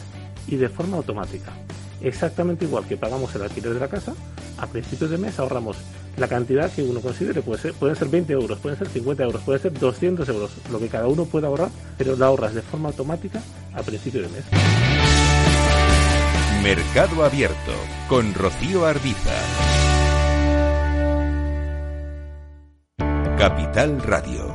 y 0.46 0.58
de 0.58 0.68
forma 0.68 0.98
automática. 0.98 1.54
Exactamente 2.02 2.66
igual 2.66 2.84
que 2.84 2.98
pagamos 2.98 3.34
el 3.34 3.43
alquiler 3.43 3.74
de 3.74 3.80
la 3.80 3.88
casa, 3.88 4.14
a 4.58 4.68
principios 4.68 5.10
de 5.10 5.18
mes 5.18 5.39
ahorramos 5.39 5.78
la 6.18 6.28
cantidad 6.28 6.70
que 6.70 6.84
uno 6.84 7.00
considere. 7.00 7.41
Puede 7.41 7.62
ser, 7.62 7.74
pueden 7.76 7.96
ser 7.96 8.10
20 8.10 8.34
euros, 8.34 8.60
pueden 8.60 8.78
ser 8.78 8.89
50 8.89 9.24
euros, 9.24 9.41
pueden 9.43 9.62
ser 9.62 9.72
200 9.72 10.28
euros, 10.28 10.52
lo 10.70 10.80
que 10.80 10.89
cada 10.89 11.08
uno 11.08 11.24
pueda 11.24 11.48
ahorrar, 11.48 11.70
pero 11.98 12.18
la 12.18 12.26
ahorras 12.26 12.54
de 12.54 12.62
forma 12.62 12.89
automática 12.89 13.41
a 13.74 13.82
principio 13.82 14.22
de 14.22 14.28
mes. 14.28 14.43
Mercado 16.62 17.24
Abierto 17.24 17.72
con 18.10 18.34
Rocío 18.34 18.86
Arbiza. 18.86 19.32
Capital 23.38 24.02
Radio, 24.02 24.55